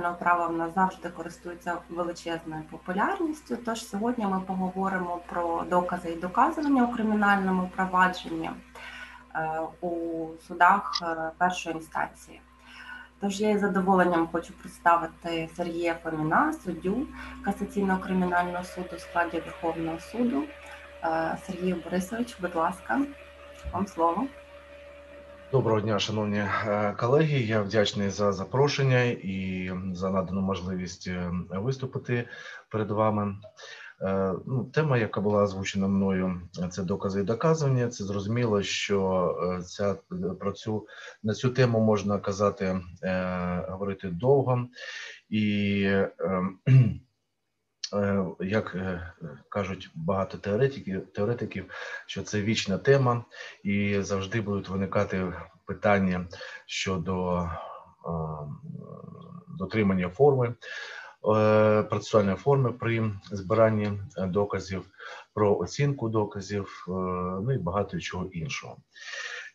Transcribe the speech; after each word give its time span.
Кримінального 0.00 0.24
права 0.24 0.46
в 0.46 0.56
нас 0.56 0.74
завжди 0.74 1.08
користується 1.08 1.76
величезною 1.88 2.62
популярністю. 2.70 3.56
Тож 3.56 3.86
сьогодні 3.86 4.26
ми 4.26 4.40
поговоримо 4.40 5.20
про 5.26 5.64
докази 5.70 6.10
і 6.10 6.16
доказування 6.16 6.84
у 6.84 6.92
кримінальному 6.92 7.70
провадженні 7.76 8.50
е, 9.34 9.60
у 9.80 10.26
судах 10.48 11.02
е, 11.02 11.30
першої 11.38 11.76
інстанції. 11.76 12.40
Тож 13.20 13.40
я 13.40 13.50
із 13.50 13.60
задоволенням 13.60 14.28
хочу 14.32 14.52
представити 14.52 15.48
Сергія 15.56 15.96
Фоміна, 16.02 16.52
суддю 16.52 17.06
касаційного 17.44 18.00
кримінального 18.00 18.64
суду 18.64 18.96
у 18.96 18.98
складі 18.98 19.40
Верховного 19.40 20.00
суду. 20.00 20.42
Е, 21.04 21.38
Сергій 21.46 21.74
Борисович, 21.74 22.36
будь 22.40 22.54
ласка, 22.54 23.00
вам 23.72 23.86
слово. 23.86 24.26
Доброго 25.52 25.80
дня, 25.80 25.98
шановні 25.98 26.38
е, 26.38 26.94
колеги. 26.98 27.38
Я 27.38 27.62
вдячний 27.62 28.10
за 28.10 28.32
запрошення 28.32 29.02
і 29.04 29.70
за 29.92 30.10
надану 30.10 30.40
можливість 30.40 31.08
е, 31.08 31.30
виступити 31.50 32.28
перед 32.68 32.90
вами. 32.90 33.36
Е, 34.02 34.34
Ну, 34.46 34.64
тема, 34.64 34.98
яка 34.98 35.20
була 35.20 35.42
озвучена 35.42 35.88
мною, 35.88 36.40
це 36.70 36.82
докази 36.82 37.20
і 37.20 37.24
доказування. 37.24 37.88
Це 37.88 38.04
зрозуміло, 38.04 38.62
що 38.62 39.60
ця 39.66 39.96
про 40.40 40.52
цю 40.52 40.86
на 41.22 41.34
цю 41.34 41.50
тему 41.50 41.80
можна 41.80 42.18
казати, 42.18 42.80
говорити 43.68 44.08
довго 44.08 44.66
і. 45.28 45.90
Як 48.40 48.76
кажуть 49.48 49.90
багато 49.94 50.38
теоретиків, 50.38 51.06
теоретиків, 51.06 51.64
що 52.06 52.22
це 52.22 52.42
вічна 52.42 52.78
тема, 52.78 53.24
і 53.62 53.96
завжди 54.00 54.40
будуть 54.40 54.68
виникати 54.68 55.32
питання 55.70 56.26
щодо 56.66 57.48
дотримання 59.58 60.08
форми 60.08 60.54
е, 61.36 61.82
процесуальної 61.82 62.36
форми 62.36 62.72
при 62.72 63.10
збиранні 63.30 63.92
доказів, 64.18 64.84
про 65.34 65.58
оцінку 65.58 66.08
доказів, 66.08 66.86
е, 66.88 66.92
ну 67.42 67.52
і 67.52 67.58
багато 67.58 68.00
чого 68.00 68.26
іншого. 68.26 68.76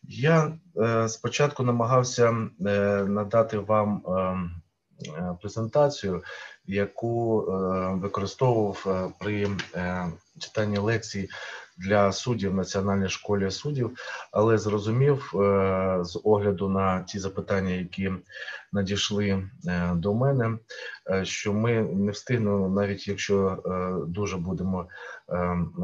Я 0.02 0.52
е, 0.76 1.08
спочатку 1.08 1.62
намагався 1.62 2.48
надати 3.08 3.58
вам 3.58 4.02
презентацію, 5.40 6.22
яку 6.66 7.40
використовував 8.02 9.12
при 9.20 9.48
читанні 10.38 10.78
лекцій 10.78 11.28
для 11.78 12.12
суддів 12.12 12.54
Національній 12.54 13.08
школі 13.08 13.50
суддів, 13.50 13.98
але 14.32 14.58
зрозумів 14.58 15.32
е, 15.34 15.98
з 16.02 16.20
огляду 16.24 16.68
на 16.68 17.02
ті 17.02 17.18
запитання, 17.18 17.70
які 17.70 18.12
надійшли 18.72 19.28
е, 19.66 19.92
до 19.94 20.14
мене, 20.14 20.58
е, 21.10 21.24
що 21.24 21.52
ми 21.52 21.82
не 21.82 22.12
встигнемо, 22.12 22.68
навіть 22.68 23.08
якщо 23.08 23.62
дуже 24.08 24.36
будемо 24.36 24.88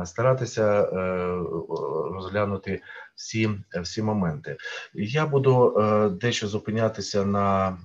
старатися 0.04 0.86
розглянути 2.14 2.80
всі 3.14 3.50
всі 3.82 4.02
моменти. 4.02 4.56
Я 4.94 5.26
буду 5.26 5.74
дещо 6.20 6.48
зупинятися 6.48 7.24
на 7.24 7.78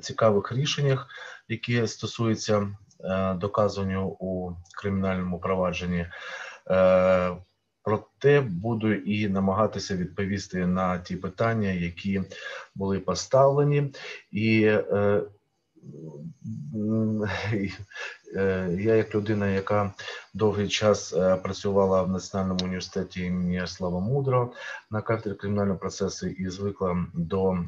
цікавих 0.00 0.52
рішеннях, 0.52 1.06
які 1.48 1.86
стосуються 1.86 2.68
доказуванню 3.36 4.06
у 4.06 4.52
кримінальному 4.82 5.38
провадженні. 5.38 6.06
Е, 6.70 7.36
проте 7.82 8.40
буду 8.40 8.92
і 8.92 9.28
намагатися 9.28 9.96
відповісти 9.96 10.66
на 10.66 10.98
ті 10.98 11.16
питання, 11.16 11.68
які 11.68 12.22
були 12.74 12.98
поставлені, 12.98 13.92
і 14.30 14.62
е, 14.62 15.22
е, 18.36 18.68
я, 18.78 18.94
як 18.94 19.14
людина, 19.14 19.48
яка 19.48 19.94
довгий 20.34 20.68
час 20.68 21.14
працювала 21.42 22.02
в 22.02 22.10
Національному 22.10 22.64
університеті 22.64 23.22
імені 23.24 23.54
Ярослава 23.54 24.00
Мудро 24.00 24.52
на 24.90 25.02
кафедрі 25.02 25.34
кримінального 25.34 25.78
процесу 25.78 26.26
і 26.26 26.48
звикла 26.48 27.06
до 27.14 27.58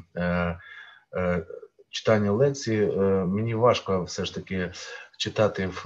читання 1.89 2.31
лекцій, 2.31 2.91
мені 3.27 3.55
важко 3.55 4.03
все 4.03 4.25
ж 4.25 4.35
таки 4.35 4.71
читати 5.17 5.67
в 5.67 5.85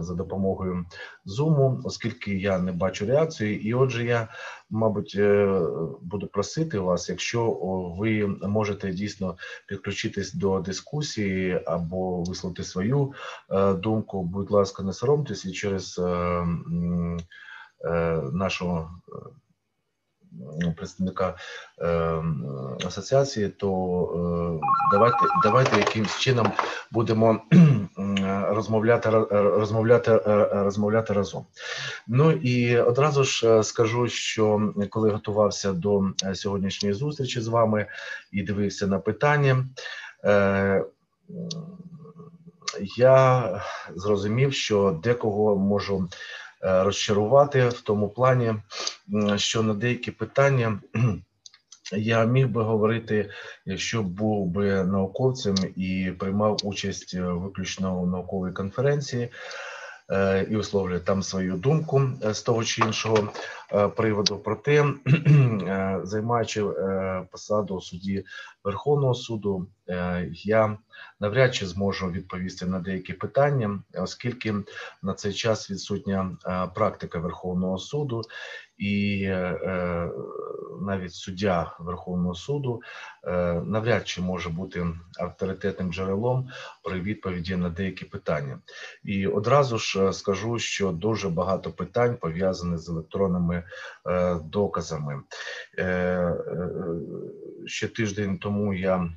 за 0.00 0.14
допомогою 0.14 0.84
Zoom, 1.26 1.80
оскільки 1.84 2.34
я 2.34 2.58
не 2.58 2.72
бачу 2.72 3.06
реакції, 3.06 3.68
і 3.68 3.74
отже, 3.74 4.04
я, 4.04 4.28
мабуть, 4.70 5.14
е, 5.18 5.60
буду 6.02 6.26
просити 6.26 6.78
вас, 6.78 7.08
якщо 7.08 7.50
ви 7.98 8.26
можете 8.26 8.92
дійсно 8.92 9.36
підключитись 9.68 10.34
до 10.34 10.60
дискусії 10.60 11.62
або 11.66 12.22
висловити 12.22 12.64
свою 12.64 13.12
е, 13.50 13.74
думку, 13.74 14.22
будь 14.22 14.50
ласка, 14.50 14.82
не 14.82 14.92
соромтесь 14.92 15.44
і 15.44 15.52
через 15.52 15.98
нашого. 15.98 17.18
нашу 18.32 18.88
представника 20.76 21.34
е, 21.80 22.22
асоціації, 22.86 23.48
то 23.48 23.70
е, 24.62 24.66
давайте 24.92 25.18
давайте 25.42 25.76
якимось 25.76 26.18
чином 26.18 26.52
будемо 26.90 27.40
розмовляти 28.48 29.10
розмовляти 29.10 30.16
розмовляти 30.52 31.12
разом. 31.12 31.46
Ну 32.08 32.30
і 32.32 32.78
одразу 32.78 33.24
ж 33.24 33.62
скажу, 33.62 34.08
що 34.08 34.72
коли 34.90 35.10
готувався 35.10 35.72
до 35.72 36.02
сьогоднішньої 36.34 36.94
зустрічі 36.94 37.40
з 37.40 37.48
вами 37.48 37.86
і 38.32 38.42
дивився 38.42 38.86
на 38.86 38.98
питання. 38.98 39.66
Е, 40.24 40.84
я 42.96 43.50
зрозумів, 43.94 44.52
що 44.52 45.00
декого 45.02 45.56
можу 45.56 46.08
Е, 46.08 46.45
розчарувати 46.66 47.68
в 47.68 47.80
тому 47.80 48.08
плані, 48.08 48.54
що 49.36 49.62
на 49.62 49.74
деякі 49.74 50.10
питання. 50.10 50.80
Я 51.92 52.24
міг 52.24 52.48
би 52.48 52.62
говорити, 52.62 53.30
якщо 53.66 54.02
був 54.02 54.46
би 54.46 54.84
науковцем 54.84 55.54
і 55.76 56.12
приймав 56.18 56.58
участь 56.62 57.14
виключно 57.14 58.00
у 58.00 58.06
науковій 58.06 58.52
конференції 58.52 59.28
е, 60.10 60.46
і 60.50 60.56
висловлює 60.56 61.00
там 61.00 61.22
свою 61.22 61.56
думку 61.56 62.02
е, 62.24 62.34
з 62.34 62.42
того 62.42 62.64
чи 62.64 62.82
іншого 62.82 63.28
приводу. 63.96 64.38
Проте, 64.38 64.84
займаючи 66.02 66.64
посаду 67.30 67.80
судді 67.80 68.24
Верховного 68.64 69.14
суду, 69.14 69.66
я 70.32 70.78
навряд 71.20 71.54
чи 71.54 71.66
зможу 71.66 72.10
відповісти 72.10 72.66
на 72.66 72.80
деякі 72.80 73.12
питання, 73.12 73.82
оскільки 73.94 74.54
на 75.02 75.14
цей 75.14 75.32
час 75.32 75.70
відсутня 75.70 76.36
е, 76.46 76.66
практика 76.74 77.18
Верховного 77.18 77.78
суду, 77.78 78.22
і 78.78 79.22
е, 79.24 80.10
навіть 80.80 81.14
суддя 81.14 81.76
Верховного 81.80 82.34
суду 82.34 82.82
е, 83.24 83.62
навряд 83.64 84.08
чи 84.08 84.22
може 84.22 84.48
бути 84.48 84.86
авторитетним 85.18 85.92
джерелом 85.92 86.48
при 86.84 87.00
відповіді 87.00 87.56
на 87.56 87.70
деякі 87.70 88.04
питання. 88.04 88.58
І 89.04 89.26
одразу 89.26 89.78
ж 89.78 90.12
скажу, 90.12 90.58
що 90.58 90.92
дуже 90.92 91.28
багато 91.28 91.70
питань 91.70 92.16
пов'язаних 92.16 92.78
з 92.78 92.88
електронними 92.88 93.55
доказами. 94.44 95.22
Ще 97.66 97.88
тиждень 97.88 98.38
тому 98.38 98.74
я 98.74 99.10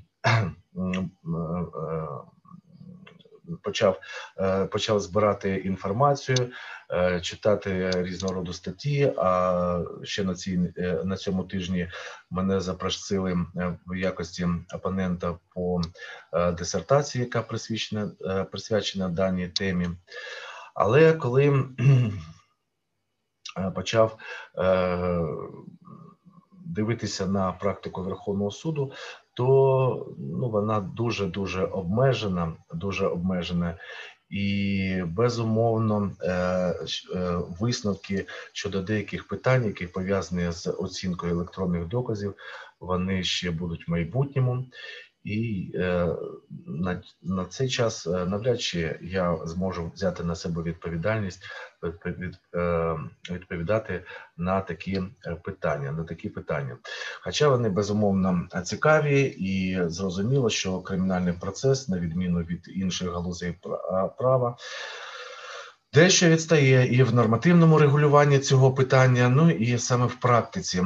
почав 3.63 3.99
е, 4.39 4.65
почав 4.65 4.99
збирати 4.99 5.55
інформацію, 5.55 6.51
е, 6.91 7.21
читати 7.21 7.91
різного 7.95 8.33
роду 8.33 8.53
статті. 8.53 9.13
А 9.17 9.83
ще 10.03 10.23
на 10.23 10.35
цій 10.35 10.59
е, 10.77 11.01
на 11.05 11.17
цьому 11.17 11.43
тижні 11.43 11.89
мене 12.29 12.59
запросили 12.59 13.37
в 13.87 13.95
якості 13.95 14.47
опонента 14.73 15.35
по 15.55 15.81
дисертації, 16.57 17.23
яка 17.23 17.41
присвячена 17.41 18.11
присвячена 18.51 19.09
даній 19.09 19.47
темі. 19.47 19.89
Але 20.75 21.13
коли 21.13 21.65
почав 23.75 24.17
дивитися 26.69 27.27
на 27.27 27.51
практику 27.51 28.03
Верховного 28.03 28.51
суду, 28.51 28.91
то 29.33 30.15
ну 30.17 30.49
вона 30.49 30.79
дуже 30.79 31.25
дуже 31.25 31.63
обмежена, 31.63 32.53
дуже 32.73 33.07
обмежена. 33.07 33.77
І 34.29 35.03
безумовно 35.07 36.11
е, 36.21 36.31
е, 36.31 36.75
висновки 37.59 38.25
щодо 38.53 38.81
деяких 38.81 39.27
питань, 39.27 39.65
які 39.65 39.87
пов'язані 39.87 40.51
з 40.51 40.67
оцінкою 40.67 41.33
електронних 41.33 41.87
доказів, 41.87 42.33
вони 42.79 43.23
ще 43.23 43.51
будуть 43.51 43.87
в 43.87 43.91
майбутньому, 43.91 44.65
і 45.23 45.71
е, 45.75 46.07
на 46.67 47.01
на 47.23 47.45
цей 47.45 47.69
час 47.69 48.05
навряд 48.05 48.61
чи 48.61 48.99
я 49.01 49.37
зможу 49.45 49.91
взяти 49.95 50.23
на 50.23 50.35
себе 50.35 50.63
відповідальність 50.63 51.43
відповідати 53.31 54.03
на 54.37 54.61
такі 54.61 55.01
питання. 55.43 55.91
На 55.91 56.03
такі 56.03 56.29
питання, 56.29 56.77
Хоча 57.21 57.49
вони 57.49 57.69
безумовно 57.69 58.47
цікаві 58.63 59.21
і 59.21 59.79
зрозуміло, 59.87 60.49
що 60.49 60.81
кримінальний 60.81 61.33
процес, 61.33 61.89
на 61.89 61.99
відміну 61.99 62.39
від 62.39 62.65
інших 62.75 63.09
галузей 63.09 63.59
права, 64.17 64.57
дещо 65.93 66.29
відстає 66.29 66.95
і 66.95 67.03
в 67.03 67.15
нормативному 67.15 67.77
регулюванні 67.79 68.39
цього 68.39 68.73
питання, 68.73 69.29
ну 69.29 69.51
і 69.51 69.77
саме 69.77 70.05
в 70.05 70.15
практиці 70.15 70.83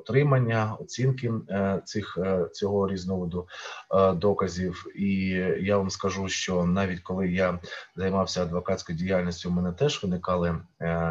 отримання, 0.00 0.76
оцінки 0.80 1.32
е, 1.50 1.82
цих 1.84 2.18
е, 2.18 2.48
цього 2.52 2.88
різновиду 2.88 3.48
е, 3.94 4.12
доказів. 4.12 4.86
І 4.96 5.26
я 5.60 5.76
вам 5.76 5.90
скажу, 5.90 6.28
що 6.28 6.64
навіть 6.64 7.00
коли 7.00 7.28
я 7.28 7.58
займався 7.96 8.42
адвокатською 8.42 8.98
діяльністю, 8.98 9.48
у 9.48 9.52
мене 9.52 9.72
теж 9.72 10.02
виникали 10.02 10.60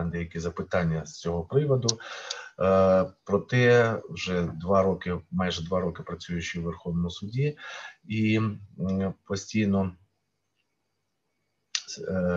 деякі 0.06 0.40
запитання 0.40 1.06
з 1.06 1.20
цього 1.20 1.44
приводу. 1.44 1.88
Проте 3.24 3.96
вже 4.10 4.42
два 4.42 4.84
роки, 4.84 5.18
майже 5.32 5.64
два 5.64 5.80
роки 5.80 6.04
працюючи 6.04 6.60
в 6.60 6.64
Верховному 6.64 7.10
суді, 7.10 7.58
і 8.08 8.42
постійно 9.28 9.92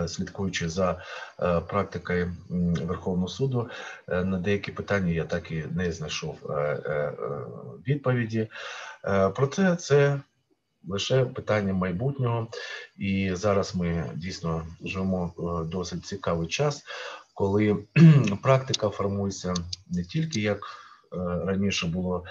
слідкуючи 0.08 0.68
за 0.68 1.02
е, 1.40 1.60
практикою 1.60 2.32
Верховного 2.86 3.28
суду, 3.28 3.70
е, 4.08 4.24
на 4.24 4.38
деякі 4.38 4.72
питання 4.72 5.12
я 5.12 5.24
так 5.24 5.50
і 5.50 5.64
не 5.76 5.92
знайшов 5.92 6.38
відповіді. 7.86 8.48
Проте 9.34 9.76
це 9.76 10.20
лише 10.88 11.24
питання 11.24 11.72
майбутнього, 11.72 12.48
і 12.96 13.30
зараз 13.34 13.74
ми 13.74 14.10
дійсно 14.14 14.66
живемо 14.84 15.32
досить 15.72 16.06
цікавий 16.06 16.48
час, 16.48 16.82
коли 17.34 17.76
практика 18.42 18.88
формується 18.88 19.54
не 19.90 20.04
тільки 20.04 20.40
як 20.40 20.58
раніше 21.44 21.86
було. 21.86 22.24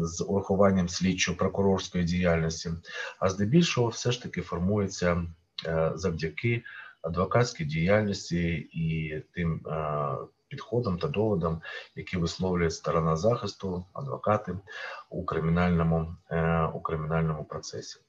З 0.00 0.24
урахуванням 0.28 0.88
слідчо-прокурорської 0.88 2.04
діяльності, 2.04 2.70
а 3.18 3.30
здебільшого 3.30 3.88
все 3.88 4.12
ж 4.12 4.22
таки 4.22 4.40
формується 4.40 5.24
Е, 5.43 5.43
завдяки 5.94 6.62
адвокатській 7.02 7.64
діяльності 7.64 8.68
і 8.72 9.20
тим 9.34 9.60
е, 9.66 10.16
підходам 10.48 10.98
та 10.98 11.08
доводам, 11.08 11.62
які 11.96 12.16
висловлює 12.16 12.70
сторона 12.70 13.16
захисту, 13.16 13.84
адвокати 13.92 14.58
у 15.10 15.24
кримінальному, 15.24 16.16
е, 16.30 16.64
у 16.74 16.80
кримінальному 16.80 17.44
процесі. 17.44 18.00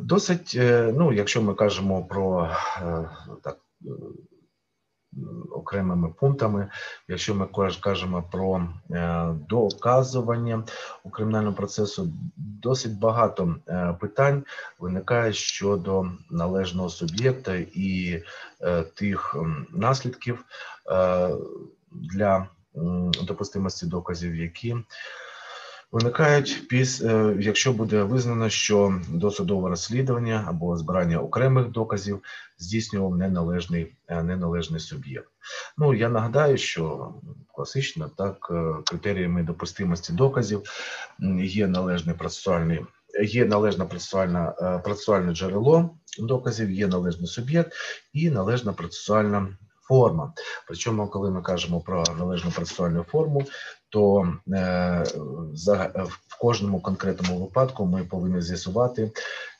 Досить, 0.00 0.52
ну, 0.94 1.12
якщо 1.12 1.42
ми 1.42 1.54
кажемо 1.54 2.04
про 2.04 2.50
так 3.42 3.58
окремими 5.50 6.08
пунктами. 6.08 6.70
Якщо 7.08 7.34
ми 7.34 7.48
кажемо 7.80 8.24
про 8.32 8.68
е, 8.90 9.26
доказування 9.48 10.64
у 11.04 11.10
кримінальному 11.10 11.56
процесу, 11.56 12.12
досить 12.36 12.98
багато 12.98 13.56
е, 13.68 13.96
питань 14.00 14.44
виникає 14.78 15.32
щодо 15.32 16.06
належного 16.30 16.88
суб'єкта 16.88 17.54
і 17.74 18.22
е, 18.60 18.82
тих 18.82 19.36
наслідків 19.70 20.44
для 21.90 22.46
допустимості 23.22 23.86
доказів, 23.86 24.36
які 24.36 24.76
Виникають 25.92 26.68
після, 26.68 27.32
якщо 27.32 27.72
буде 27.72 28.02
визнано, 28.02 28.48
що 28.48 29.00
досудове 29.08 29.68
розслідування 29.68 30.44
або 30.48 30.76
збирання 30.76 31.18
окремих 31.18 31.68
доказів 31.68 32.22
здійснював 32.58 33.16
неналежний 33.16 33.96
е, 34.08 34.22
неналежний 34.22 34.80
суб'єкт. 34.80 35.28
Ну 35.78 35.94
я 35.94 36.08
нагадаю, 36.08 36.58
що 36.58 37.14
класично 37.52 38.10
так 38.16 38.48
е, 38.50 38.74
критеріями 38.84 39.42
допустимості 39.42 40.12
доказів 40.12 40.62
є 41.40 41.66
належний 41.66 42.14
процесуальний. 42.14 42.80
Є 43.22 43.44
належне 43.44 43.84
процесуальне, 43.84 44.52
е, 44.60 44.78
процесуальне 44.78 45.34
джерело 45.34 45.90
доказів, 46.18 46.70
є 46.70 46.86
належний 46.86 47.26
суб'єкт 47.26 47.72
і 48.12 48.30
належна 48.30 48.72
процесуальна 48.72 49.48
форма. 49.88 50.32
Причому, 50.66 51.08
коли 51.08 51.30
ми 51.30 51.42
кажемо 51.42 51.80
про 51.80 52.04
належну 52.18 52.50
процесуальну 52.50 53.02
форму, 53.02 53.44
то 53.88 54.32
е, 54.54 55.04
в 56.04 56.38
кожному 56.40 56.80
конкретному 56.80 57.40
випадку 57.40 57.86
ми 57.86 58.04
повинні 58.04 58.42
з'ясувати, 58.42 59.10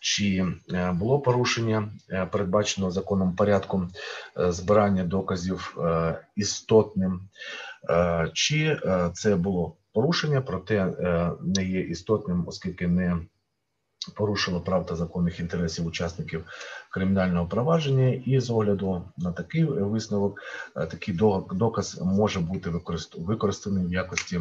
чи 0.01 0.47
е, 0.73 0.93
було 0.93 1.21
порушення 1.21 1.89
е, 2.11 2.27
передбаченого 2.27 2.93
законом 2.93 3.37
порядком 3.37 3.91
збирання 4.37 5.05
доказів 5.05 5.77
істотним, 6.37 7.21
чи 8.33 8.81
це 9.15 9.37
було 9.37 9.77
порушення, 9.93 10.41
проте 10.41 10.93
не 11.41 11.65
є 11.65 11.81
істотним, 11.81 12.45
оскільки 12.47 12.87
не 12.87 13.19
порушило 14.15 14.61
прав 14.61 14.87
та 14.87 14.97
законних 14.97 15.41
інтересів 15.41 15.87
учасників 15.87 16.45
кримінального 16.91 17.47
провадження, 17.47 18.23
і 18.27 18.41
з 18.41 18.51
огляду 18.51 19.05
на 19.17 19.33
такий 19.33 19.65
висновок, 19.65 20.41
е, 20.77 20.87
такий 20.87 21.15
доказ 21.53 22.01
може 22.01 22.41
бути 22.41 22.71
використаний 23.17 23.87
в 23.87 23.93
якості 23.93 24.41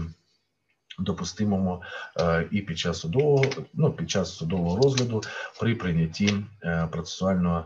допустимому 0.99 1.81
е, 2.19 2.47
і 2.51 2.61
під 2.61 2.79
час 2.79 2.99
судового, 2.99 3.45
ну 3.73 3.91
під 3.91 4.09
час 4.09 4.35
судового 4.35 4.77
розгляду 4.77 5.21
при 5.59 5.75
прийнятті 5.75 6.35
е, 6.63 6.87
процесуального 6.91 7.65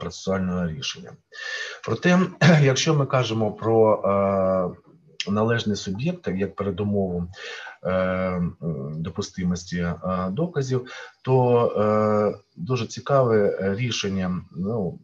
процесуального 0.00 0.68
рішення. 0.68 1.10
Проте, 1.84 2.20
якщо 2.62 2.94
ми 2.94 3.06
кажемо 3.06 3.52
про 3.52 4.76
належний 5.32 5.76
суб'єкт 5.76 6.28
як 6.28 6.54
передумову 6.54 7.28
Е, 7.86 8.42
допустимості 8.96 9.78
е, 9.78 9.96
доказів, 10.30 10.90
то 11.22 11.66
е, 11.66 12.38
дуже 12.56 12.86
цікаве 12.86 13.58
рішення. 13.76 14.40
Ну 14.56 14.98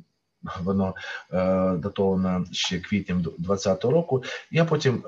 воно 0.62 0.95
датовано 1.76 2.45
ще 2.52 2.79
квітнем 2.79 3.23
2020 3.23 3.85
року. 3.85 4.23
Я 4.50 4.64
потім, 4.64 5.02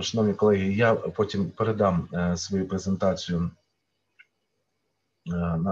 шановні 0.00 0.34
колеги, 0.34 0.72
я 0.72 0.94
потім 0.94 1.50
передам 1.50 2.08
свою 2.36 2.68
презентацію 2.68 3.50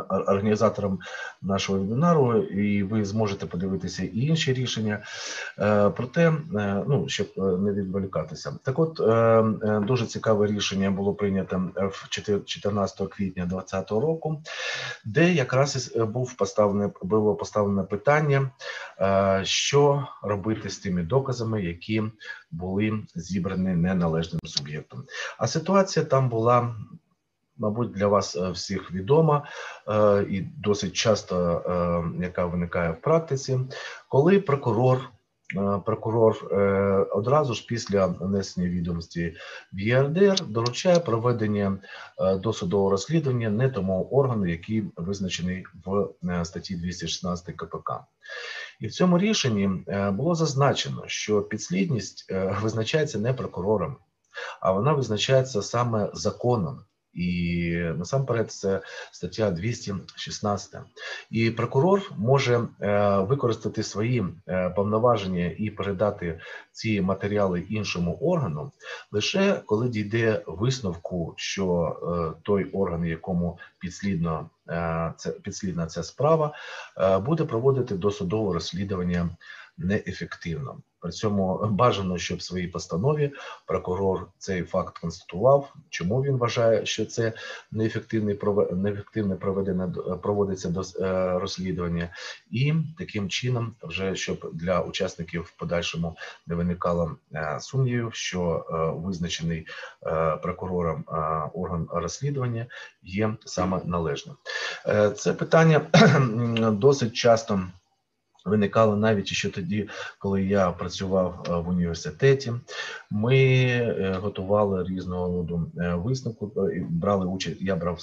організатором 0.08 0.98
нашого 1.42 1.78
вебінару, 1.78 2.36
і 2.42 2.82
ви 2.82 3.04
зможете 3.04 3.46
подивитися 3.46 4.02
і 4.04 4.18
інші 4.20 4.52
рішення. 4.52 5.02
Е, 5.58 5.90
проте, 5.90 6.28
е, 6.28 6.84
ну 6.88 7.08
щоб 7.08 7.26
не 7.36 7.72
відволікатися, 7.72 8.58
так 8.62 8.78
от 8.78 9.00
дуже 9.86 10.06
цікаве 10.06 10.46
рішення 10.46 10.90
було 10.90 11.14
прийнято 11.14 11.70
в 11.76 12.08
14 12.44 13.08
квітня 13.08 13.46
2020 13.46 13.90
року, 13.90 14.42
де 15.04 15.32
якраз 15.32 15.96
був 15.96 16.34
поставлене 16.34 16.90
було 17.02 17.34
поставлене 17.34 17.82
питання, 17.82 18.50
що 19.42 20.06
робити 20.22 20.70
з 20.70 20.78
тими 20.78 21.02
доказами, 21.02 21.62
які 21.62 22.02
були 22.50 23.02
зібрані 23.14 23.68
неналежним 23.68 24.40
суб'єктом. 24.44 25.04
А 25.38 25.46
ситуація 25.46 26.04
там 26.04 26.28
була 26.28 26.74
мабуть, 27.60 27.92
для 27.92 28.06
вас 28.06 28.36
е, 28.36 28.50
всіх 28.50 28.92
відома 28.92 29.44
е, 29.88 30.26
і 30.30 30.40
досить 30.40 30.92
часто, 30.92 31.36
е, 31.38 32.22
яка 32.22 32.46
виникає 32.46 32.90
в 32.90 33.00
практиці, 33.00 33.60
коли 34.08 34.40
прокурор. 34.40 35.10
Прокурор 35.86 36.54
одразу 37.12 37.54
ж 37.54 37.66
після 37.68 38.06
внесення 38.06 38.68
відомості 38.68 39.34
в 39.72 39.80
ЄРДР 39.80 40.46
доручає 40.46 41.00
проведення 41.00 41.78
досудового 42.42 42.90
розслідування 42.90 43.50
не 43.50 43.68
тому 43.68 44.08
органу, 44.10 44.46
який 44.46 44.84
визначений 44.96 45.64
в 45.84 46.44
статті 46.44 46.76
216 46.76 47.56
КПК. 47.56 47.92
І 48.80 48.86
в 48.86 48.92
цьому 48.92 49.18
рішенні 49.18 49.70
було 50.12 50.34
зазначено, 50.34 51.02
що 51.06 51.42
підслідність 51.42 52.32
визначається 52.62 53.18
не 53.18 53.32
прокурором, 53.32 53.96
а 54.60 54.72
вона 54.72 54.92
визначається 54.92 55.62
саме 55.62 56.10
законом. 56.12 56.80
І 57.14 57.70
насамперед 57.96 58.50
це 58.50 58.80
стаття 59.12 59.50
216. 59.50 60.76
І 61.30 61.50
прокурор 61.50 62.12
може 62.16 62.68
е, 62.80 63.18
використати 63.18 63.82
свої 63.82 64.24
е, 64.48 64.70
повноваження 64.70 65.54
і 65.58 65.70
передати 65.70 66.40
ці 66.72 67.00
матеріали 67.00 67.60
іншому 67.60 68.18
органу 68.20 68.72
лише 69.12 69.62
коли 69.66 69.88
дійде 69.88 70.42
висновку, 70.46 71.34
що 71.36 71.96
е, 72.02 72.40
той 72.42 72.64
орган, 72.64 73.06
якому 73.06 73.58
підслідно 73.78 74.50
це 75.16 75.30
підслідна 75.30 75.86
ця 75.86 76.02
справа, 76.02 76.54
буде 77.24 77.44
проводити 77.44 77.94
досудове 77.94 78.54
розслідування 78.54 79.30
неефективно. 79.78 80.80
При 81.00 81.10
цьому 81.10 81.66
бажано, 81.70 82.18
щоб 82.18 82.38
в 82.38 82.42
своїй 82.42 82.68
постанові 82.68 83.32
прокурор 83.66 84.26
цей 84.38 84.62
факт 84.62 84.98
констатував, 84.98 85.74
чому 85.90 86.22
він 86.22 86.36
вважає, 86.36 86.86
що 86.86 87.06
це 87.06 87.32
неефективне 87.70 88.36
неефективне 88.72 89.36
проведення 89.36 89.88
проводиться 90.22 90.68
до 90.70 90.80
е, 90.80 91.38
розслідування, 91.38 92.08
і 92.50 92.74
таким 92.98 93.28
чином, 93.28 93.74
вже 93.82 94.14
щоб 94.16 94.50
для 94.52 94.80
учасників 94.80 95.42
в 95.42 95.50
подальшому 95.50 96.16
не 96.46 96.54
виникало 96.54 97.16
е, 97.34 97.58
сумнівів, 97.60 98.14
що 98.14 98.66
е, 98.70 99.00
визначений 99.06 99.66
прокурором 100.42 101.04
орган 101.54 101.88
розслідування 101.92 102.66
є 103.02 103.36
саме 103.44 103.80
належним. 103.84 104.36
Це 105.16 105.32
питання 105.32 105.80
досить 106.72 107.12
часто. 107.12 107.60
Виникали 108.44 108.96
навіть 108.96 109.26
ще 109.26 109.50
тоді, 109.50 109.88
коли 110.18 110.44
я 110.44 110.70
працював 110.70 111.46
е, 111.48 111.52
в 111.52 111.68
університеті. 111.68 112.52
Ми 113.10 113.36
е, 113.36 114.18
готували 114.20 114.84
різного 114.84 115.36
роду 115.36 115.72
е, 115.78 115.94
висновку. 115.94 116.52
Брали 116.90 117.26
участь. 117.26 117.60
Я 117.60 117.76
брав 117.76 118.00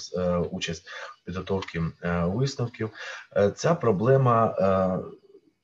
участь 0.50 0.88
в 0.88 1.24
підготовці 1.26 1.80
висновків. 2.24 2.90
Ця 3.54 3.74
проблема 3.74 4.54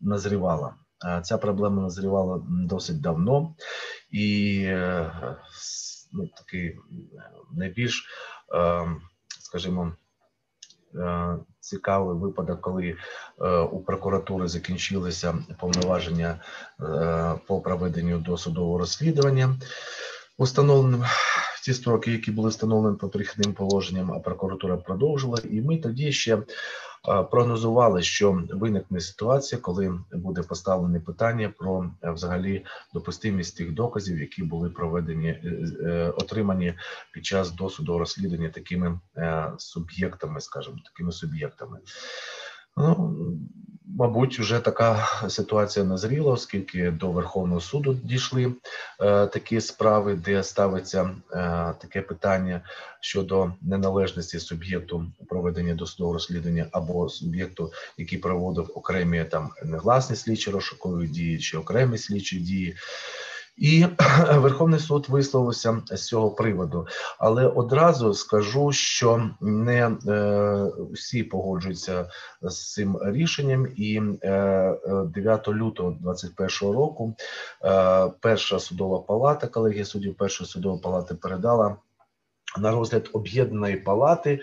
назрівала. 0.00 0.74
Ця 1.22 1.38
проблема 1.38 1.82
назрівала 1.82 2.42
досить 2.48 3.00
давно, 3.00 3.54
і 4.10 4.66
ну, 6.12 6.28
такий 6.36 6.78
найбільш, 7.52 8.08
скажімо, 9.40 9.92
цікавий 11.60 12.16
випадок, 12.16 12.60
коли 12.60 12.96
е, 13.40 13.58
у 13.58 13.80
прокуратури 13.80 14.48
закінчилися 14.48 15.34
повноваження 15.60 16.40
е, 16.80 17.34
по 17.46 17.60
проведенню 17.60 18.18
досудового 18.18 18.78
розслідування, 18.78 19.56
установленим 20.38 21.04
ті 21.64 21.74
строки, 21.74 22.12
які 22.12 22.30
були 22.30 22.48
встановлені 22.48 22.96
по 22.96 23.08
перехідним 23.08 23.54
положенням, 23.54 24.12
а 24.12 24.18
прокуратура 24.18 24.76
продовжила, 24.76 25.38
і 25.50 25.60
ми 25.60 25.78
тоді 25.78 26.12
ще 26.12 26.38
прогнозували, 27.30 28.02
що 28.02 28.42
виникне 28.50 29.00
ситуація, 29.00 29.60
коли 29.60 30.00
буде 30.12 30.42
поставлене 30.42 31.00
питання 31.00 31.52
про 31.58 31.90
е, 32.02 32.10
взагалі 32.10 32.64
допустимість 32.94 33.56
тих 33.56 33.72
доказів, 33.72 34.20
які 34.20 34.42
були 34.42 34.70
проведені, 34.70 35.28
е, 35.28 35.66
е, 35.84 36.10
отримані 36.16 36.74
під 37.12 37.26
час 37.26 37.50
досуду 37.50 37.98
розслідування 37.98 38.48
такими 38.48 39.00
суб'єктами, 39.58 40.40
скажімо, 40.40 40.76
такими 40.84 41.12
суб'єктами. 41.12 41.78
Ну, 42.76 43.14
Мабуть, 43.98 44.38
вже 44.38 44.60
така 44.60 45.08
ситуація 45.28 45.84
назріла, 45.84 46.32
оскільки 46.32 46.90
до 46.90 47.10
Верховного 47.10 47.60
суду 47.60 47.94
дійшли 47.94 48.54
е, 49.00 49.26
такі 49.26 49.60
справи, 49.60 50.14
де 50.14 50.42
ставиться 50.42 51.02
е, 51.02 51.14
таке 51.78 52.02
питання 52.02 52.60
щодо 53.00 53.52
неналежності 53.62 54.38
суб'єкту 54.38 55.06
проведення 55.28 55.74
досудового 55.74 56.14
розслідування 56.14 56.66
або 56.72 57.08
суб'єкту, 57.08 57.72
який 57.98 58.18
проводив 58.18 58.70
окремі 58.74 59.24
там 59.24 59.50
негласні 59.64 60.16
слідчі 60.16 60.50
розшукові 60.50 61.08
дії 61.08 61.38
чи 61.38 61.58
окремі 61.58 61.98
слідчі 61.98 62.38
дії. 62.38 62.76
І 63.56 63.86
Верховний 64.34 64.80
суд 64.80 65.06
висловився 65.08 65.82
з 65.86 66.06
цього 66.06 66.30
приводу, 66.30 66.86
але 67.18 67.46
одразу 67.46 68.14
скажу, 68.14 68.72
що 68.72 69.30
не 69.40 69.96
е, 70.08 70.70
всі 70.92 71.22
погоджуються 71.22 72.10
з 72.42 72.72
цим 72.72 72.98
рішенням, 73.02 73.66
і 73.76 74.02
е, 74.22 74.76
9 75.14 75.48
лютого 75.48 75.90
2021 75.90 76.74
року 76.74 77.14
е, 77.64 78.10
перша 78.20 78.58
судова 78.58 78.98
палата, 78.98 79.46
колегія 79.46 79.84
суддів 79.84 80.16
першої 80.16 80.48
судової 80.48 80.80
палати 80.82 81.14
передала 81.14 81.76
на 82.58 82.70
розгляд 82.70 83.10
об'єднаної 83.12 83.76
палати. 83.76 84.40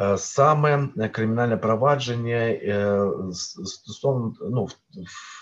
Е, 0.00 0.18
саме 0.18 0.88
кримінальне 1.12 1.56
провадження 1.56 2.36
е, 2.36 3.00
стосовно 3.64 4.34
ну 4.50 4.68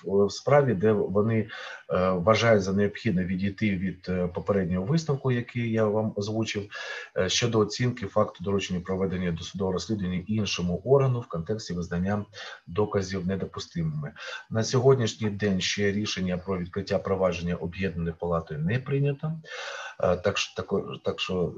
в 0.04 0.30
справі, 0.30 0.74
де 0.74 0.92
вони 0.92 1.38
е, 1.38 2.10
вважають 2.10 2.62
за 2.62 2.72
необхідне 2.72 3.24
відійти 3.24 3.70
від 3.76 4.10
попереднього 4.34 4.86
висновку, 4.86 5.32
який 5.32 5.72
я 5.72 5.84
вам 5.84 6.12
озвучив, 6.16 6.68
щодо 7.26 7.58
оцінки 7.58 8.06
факту 8.06 8.44
доручення 8.44 8.80
проведення 8.80 9.32
досудового 9.32 9.72
розслідування 9.72 10.24
іншому 10.26 10.82
органу 10.84 11.20
в 11.20 11.26
контексті 11.26 11.74
визнання 11.74 12.24
доказів 12.66 13.26
недопустимими 13.26 14.12
на 14.50 14.64
сьогоднішній 14.64 15.30
день. 15.30 15.60
Ще 15.60 15.92
рішення 15.92 16.38
про 16.38 16.58
відкриття 16.58 16.98
провадження 16.98 17.54
об'єднаної 17.54 18.14
палатою 18.20 18.60
не 18.60 18.78
прийнято. 18.78 19.32
Так 19.98 20.38
що 20.38 20.62
так, 20.62 20.72
так 21.04 21.20
що 21.20 21.54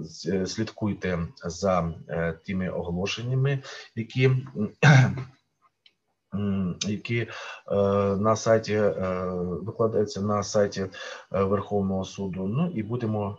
слідкуйте 0.46 1.18
за 1.44 1.92
тими 2.46 2.68
оголошеннями, 2.68 2.88
які 3.95 4.30
які 6.87 7.18
е, 7.21 7.28
на 8.16 8.37
сайті 8.37 8.75
е, 8.75 8.90
викладаються 9.62 10.21
на 10.21 10.42
сайті 10.42 10.80
е, 10.80 10.90
Верховного 11.42 12.04
суду. 12.04 12.47
Ну 12.47 12.73
і 12.75 12.83
будемо 12.83 13.38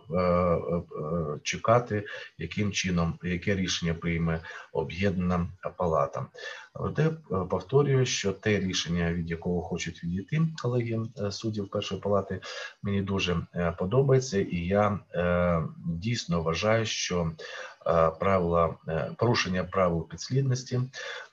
чекати, 1.42 2.04
яким 2.38 2.72
чином 2.72 3.18
яке 3.22 3.54
рішення 3.54 3.94
прийме 3.94 4.40
об'єднана 4.72 5.46
палата. 5.76 6.26
Проте 6.80 7.10
повторюю, 7.50 8.06
що 8.06 8.32
те 8.32 8.60
рішення, 8.60 9.12
від 9.12 9.30
якого 9.30 9.62
хочуть 9.62 10.04
відійти 10.04 10.40
колеги 10.62 11.00
суддів 11.30 11.68
першої 11.70 12.00
палати, 12.00 12.40
мені 12.82 13.02
дуже 13.02 13.36
подобається, 13.78 14.38
і 14.40 14.56
я 14.56 14.98
дійсно 15.86 16.42
вважаю, 16.42 16.86
що 16.86 17.32
Е, 17.86 18.10
правила 18.10 18.74
е, 18.88 19.10
порушення 19.18 19.64
правил 19.64 20.08
підслідності 20.08 20.80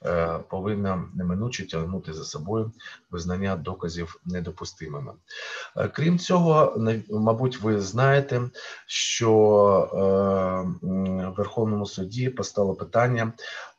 е, 0.05 0.39
повинна 0.49 1.03
неминуче 1.15 1.67
тягнути 1.67 2.13
за 2.13 2.23
собою 2.23 2.71
визнання 3.11 3.55
доказів 3.55 4.21
недопустимими. 4.25 5.13
Крім 5.93 6.19
цього, 6.19 6.75
мабуть, 7.09 7.61
ви 7.61 7.81
знаєте, 7.81 8.41
що 8.85 9.33
Верховному 11.37 11.85
суді 11.85 12.29
постало 12.29 12.75
питання 12.75 13.33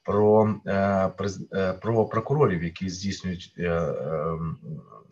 про 0.08 0.54
про 1.80 2.06
прокурорів, 2.06 2.64
які 2.64 2.88
здійснюють 2.88 3.54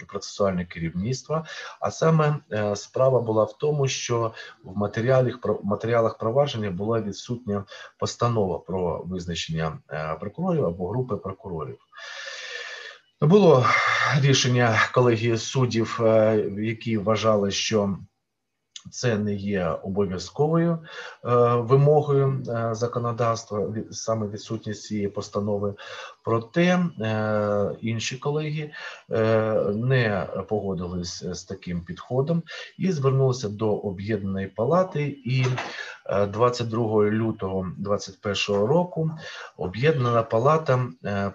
процесуальне 0.06 0.64
керівництво. 0.64 1.44
А 1.80 1.90
саме 1.90 2.36
е, 2.52 2.76
справа 2.76 3.20
була 3.20 3.44
в 3.44 3.58
тому, 3.58 3.88
що 3.88 4.32
в 4.64 4.76
матеріалах 4.76 5.38
матеріалах 5.64 6.18
провадження 6.18 6.70
була 6.70 7.00
відсутня 7.00 7.64
постанова 7.98 8.58
про 8.58 9.02
визначення 9.04 9.78
е, 9.90 10.16
прокурорів 10.20 10.64
або 10.64 10.88
групи 10.88 11.16
прокурорів. 11.16 11.78
Було 13.20 13.66
рішення 14.20 14.78
колегії 14.94 15.38
суддів, 15.38 15.98
е, 16.00 16.36
які 16.58 16.98
вважали, 16.98 17.50
що 17.50 17.98
це 18.90 19.18
не 19.18 19.34
є 19.34 19.76
обов'язковою 19.82 20.72
е, 20.72 21.28
вимогою 21.54 22.42
е, 22.48 22.74
законодавства, 22.74 23.68
саме 23.90 24.26
відсутність 24.26 24.82
цієї 24.82 25.08
постанови. 25.08 25.74
Проте 26.24 26.62
е, 26.62 27.70
інші 27.80 28.16
колеги 28.16 28.70
не 29.74 30.26
погодились 30.48 31.24
з 31.24 31.44
таким 31.44 31.80
підходом 31.80 32.42
і 32.78 32.92
звернулися 32.92 33.48
до 33.48 33.76
об'єднаної 33.76 34.46
палати. 34.46 35.02
І 35.24 35.46
22 36.28 37.04
лютого 37.04 37.66
2021 37.78 38.64
року 38.66 39.10
об'єднана 39.56 40.22
палата 40.22 40.86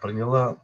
прийняла 0.01 0.55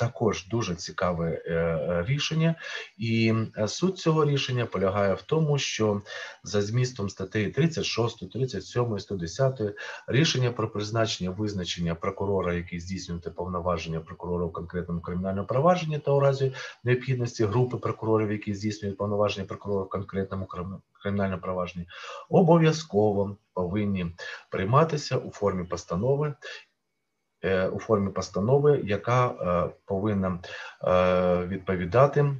також 0.00 0.46
дуже 0.48 0.74
цікаве 0.74 1.42
е, 1.46 1.52
е, 1.54 2.04
рішення, 2.08 2.54
і 2.98 3.34
е, 3.56 3.68
суть 3.68 3.98
цього 3.98 4.24
рішення 4.24 4.66
полягає 4.66 5.14
в 5.14 5.22
тому, 5.22 5.58
що 5.58 6.02
за 6.42 6.62
змістом 6.62 7.08
статей 7.08 7.50
36, 7.50 8.32
37, 8.32 8.98
110 8.98 9.60
рішення 10.06 10.50
про 10.50 10.70
призначення 10.70 11.30
визначення 11.30 11.94
прокурора, 11.94 12.54
який 12.54 12.80
здійснює 12.80 13.20
повноваження 13.20 14.00
прокурора 14.00 14.44
в 14.44 14.52
конкретному 14.52 15.00
кримінальному 15.00 15.46
провадженні, 15.46 15.98
та 15.98 16.12
у 16.12 16.20
разі 16.20 16.52
необхідності 16.84 17.44
групи 17.44 17.76
прокурорів, 17.76 18.32
які 18.32 18.54
здійснюють 18.54 18.98
повноваження 18.98 19.46
прокурора 19.46 19.84
в 19.84 19.88
конкретному 19.88 20.46
кримінальному 21.02 21.42
провадженні, 21.42 21.86
обов'язково 22.28 23.36
повинні 23.54 24.06
прийматися 24.50 25.16
у 25.16 25.30
формі 25.30 25.64
постанови 25.64 26.34
у 27.72 27.78
формі 27.78 28.10
постанови, 28.10 28.80
яка 28.84 29.26
е, 29.26 29.70
повинна 29.84 30.38
е, 30.84 31.46
відповідати, 31.46 32.34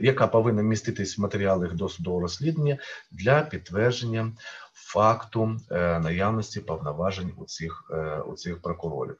яка 0.00 0.26
повинна 0.26 0.62
міститись 0.62 1.18
в 1.18 1.20
матеріалах 1.20 1.74
досудового 1.74 2.22
розслідування 2.22 2.78
для 3.10 3.40
підтвердження 3.40 4.32
факту 4.72 5.56
наявності 6.00 6.60
повноважень 6.60 7.32
у 7.36 7.44
цих, 7.44 7.92
у 8.26 8.34
цих 8.34 8.62
прокурорів. 8.62 9.16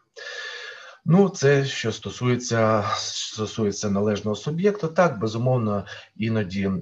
Ну, 1.05 1.29
це 1.29 1.65
що 1.65 1.93
стосується 1.93 2.85
стосується 2.97 3.91
належного 3.91 4.37
суб'єкту, 4.37 4.89
так 4.89 5.19
безумовно, 5.19 5.85
іноді 6.17 6.65
е, 6.65 6.73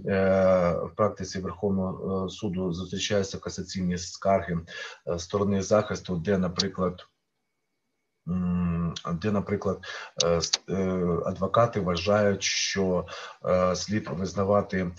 в 0.72 0.90
практиці 0.96 1.40
Верховного 1.40 2.26
е, 2.26 2.30
суду 2.30 2.72
зустрічаються 2.72 3.38
касаційні 3.38 3.98
скарги 3.98 4.58
е, 5.08 5.18
сторони 5.18 5.62
захисту, 5.62 6.16
де, 6.16 6.38
наприклад, 6.38 7.06
де, 9.14 9.30
наприклад, 9.30 9.78
е, 10.24 10.40
е, 10.68 11.06
адвокати 11.26 11.80
вважають, 11.80 12.42
що 12.42 13.06
е, 13.46 13.76
слід 13.76 14.08
визнавати 14.12 14.90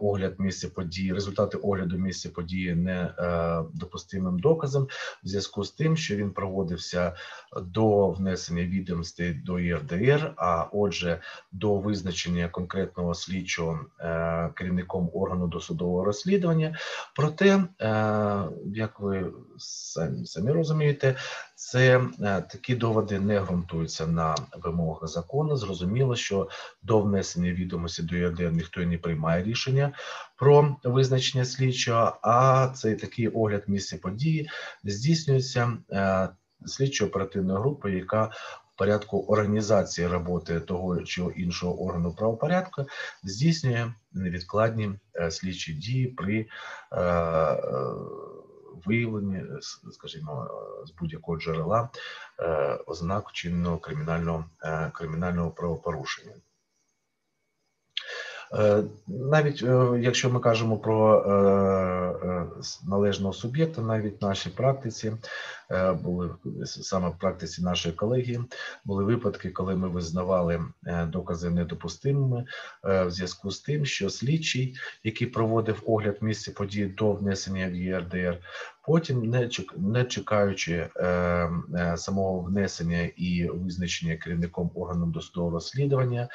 огляд 0.00 0.34
місця 0.38 0.68
події, 0.68 1.12
результати 1.12 1.56
огляду 1.56 1.98
місця 1.98 2.28
події 2.28 2.74
не 2.74 3.14
е, 3.18 3.62
допустимим 3.74 4.38
доказом 4.38 4.84
в 5.24 5.28
зв'язку 5.28 5.64
з 5.64 5.70
тим, 5.70 5.96
що 5.96 6.16
він 6.16 6.30
проводився 6.30 7.12
до 7.62 8.08
внесення 8.10 8.62
відомостей 8.62 9.34
до 9.34 9.58
ЄРДР, 9.58 10.32
а 10.36 10.66
отже, 10.72 11.20
до 11.52 11.76
визначення 11.76 12.48
конкретного 12.48 13.14
слідчого 13.14 13.80
е, 14.00 14.50
керівником 14.54 15.10
органу 15.14 15.46
досудового 15.46 16.04
розслідування. 16.04 16.78
Проте, 17.16 17.48
е, 17.54 17.64
як 18.66 19.00
ви 19.00 19.32
самі, 19.58 20.26
самі 20.26 20.50
розумієте, 20.50 21.16
це 21.54 21.98
е, 21.98 22.42
такі 22.50 22.74
доводи 22.74 23.20
не 23.20 23.40
ґрунтуються 23.40 24.06
на 24.06 24.34
вимогах 24.62 25.08
закону. 25.08 25.56
Зрозуміло, 25.56 26.16
що 26.16 26.48
до 26.82 27.00
внесення 27.00 27.52
відомості 27.52 28.02
до 28.02 28.16
ЄРДР 28.16 28.52
ніхто 28.52 28.80
і 28.80 28.86
не 28.86 28.98
приймає 29.24 29.44
рішення 29.44 29.92
про 30.36 30.76
визначення 30.84 31.44
слідчого, 31.44 32.18
а 32.22 32.68
цей 32.74 32.96
такий 32.96 33.28
огляд 33.28 33.62
місця 33.66 33.98
події 34.02 34.50
здійснюється 34.84 35.72
е, 35.90 36.28
слідчо-оперативною 36.66 37.58
групою, 37.58 37.98
яка 37.98 38.24
в 38.24 38.78
порядку 38.78 39.20
організації 39.20 40.06
роботи 40.06 40.60
того 40.60 41.02
чи 41.02 41.22
іншого 41.36 41.84
органу 41.84 42.14
правопорядку 42.14 42.86
здійснює 43.24 43.92
невідкладні 44.12 44.90
е, 45.14 45.30
слідчі 45.30 45.72
дії 45.72 46.06
при 46.06 46.40
е, 46.40 46.46
виявленні, 48.86 49.42
скажімо, 49.92 50.50
з 50.86 50.90
будь-якого 50.90 51.38
джерела 51.38 51.88
ознак 52.86 53.32
чинного 53.32 53.78
кримінального 53.78 54.44
кримінального 54.92 55.50
правопорушення. 55.50 56.34
Е, 58.52 58.82
Навіть 59.08 59.62
е, 59.62 59.98
якщо 60.00 60.30
ми 60.30 60.40
кажемо 60.40 60.76
про 60.76 61.18
е, 61.18 62.46
належного 62.86 63.32
суб'єкта, 63.32 63.82
навіть 63.82 64.22
в 64.22 64.24
нашій 64.24 64.50
практиці 64.50 65.12
були 66.02 66.30
саме 66.64 67.08
в 67.08 67.18
практиці 67.18 67.62
нашої 67.62 67.94
колегії, 67.94 68.40
були 68.84 69.04
випадки, 69.04 69.50
коли 69.50 69.76
ми 69.76 69.88
визнавали 69.88 70.60
докази 71.06 71.50
недопустимими 71.50 72.44
в 72.82 73.10
зв'язку 73.10 73.50
з 73.50 73.60
тим, 73.60 73.86
що 73.86 74.10
слідчий, 74.10 74.76
який 75.04 75.26
проводив 75.26 75.82
огляд 75.86 76.18
місця 76.20 76.52
події 76.52 76.86
до 76.86 77.12
внесення 77.12 77.68
в 77.68 77.74
ЄРДР, 77.74 78.38
потім, 78.86 79.34
не 79.76 80.04
чекаючи 80.04 80.88
самого 81.96 82.40
внесення 82.40 83.10
і 83.16 83.48
визначення 83.48 84.16
керівником 84.16 84.70
органом 84.74 85.12
досудового 85.12 85.54
розслідування. 85.54 86.28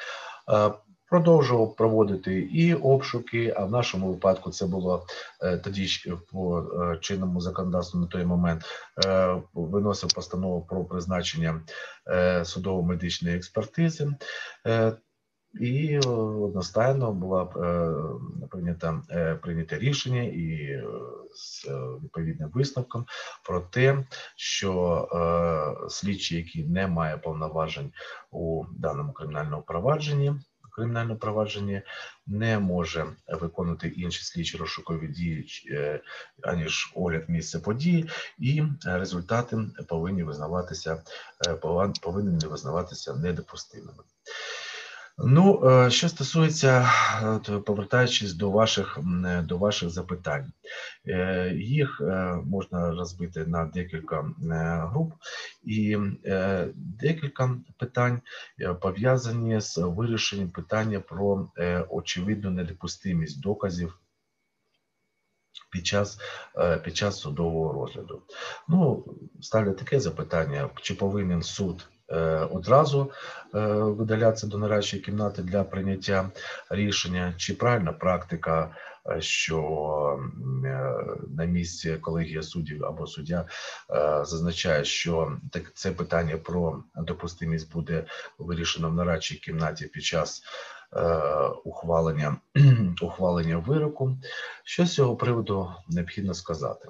Е, 1.10 1.16
Продовжував 1.20 1.76
проводити 1.76 2.40
і 2.40 2.74
обшуки, 2.74 3.54
а 3.56 3.64
в 3.64 3.70
нашому 3.70 4.08
випадку 4.12 4.50
це 4.50 4.66
було 4.66 5.06
е, 5.42 5.56
тоді 5.58 5.86
ж 5.86 6.16
по 6.32 6.60
е, 6.60 6.98
чинному 7.00 7.40
законодавству 7.40 8.00
на 8.00 8.06
той 8.06 8.24
момент 8.24 8.62
е, 9.06 9.36
виносив 9.54 10.14
постанову 10.14 10.66
про 10.68 10.84
призначення 10.84 11.60
е, 12.08 12.44
судово-медичної 12.44 13.36
експертизи. 13.36 14.08
Е, 14.66 14.92
і 15.60 16.00
е, 16.04 16.08
одностайно 16.08 17.12
була 17.12 17.42
е, 17.42 18.46
прийнята 18.46 19.02
е, 19.10 19.34
прийняте 19.34 19.78
рішення 19.78 20.22
і 20.22 20.52
е, 20.52 20.84
з 21.34 21.64
е, 21.68 21.70
відповідним 22.02 22.50
висновком 22.54 23.06
про 23.44 23.60
те, 23.60 24.04
що 24.36 25.08
е, 25.12 25.88
слідчий, 25.90 26.38
який 26.38 26.64
не 26.64 26.86
має 26.86 27.16
повноважень 27.16 27.92
у 28.30 28.64
даному 28.78 29.12
кримінальному 29.12 29.62
провадженні, 29.62 30.32
кримінальному 30.70 31.18
провадження 31.18 31.82
не 32.26 32.58
може 32.58 33.06
виконувати 33.28 33.88
інші 33.88 34.24
слідчі 34.24 34.56
розшукові 34.56 35.08
дії, 35.08 35.46
е, 35.70 36.00
аніж 36.42 36.92
огляд 36.94 37.24
місця 37.28 37.60
події, 37.60 38.10
і 38.38 38.62
результати 38.84 39.58
повинні 39.88 40.22
визнаватися 40.22 41.02
е, 41.46 41.54
повинні 42.02 42.46
визнаватися 42.46 43.14
недопустимими. 43.14 44.02
Ну, 45.24 45.68
е, 45.68 45.90
що 45.90 46.08
стосується, 46.08 46.90
е, 47.48 47.58
повертаючись 47.58 48.34
до 48.34 48.50
ваших 48.50 48.98
е, 49.26 49.42
до 49.42 49.58
ваших 49.58 49.90
запитань, 49.90 50.52
їх 51.54 52.00
можна 52.44 52.90
розбити 52.90 53.46
на 53.46 53.64
декілька 53.64 54.34
груп, 54.92 55.12
і 55.62 55.96
декілька 56.74 57.56
питань 57.78 58.20
пов'язані 58.80 59.60
з 59.60 59.78
вирішенням 59.78 60.50
питання 60.50 61.00
про 61.00 61.50
очевидну 61.88 62.50
недопустимість 62.50 63.40
доказів. 63.40 63.98
Під 65.72 65.86
час, 65.86 66.18
під 66.84 66.96
час 66.96 67.20
судового 67.20 67.72
розгляду. 67.72 68.22
Ну, 68.68 69.04
ставлю 69.40 69.72
таке 69.72 70.00
запитання: 70.00 70.70
чи 70.82 70.94
повинен 70.94 71.42
суд 71.42 71.88
одразу 72.50 73.10
е, 73.54 73.58
видалятися 73.74 74.46
до 74.46 74.58
нарадчої 74.58 75.02
кімнати 75.02 75.42
для 75.42 75.64
прийняття 75.64 76.30
рішення, 76.70 77.34
чи 77.36 77.54
правильна 77.54 77.92
практика, 77.92 78.76
е, 79.10 79.20
що 79.20 79.58
е, 80.64 80.94
на 81.36 81.44
місці 81.44 81.96
колегія 81.96 82.42
суддів 82.42 82.84
або 82.84 83.06
суддя 83.06 83.46
е, 83.90 84.24
зазначає, 84.24 84.84
що 84.84 85.36
це 85.74 85.92
питання 85.92 86.36
про 86.36 86.82
допустимість 86.96 87.72
буде 87.72 88.04
вирішено 88.38 88.90
в 88.90 88.94
нарадчій 88.94 89.36
кімнаті 89.36 89.86
під 89.86 90.04
час 90.04 90.42
е, 90.96 91.00
ухвалення, 91.64 92.36
ухвалення 93.02 93.56
вироку. 93.56 94.16
Що 94.64 94.86
з 94.86 94.94
цього 94.94 95.16
приводу 95.16 95.72
необхідно 95.88 96.34
сказати? 96.34 96.88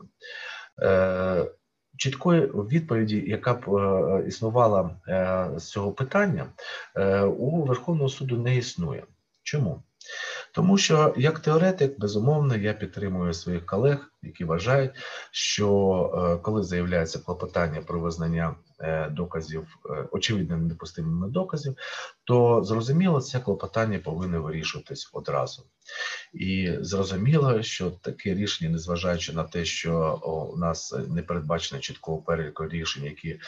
Чіткої 1.97 2.41
відповіді, 2.47 3.25
яка 3.27 3.55
б 3.55 3.75
е, 3.75 4.25
існувала 4.29 4.91
е, 5.09 5.51
з 5.57 5.65
цього 5.65 5.93
питання, 5.93 6.47
е, 6.97 7.21
у 7.23 7.65
Верховного 7.65 8.09
суду 8.09 8.37
не 8.37 8.57
існує. 8.57 9.05
Чому? 9.43 9.83
Тому 10.53 10.79
що 10.79 11.15
як 11.17 11.39
теоретик, 11.39 11.99
безумовно, 11.99 12.57
я 12.57 12.73
підтримую 12.73 13.35
своїх 13.35 13.67
колег, 13.67 14.13
які 14.23 14.45
вважають, 14.45 14.91
що 15.31 16.41
коли 16.43 16.63
заявляється 16.63 17.19
клопотання 17.19 17.81
про 17.81 18.01
визнання 18.01 18.55
доказів, 19.11 19.79
е, 19.91 20.09
очевидно 20.11 20.57
недопустимими 20.57 21.29
доказів, 21.29 21.77
то 22.25 22.65
зрозуміло, 22.65 23.21
це 23.21 23.39
клопотання 23.41 23.99
повинно 23.99 24.43
вирішуватись 24.43 25.11
одразу. 25.13 25.63
І 26.33 26.75
зрозуміло, 26.81 27.63
що 27.63 27.91
таке 27.91 28.35
рішення, 28.35 28.71
незважаючи 28.71 29.33
на 29.33 29.45
те, 29.45 29.65
що 29.65 30.21
у 30.53 30.57
нас 30.57 30.95
не 31.09 31.23
передбачено 31.23 31.81
чіткого 31.81 32.19
переліку 32.19 32.69
рішень, 32.69 33.05
які 33.05 33.31
е, 33.31 33.41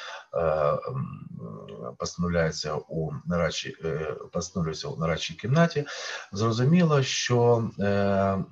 постановляються 1.99 2.75
у 2.75 3.13
нарадчій, 3.27 3.77
е, 3.85 4.17
постановлюються 4.33 4.89
у 4.89 4.97
нарадчій 4.97 5.35
кімнаті, 5.35 5.85
зрозуміло, 6.33 7.03
що 7.03 7.71
е, 7.81 8.45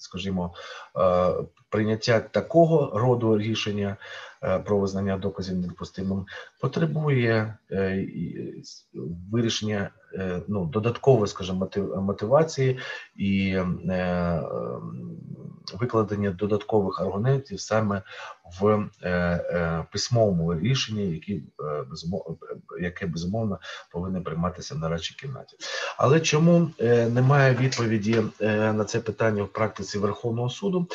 скажімо, 0.00 0.54
е, 0.96 1.32
прийняття 1.68 2.20
такого 2.20 2.98
роду 2.98 3.38
рішення 3.38 3.88
е, 3.88 3.96
про 4.64 4.78
визнання 4.78 5.18
доказів 5.18 5.56
недопустимим 5.56 6.26
потребує 6.60 7.58
е, 7.70 8.06
вирішення 9.32 9.90
е, 10.14 10.42
ну, 10.48 10.66
додаткової, 10.66 11.28
скажімо, 11.28 11.70
мотивації 11.96 12.78
і 13.16 13.58
е, 13.88 14.42
викладення 15.74 16.30
додаткових 16.30 17.00
аргументів 17.00 17.60
саме 17.60 18.02
в 18.60 18.88
е, 19.02 19.10
е, 19.10 19.84
письмовому 19.92 20.54
рішенні, 20.54 21.06
які, 21.06 21.34
е, 21.34 21.84
яке 22.80 23.06
безумовно 23.06 23.58
повинно 23.92 24.22
прийматися 24.22 24.74
на 24.74 24.88
радчій 24.88 25.14
кімнаті. 25.14 25.56
Але 25.96 26.20
чому 26.20 26.70
е, 26.80 27.08
немає 27.08 27.54
відповіді 27.54 28.22
е, 28.40 28.72
на 28.72 28.84
це 28.84 29.00
питання 29.00 29.42
в 29.42 29.48
практиці 29.48 29.98
Верховного 29.98 30.50
суду? 30.50 30.88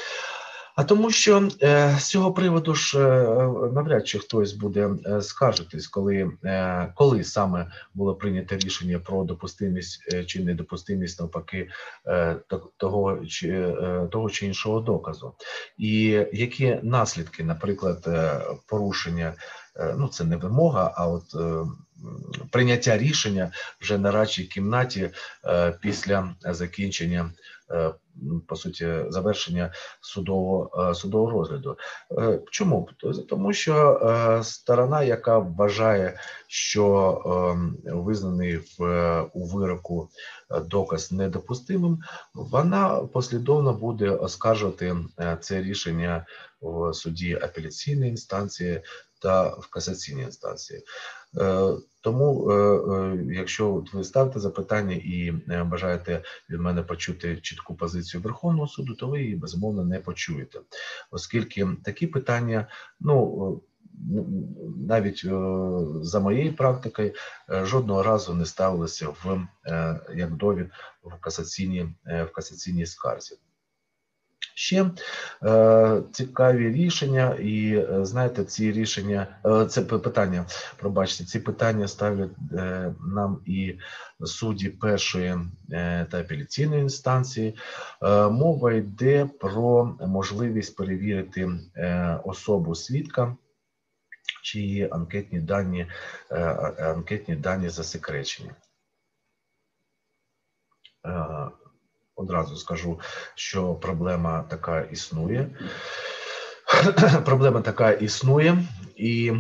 А 0.76 0.84
тому, 0.84 1.12
що 1.12 1.50
е, 1.62 1.96
з 2.00 2.10
цього 2.10 2.34
приводу 2.34 2.76
ж 2.76 3.00
е, 3.00 3.28
навряд 3.74 4.08
чи 4.08 4.20
хтось 4.20 4.54
буде 4.54 4.90
е, 5.06 5.22
скаржитись, 5.22 5.88
коли, 5.88 6.32
е, 6.44 6.94
коли 6.96 7.24
саме 7.24 7.72
було 7.94 8.16
прийнято 8.16 8.56
рішення 8.58 9.00
про 9.00 9.24
допустимість 9.24 10.14
е, 10.14 10.26
чи 10.26 10.44
недопустимість 10.44 11.20
навпаки 11.20 11.70
е, 12.08 12.36
того 12.78 13.26
чи 13.26 13.50
е, 13.50 14.08
того 14.12 14.30
чи 14.30 14.46
іншого 14.46 14.80
доказу, 14.80 15.34
і 15.78 16.26
які 16.34 16.80
наслідки, 16.84 17.44
наприклад, 17.44 18.04
е, 18.08 18.42
порушення, 18.68 19.34
е, 19.76 19.96
ну 19.98 20.08
це 20.08 20.24
не 20.24 20.38
вимога, 20.38 20.94
а 20.96 21.08
от 21.08 21.36
е, 21.36 21.66
прийняття 22.52 22.98
рішення 22.98 23.52
вже 23.82 23.98
на 23.98 24.12
радчій 24.12 24.44
кімнаті 24.44 25.10
е, 25.46 25.72
після 25.82 26.36
закінчення. 26.42 27.32
е, 27.72 27.94
По 28.48 28.56
суті, 28.56 28.88
завершення 29.10 29.74
судового 30.02 30.90
е, 30.90 30.96
судового 30.96 31.32
розгляду. 31.32 31.78
Е, 32.12 32.40
Чому? 32.52 32.90
Тому 33.30 33.54
що 33.54 34.02
е, 34.04 34.44
сторона, 34.44 35.04
яка 35.04 35.38
вважає, 35.38 36.20
що 36.48 37.22
ем, 37.26 37.78
визнаний 37.86 38.60
в 38.80 39.22
у 39.34 39.46
вироку 39.46 40.10
доказ 40.66 41.12
недопустимим, 41.12 42.00
вона 42.34 42.90
послідовно 42.90 43.74
буде 43.74 44.10
оскаржувати 44.10 44.96
це 45.40 45.62
рішення 45.62 46.26
в 46.62 46.94
суді 46.94 47.40
апеляційної 47.42 48.12
інстанції 48.12 48.82
та 49.22 49.48
в 49.50 49.68
касаційній 49.68 50.22
інстанції. 50.22 50.84
Е, 51.38 51.74
Тому, 52.02 52.52
е, 52.52 52.54
е, 52.54 53.34
якщо 53.34 53.84
ви 53.94 54.04
ставите 54.04 54.40
запитання 54.40 54.96
і 54.96 55.32
бажаєте 55.66 56.24
від 56.50 56.60
мене 56.60 56.84
почути 56.84 57.38
чітку 57.38 57.76
позицію 57.76 58.22
Верховного 58.22 58.68
суду, 58.68 58.96
то 58.96 59.08
ви 59.08 59.22
її 59.22 59.36
безумовно 59.36 59.86
не 59.86 60.00
почуєте, 60.00 60.60
оскільки 61.12 61.68
такі 61.84 62.08
питання, 62.08 62.68
ну 63.00 63.62
е, 63.64 64.22
навіть 64.88 65.26
за 66.02 66.20
моєю 66.20 66.56
практикою, 66.56 67.14
жодного 67.50 68.04
разу 68.04 68.34
не 68.34 68.46
ставилися 68.46 69.08
в 69.10 69.48
як 70.16 70.36
довід 70.36 70.70
в 71.04 71.20
касаційній 71.20 71.96
в 72.06 72.28
касаційній 72.34 72.86
скарзі. 72.86 73.36
Ще 74.58 74.92
е, 75.44 76.02
цікаві 76.12 76.70
рішення, 76.70 77.36
і 77.36 77.76
е, 77.76 78.06
знаєте, 78.06 78.46
ці 78.46 78.72
рішення, 78.72 79.40
е, 79.46 79.66
це 79.66 79.82
питання, 79.82 80.46
пробачте, 80.78 81.24
ці 81.24 81.40
питання 81.40 81.88
ставлять 81.88 82.32
е, 82.54 82.94
нам 83.00 83.42
і 83.46 83.80
судді 84.24 84.70
першої 84.70 85.36
е, 85.72 86.06
та 86.12 86.20
апеляційної 86.20 86.82
інстанції. 86.82 87.56
Е, 88.02 88.30
мова 88.30 88.74
йде 88.74 89.30
про 89.40 89.98
можливість 90.02 90.76
перевірити 90.76 91.50
е, 91.76 92.20
особу 92.24 92.76
свідка, 92.76 93.38
чиї 94.44 94.90
анкетні 94.92 95.40
дані, 95.40 95.88
е, 96.32 96.36
анкетні 96.80 97.36
дані 97.36 97.70
засекречені. 97.70 98.52
Одразу 102.16 102.58
скажу, 102.58 103.00
що 103.36 103.74
проблема 103.76 104.44
така 104.50 104.82
існує. 104.82 105.50
Проблема 107.26 107.62
така 107.62 107.92
існує, 107.92 108.58
і 108.96 109.34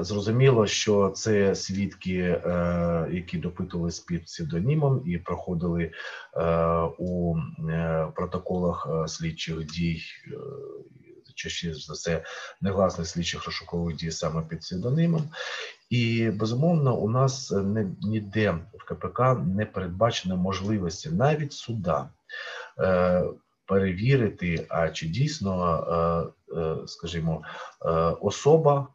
зрозуміло, 0.00 0.66
що 0.66 1.10
це 1.10 1.54
свідки, 1.54 2.18
е, 2.18 3.08
які 3.12 3.38
допитувались 3.38 4.00
під 4.00 4.24
псевдонімом 4.24 5.02
і 5.06 5.18
проходили 5.18 5.92
е, 6.36 6.42
у 6.98 7.36
е, 7.70 8.08
протоколах 8.16 8.88
е, 8.90 9.08
слідчих 9.08 9.64
дій. 9.64 10.02
е, 10.26 10.36
Частіше 11.34 11.74
за 11.74 11.92
все 11.92 12.24
негласних 12.60 13.06
слідчих 13.06 13.44
розшукових 13.44 13.96
дій 13.96 14.10
саме 14.10 14.42
під 14.42 14.60
псевдонимом. 14.60 15.30
І 15.92 16.30
безумовно, 16.30 16.96
у 16.96 17.08
нас 17.08 17.50
не 17.50 17.86
ніде 18.02 18.58
в 18.74 18.84
КПК 18.84 19.20
не 19.46 19.66
передбачено 19.66 20.36
можливості 20.36 21.10
навіть 21.10 21.52
суда 21.52 22.08
е, 22.78 23.24
перевірити, 23.66 24.66
а 24.68 24.88
чи 24.88 25.06
дійсно, 25.06 26.32
е, 26.54 26.60
е, 26.60 26.76
скажімо, 26.86 27.42
е, 27.84 27.88
особа 28.20 28.86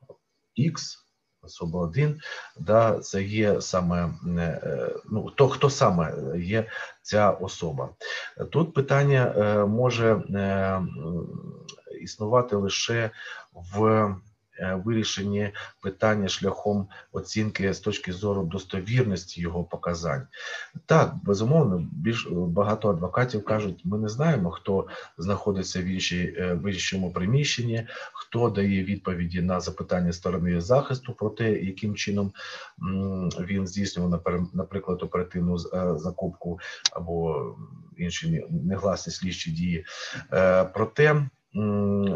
X, 0.59 0.97
особа 1.41 1.79
1, 1.79 2.19
да, 2.59 2.99
це 2.99 3.23
є 3.23 3.61
саме 3.61 4.13
е, 4.37 4.91
ну 5.11 5.31
то, 5.35 5.47
хто 5.47 5.69
саме 5.69 6.13
є 6.37 6.65
ця 7.01 7.31
особа. 7.31 7.89
Тут 8.49 8.73
питання 8.73 9.33
е, 9.37 9.65
може 9.65 10.11
е, 10.15 10.81
існувати 12.01 12.55
лише 12.55 13.11
в 13.53 14.15
е, 14.59 14.81
вирішенні 14.85 15.51
питання 15.81 16.27
шляхом 16.27 16.87
оцінки 17.11 17.73
з 17.73 17.79
точки 17.79 18.13
зору 18.13 18.43
достовірності 18.43 19.41
його 19.41 19.63
показань. 19.63 20.27
Так, 20.85 21.13
безумовно, 21.23 21.87
більш 21.91 22.27
багато 22.31 22.89
адвокатів 22.89 23.45
кажуть, 23.45 23.81
ми 23.85 23.97
не 23.97 24.09
знаємо, 24.09 24.51
хто 24.51 24.87
знаходиться 25.17 25.81
в 25.81 25.85
іншій 25.85 26.35
е, 26.37 26.53
в 26.53 26.71
іншому 26.71 27.11
приміщенні, 27.11 27.87
хто 28.13 28.49
дає 28.49 28.83
відповіді 28.83 29.41
на 29.41 29.59
запитання 29.59 30.13
сторони 30.13 30.61
захисту 30.61 31.13
про 31.13 31.29
те, 31.29 31.51
яким 31.51 31.95
чином 31.95 32.31
він 33.39 33.67
здійснював 33.67 34.21
наприклад 34.53 35.03
оперативну 35.03 35.55
е, 35.55 35.97
закупку 35.97 36.59
або 36.91 37.45
інші 37.97 38.45
негласні 38.49 39.13
слідчі 39.13 39.51
дії. 39.51 39.85
Е, 40.33 40.63
Проте 40.65 41.29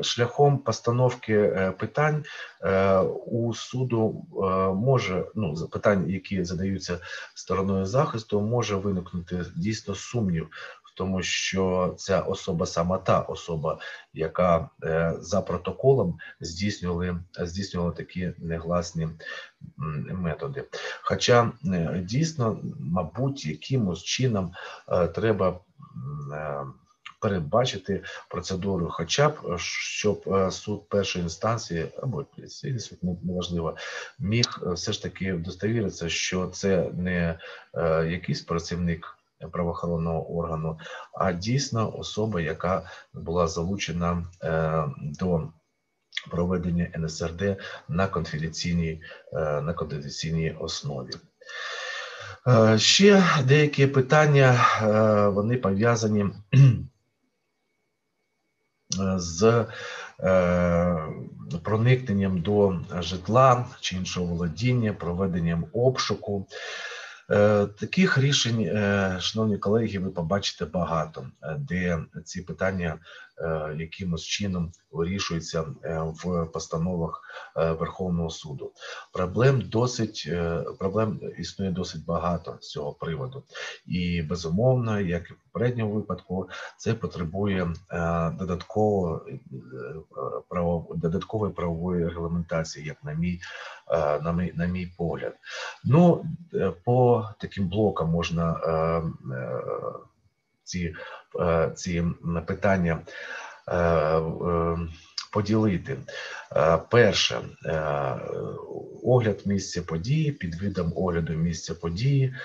шляхом 0.02 0.58
постановки 0.58 1.34
е, 1.34 1.72
питань 1.80 2.24
е, 2.64 2.98
у 3.26 3.54
суду 3.54 4.26
е, 4.34 4.46
може 4.74 5.26
ну 5.36 5.68
питань, 5.72 6.10
які 6.10 6.44
задаються 6.44 7.00
стороною 7.36 7.86
захисту, 7.86 8.42
може 8.42 8.76
виникнути 8.76 9.46
дійсно 9.56 9.96
сумнів 9.96 10.50
тому, 10.96 11.22
що 11.22 11.94
ця 11.98 12.20
особа 12.20 12.66
сама 12.66 12.98
та 12.98 13.20
особа, 13.20 13.80
яка 14.14 14.70
за 15.20 15.42
протоколом 15.42 16.18
здійснювали 16.42 17.20
здійснювала 17.40 17.92
такі 17.92 18.34
негласні 18.38 19.08
методи. 20.12 20.64
Хоча 21.02 21.52
дійсно, 22.00 22.60
мабуть, 22.80 23.46
якимось 23.46 24.04
чином 24.04 24.52
треба 25.16 25.60
передбачити 27.22 28.04
процедуру, 28.30 28.88
хоча 28.92 29.30
б 29.30 29.34
е, 29.46 29.58
щоб 29.58 30.24
е, 30.28 30.52
суд 30.52 30.90
першої 30.90 31.24
інстанції 31.24 31.88
або 32.04 32.26
суд, 32.80 33.00
неважливо, 33.24 33.78
міг 34.20 34.46
е, 34.64 34.72
все 34.74 34.94
ж 34.94 35.04
таки 35.04 35.34
вдостовіритися, 35.34 36.10
що 36.10 36.48
це 36.48 36.90
не 36.94 37.40
якийсь 38.10 38.42
працівник 38.42 39.18
правоохоронного 39.52 40.38
органу, 40.38 40.80
а 41.14 41.34
дійсно 41.34 41.98
особа, 41.98 42.42
яка 42.42 42.90
була 43.14 43.48
залучена 43.48 44.26
до 45.02 45.50
проведення 46.32 46.92
НСРД 46.98 47.58
на 47.90 48.08
конфіденційній, 48.08 49.02
на 49.34 49.74
конфіденційній 49.74 50.56
основі. 50.60 51.12
Ще 52.78 53.24
деякі 53.48 53.88
питання 53.88 54.60
вони 55.34 55.58
пов'язані 55.58 56.26
з 59.18 59.66
е, 60.24 60.98
проникненням 61.64 62.42
до 62.42 62.80
житла 63.00 63.66
чи 63.80 63.96
іншого 63.96 64.26
володіння, 64.26 64.94
проведенням 64.94 65.66
обшуку. 65.74 66.48
Е, 67.32 67.66
Таких 67.66 68.18
рішень, 68.18 68.62
е, 68.62 69.18
шановні 69.20 69.58
колеги, 69.58 70.00
ви 70.00 70.10
побачите 70.10 70.66
багато, 70.66 71.28
де 71.58 72.00
ці 72.26 72.42
питання 72.42 73.00
якимось 73.78 74.24
чином 74.24 74.72
вирішуються 74.92 75.66
е, 75.84 76.00
в 76.24 76.46
постановах 76.54 77.22
е, 77.58 77.72
Верховного 77.72 78.30
суду. 78.30 78.72
Проблем 79.14 79.62
досить 79.62 80.24
е, 80.28 80.64
проблем 80.80 81.20
існує 81.38 81.72
досить 81.72 82.06
багато 82.06 82.58
з 82.62 82.70
цього 82.70 82.94
приводу, 82.94 83.44
і 83.86 84.22
безумовно, 84.22 85.00
як 85.00 85.30
і 85.30 85.34
в 85.34 85.38
попередньому 85.38 85.94
випадку, 85.94 86.50
це 86.78 86.94
потребує 86.94 87.74
е, 87.92 88.32
додатково 88.40 89.26
е, 89.28 89.38
додаткової 90.96 91.54
правової 91.54 92.08
регламентації, 92.08 92.86
як 92.86 93.04
на 93.04 93.14
мій 93.14 93.40
е, 93.92 94.20
на 94.20 94.32
мій 94.32 94.54
на 94.56 94.66
мій 94.66 94.94
погляд. 94.98 95.34
Ну 95.84 96.26
е, 96.54 96.74
по 96.86 97.30
таким 97.40 97.70
блокам 97.70 98.10
можна 98.10 98.54
е, 98.54 98.72
е, 99.34 99.62
ці, 100.64 100.96
е, 101.42 101.72
ці 101.76 102.04
питання 102.48 103.00
е, 103.68 103.78
е, 103.78 104.78
поділити. 105.34 105.98
Перше 106.90 107.42
огляд 109.04 109.42
місця 109.46 109.82
події 109.82 110.32
під 110.32 110.62
видом 110.62 110.94
огляду 110.96 111.34
місця 111.34 111.76
події 111.76 112.36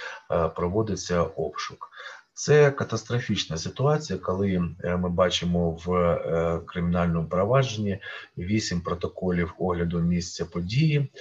проводиться 0.57 1.23
обшук. 1.23 1.89
Це 2.35 2.71
катастрофічна 2.71 3.57
ситуація, 3.57 4.19
коли 4.19 4.59
ми 4.85 5.09
бачимо 5.09 5.71
в 5.71 6.61
кримінальному 6.67 7.29
провадженні 7.29 7.99
вісім 8.39 8.81
протоколів 8.81 9.55
огляду 9.59 10.01
місця 10.01 10.45
події, 10.45 11.13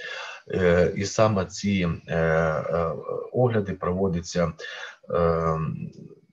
і 0.96 1.04
саме 1.04 1.46
ці 1.46 1.88
огляди 3.32 3.72
проводяться 3.72 4.52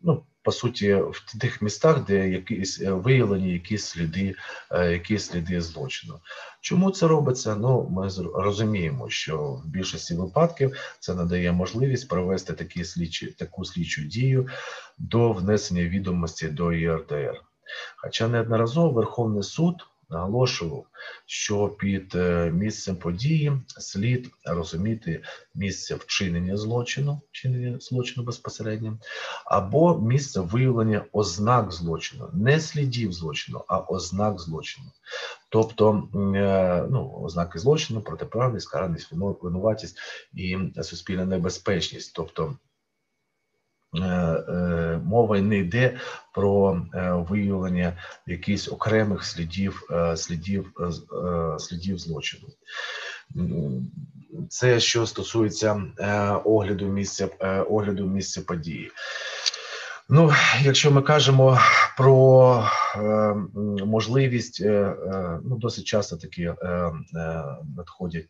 ну, 0.01 0.23
по 0.43 0.51
суті 0.51 0.93
в 0.93 1.37
тих 1.39 1.61
містах, 1.61 2.05
де 2.05 2.29
якісь 2.29 2.81
е, 2.81 2.91
виявлені 2.91 3.53
якісь 3.53 3.85
сліди, 3.85 4.35
е, 4.71 4.91
якісь 4.91 5.25
сліди 5.25 5.61
злочину. 5.61 6.19
Чому 6.61 6.91
це 6.91 7.07
робиться? 7.07 7.55
Ну 7.55 7.89
ми 7.89 8.09
розуміємо, 8.35 9.09
що 9.09 9.37
в 9.37 9.67
більшості 9.67 10.15
випадків 10.15 10.77
це 10.99 11.15
надає 11.15 11.51
можливість 11.51 12.07
провести 12.07 12.53
такі 12.53 12.85
слідчі, 12.85 13.27
таку 13.27 13.65
слідчу 13.65 14.01
дію 14.01 14.47
до 14.97 15.31
внесення 15.31 15.83
відомості 15.83 16.47
до 16.47 16.73
ЄРДР. 16.73 17.41
Хоча 17.97 18.27
неодноразово 18.27 18.89
Верховний 18.89 19.43
суд 19.43 19.75
наголошував, 20.13 20.85
що 21.25 21.67
під 21.67 22.15
е, 22.15 22.51
місцем 22.51 22.95
події 22.95 23.51
слід 23.67 24.29
розуміти 24.45 25.23
місце 25.55 25.95
вчинення 25.95 26.57
злочину, 26.57 27.21
вчинення 27.31 27.79
злочину 27.79 28.25
безпосередньо, 28.25 28.99
або 29.45 29.99
місце 29.99 30.39
виявлення 30.39 31.05
ознак 31.11 31.71
злочину, 31.71 32.29
не 32.33 32.59
слідів 32.59 33.13
злочину, 33.13 33.63
а 33.67 33.79
ознак 33.79 34.39
злочину. 34.39 34.87
Тобто, 35.49 36.09
е, 36.35 36.87
ну, 36.89 37.11
ознаки 37.23 37.59
злочину, 37.59 38.01
протиправність, 38.01 38.69
караність, 38.69 39.11
вину- 39.11 39.37
винуватість 39.41 39.97
і 40.33 40.57
суспільна 40.81 41.25
небезпечність. 41.25 42.15
Тобто 42.15 42.55
мова 45.03 45.41
не 45.41 45.57
йде 45.57 45.97
про 46.33 46.81
е, 46.93 47.11
виявлення 47.29 47.97
якихось 48.27 48.71
окремих 48.71 49.25
слідів, 49.25 49.87
е, 49.91 50.17
слідів, 50.17 50.71
е, 50.79 50.83
е, 51.17 51.59
слідів 51.59 51.99
злочину. 51.99 52.47
Це 54.49 54.79
що 54.79 55.05
стосується 55.05 55.83
е, 55.99 56.29
огляду 56.31 56.85
місця 56.85 57.29
е, 57.39 57.61
огляду 57.61 58.07
місця 58.07 58.41
події. 58.41 58.91
Ну, 60.09 60.31
якщо 60.61 60.91
ми 60.91 61.01
кажемо 61.01 61.59
про 61.97 62.67
е, 62.95 63.35
можливість, 63.85 64.61
е, 64.61 64.69
е, 64.69 65.39
ну 65.45 65.57
досить 65.57 65.85
часто 65.85 66.17
такі 66.17 66.43
е, 66.43 66.55
е, 66.63 66.93
надходять 67.77 68.23
е, 68.23 68.27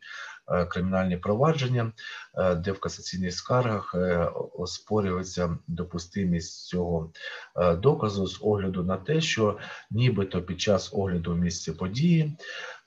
кримінальні 0.69 1.17
провадження, 1.17 1.91
е, 2.37 2.55
де 2.55 2.71
в 2.71 2.79
касаційних 2.79 3.33
скаргах 3.33 3.95
е, 3.95 4.29
оспорюється 4.53 5.57
допустимість 5.67 6.67
цього 6.67 7.11
е, 7.55 7.75
доказу 7.75 8.27
з 8.27 8.39
огляду 8.41 8.83
на 8.83 8.97
те, 8.97 9.21
що 9.21 9.57
нібито 9.91 10.41
під 10.41 10.61
час 10.61 10.89
огляду 10.93 11.35
місця 11.35 11.73
події 11.73 12.37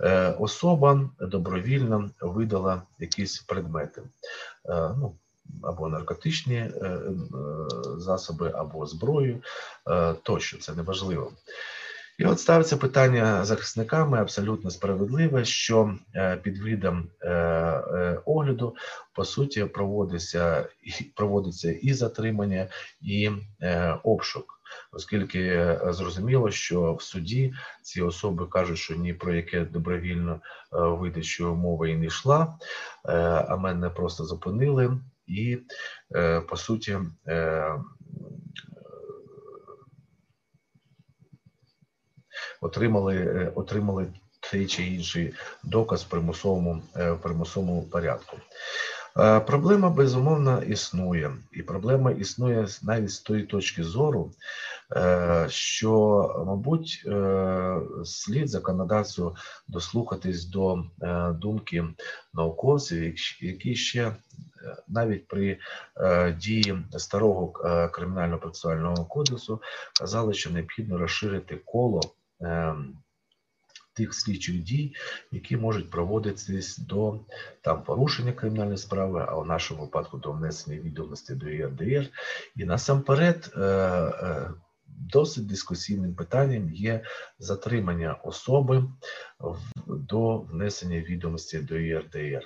е, 0.00 0.30
особа 0.30 1.10
добровільно 1.20 2.10
видала 2.20 2.82
якісь 2.98 3.38
предмети. 3.38 4.02
Е, 4.68 4.94
Ну, 4.98 5.14
або 5.62 5.88
наркотичні 5.88 6.56
е, 6.56 6.68
е, 6.68 7.00
засоби, 7.96 8.52
або 8.54 8.86
зброю 8.86 9.42
е, 9.88 10.14
тощо, 10.22 10.58
це 10.58 10.72
неважливо. 10.74 11.32
І 12.18 12.24
от 12.24 12.40
ставиться 12.40 12.76
питання 12.76 13.44
захисниками 13.44 14.18
абсолютно 14.18 14.70
справедливе, 14.70 15.44
що 15.44 15.94
е, 16.14 16.36
під 16.36 16.58
видом 16.58 17.08
е, 17.20 17.30
е, 17.30 18.20
огляду 18.24 18.76
по 19.12 19.24
суті 19.24 19.64
проводиться 19.64 20.68
проводиться 21.14 21.72
і 21.72 21.92
затримання, 21.92 22.68
і 23.00 23.30
обшук, 24.02 24.60
оскільки 24.92 25.76
зрозуміло, 25.84 26.50
що 26.50 26.94
в 26.94 27.02
суді 27.02 27.54
ці 27.82 28.02
особи 28.02 28.46
кажуть, 28.46 28.78
що 28.78 28.94
ні 28.94 29.14
про 29.14 29.34
яке 29.34 29.64
добровільно 29.64 30.40
видачу 30.72 31.54
мови 31.54 31.90
і 31.90 31.96
не 31.96 32.06
йшла, 32.06 32.58
а 33.48 33.56
мене 33.56 33.90
просто 33.90 34.24
зупинили 34.24 35.00
і 35.26 35.58
по 36.48 36.56
суті. 36.56 36.98
Отримали, 42.60 43.16
е, 43.16 43.52
отримали 43.54 44.06
той 44.50 44.66
чи 44.66 44.86
інший 44.86 45.34
доказ 45.64 46.02
в 46.02 46.08
примусовому, 46.08 46.82
е, 46.96 47.10
в 47.10 47.20
примусовому 47.20 47.82
порядку. 47.82 48.36
Е, 49.18 49.40
Проблема 49.40 49.90
безумовно 49.90 50.62
існує, 50.62 51.32
і 51.52 51.62
проблема 51.62 52.10
існує 52.10 52.66
навіть 52.82 53.10
з 53.10 53.20
тої 53.20 53.42
точки 53.42 53.84
зору, 53.84 54.30
що, 55.48 56.44
мабуть, 56.46 57.06
слід 58.04 58.48
законодавцю 58.48 59.36
дослухатись 59.68 60.44
до 60.44 60.84
думки 61.34 61.84
науковців, 62.34 63.14
які 63.40 63.74
ще 63.74 64.16
навіть 64.88 65.28
при 65.28 65.58
дії 66.36 66.78
старого 66.96 67.46
кримінального 67.92 68.40
процесуального 68.40 69.04
кодексу 69.04 69.60
казали, 70.00 70.34
що 70.34 70.50
необхідно 70.50 70.98
розширити 70.98 71.56
коло 71.64 72.00
тих 73.96 74.14
слідчих 74.14 74.62
дій, 74.62 74.94
які 75.32 75.56
можуть 75.56 75.90
проводитись 75.90 76.78
до 76.78 77.20
там 77.60 77.82
порушення 77.82 78.32
кримінальної 78.32 78.78
справи, 78.78 79.26
а 79.28 79.34
в 79.34 79.46
нашому 79.46 79.80
випадку 79.82 80.18
до 80.18 80.32
внесення 80.32 80.80
відомості 80.80 81.34
до 81.34 81.48
ЄРДР. 81.48 82.10
І 82.56 82.64
насамперед 82.64 83.52
е, 83.56 83.60
е, 83.60 84.50
досить 84.86 85.46
дискусійним 85.46 86.14
питанням 86.14 86.70
є 86.70 87.04
затримання 87.38 88.14
особи 88.14 88.84
до 89.86 90.38
внесення 90.38 91.00
відомості 91.00 91.58
до 91.58 91.78
ЄРДР. 91.78 92.42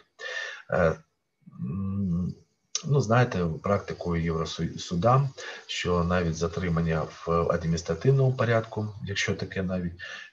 Ну, 2.89 3.01
знаєте, 3.01 3.47
практикою 3.63 4.23
Євросуда, 4.25 5.29
що 5.67 6.05
навіть 6.05 6.37
затримання 6.37 7.03
в 7.03 7.31
адміністративному 7.51 8.33
порядку, 8.33 8.89
якщо 9.05 9.35
таке 9.35 9.63
навіть 9.63 9.93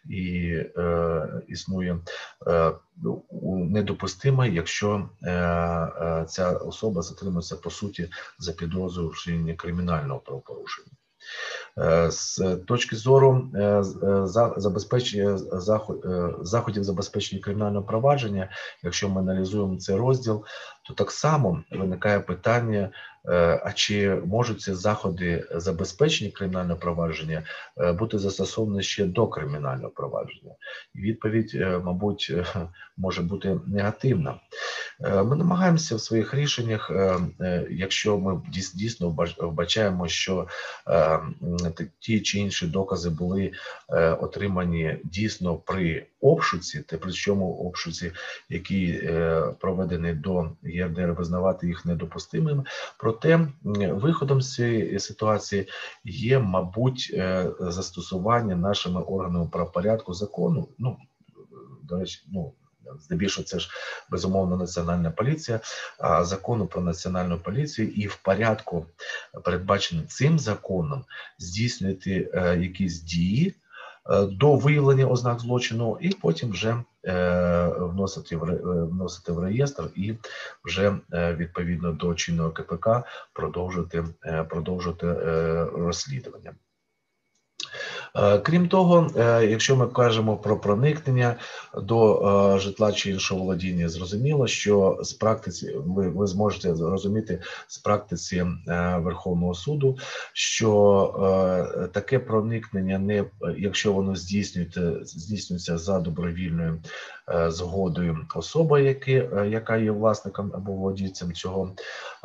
і 0.10 0.48
е, 0.78 1.28
існує, 1.48 1.98
е, 2.48 2.72
недопустиме, 3.70 4.50
якщо 4.50 5.10
е, 5.24 5.32
е, 5.32 6.26
ця 6.30 6.52
особа 6.52 7.02
затримується 7.02 7.56
по 7.56 7.70
суті 7.70 8.10
за 8.40 8.52
підозрою 8.52 9.10
вчинення 9.10 9.54
кримінального 9.54 10.20
правопорушення. 10.20 10.88
Е, 11.78 12.12
З 12.12 12.56
точки 12.68 12.96
зору 12.96 13.50
е, 13.56 13.60
е, 13.64 13.84
за- 14.28 14.54
забезпечення 14.58 15.38
заход- 15.38 16.44
заходів 16.46 16.84
забезпечення 16.84 17.42
кримінального 17.42 17.86
провадження, 17.86 18.50
якщо 18.84 19.10
ми 19.10 19.22
аналізуємо 19.22 19.78
цей 19.78 19.96
розділ, 19.96 20.46
то 20.88 20.94
так 20.94 21.12
само 21.12 21.64
виникає 21.72 22.20
питання: 22.20 22.90
е, 23.26 23.62
а 23.66 23.72
чи 23.72 24.16
можуть 24.26 24.62
ці 24.62 24.74
заходи 24.74 25.48
забезпечення 25.52 26.32
кримінального 26.32 26.80
провадження 26.80 27.44
е, 27.78 27.94
бути 27.94 28.20
застосовані 28.20 28.84
ще 28.84 29.06
до 29.06 29.28
кримінального 29.28 29.90
провадження? 29.90 30.52
І 30.96 31.02
відповідь, 31.02 31.52
е, 31.56 31.82
мабуть, 31.84 32.34
може 32.98 33.22
бути 33.22 33.60
негативна. 33.68 34.40
Ми 35.00 35.36
намагаємося 35.36 35.96
в 35.96 36.02
своїх 36.02 36.34
рішеннях, 36.34 36.92
якщо 37.70 38.18
ми 38.18 38.34
дійс- 38.34 38.76
дійсно 38.76 39.10
вбач- 39.10 39.48
вбачаємо, 39.48 40.08
що 40.08 40.48
ті 42.00 42.22
чи 42.22 42.40
інші 42.40 42.68
докази 42.68 43.10
були 43.10 43.52
отримані 44.20 44.98
дійсно 45.04 45.56
при 45.56 46.06
обшуці, 46.22 46.82
та 46.82 46.98
причому 46.98 47.54
обшуці, 47.54 48.12
які 48.50 48.90
е, 49.04 49.42
проведені 49.60 50.14
до 50.14 50.52
ЄРДР, 50.64 51.12
визнавати 51.12 51.68
їх 51.68 51.86
недопустимими. 51.86 52.64
Проте 53.00 53.48
виходом 53.92 54.42
з 54.42 54.54
цієї 54.54 55.00
ситуації 55.00 55.68
є, 56.04 56.40
мабуть, 56.40 57.12
е, 57.14 57.52
застосування 57.60 58.56
нашими 58.56 59.02
органами 59.02 59.48
правопорядку 59.48 60.14
закону. 60.14 60.70
Ну 60.78 60.98
до 61.84 62.00
речі, 62.00 62.24
ну 62.32 62.54
здебільшого 63.00 63.46
це 63.46 63.60
ж 63.60 63.70
безумовно 64.10 64.58
національна 64.58 65.12
поліція, 65.12 65.60
а 66.00 66.24
закону 66.24 66.68
про 66.68 66.82
національну 66.82 67.40
поліцію 67.40 67.90
і 67.90 68.08
в 68.08 68.16
порядку, 68.16 68.86
передбаченим 69.44 70.08
цим 70.08 70.40
законом, 70.40 71.06
здійснювати 71.40 72.32
е, 72.34 72.58
якісь 72.58 73.02
дії 73.02 73.56
до 74.32 74.56
виявлення 74.56 75.06
ознак 75.06 75.40
злочину, 75.40 75.98
і 76.02 76.10
потім 76.10 76.52
вже 76.52 76.84
е, 77.06 77.68
вносити 77.68 78.38
в 78.38 78.44
е, 78.44 78.84
вносити 78.84 79.32
в 79.32 79.40
реєстр 79.40 79.84
і 79.96 80.14
вже 80.66 80.98
е, 81.14 81.36
відповідно 81.36 81.92
до 81.92 82.14
чинного 82.16 82.52
КПК 82.52 82.90
продовжити, 83.34 84.04
е, 84.26 84.44
продовжити 84.44 85.08
е, 85.08 85.66
розслідування. 85.76 86.56
Е, 88.18 88.40
Крім 88.40 88.68
того, 88.68 89.08
е, 89.16 89.46
якщо 89.46 89.76
ми 89.76 89.88
кажемо 89.88 90.38
про 90.38 90.60
проникнення 90.60 91.36
до 91.84 92.22
е, 92.56 92.60
житла 92.60 92.92
чи 92.92 93.12
іншого 93.12 93.42
володіння, 93.42 93.90
зрозуміло, 93.90 94.48
що 94.48 95.00
з 95.02 95.14
практиці 95.14 95.76
ви, 95.86 96.10
ви 96.10 96.28
зможете 96.28 96.76
зрозуміти 96.76 97.42
з 97.68 97.78
практиці 97.78 98.46
Верховного 98.98 99.54
суду, 99.54 99.98
що 100.34 101.90
таке 101.94 102.20
проникнення 102.20 103.00
не 103.00 103.26
якщо 103.58 103.94
воно 103.94 104.16
здійснюється, 104.16 104.94
здійснюється 105.04 105.78
за 105.78 106.00
добровільною 106.00 106.82
згодою 107.28 108.28
особи, 108.36 108.84
які, 108.84 109.14
е, 109.14 109.48
яка 109.50 109.78
є 109.78 109.92
власником 109.92 110.52
або 110.56 110.72
володільцем 110.72 111.34
цього 111.34 111.76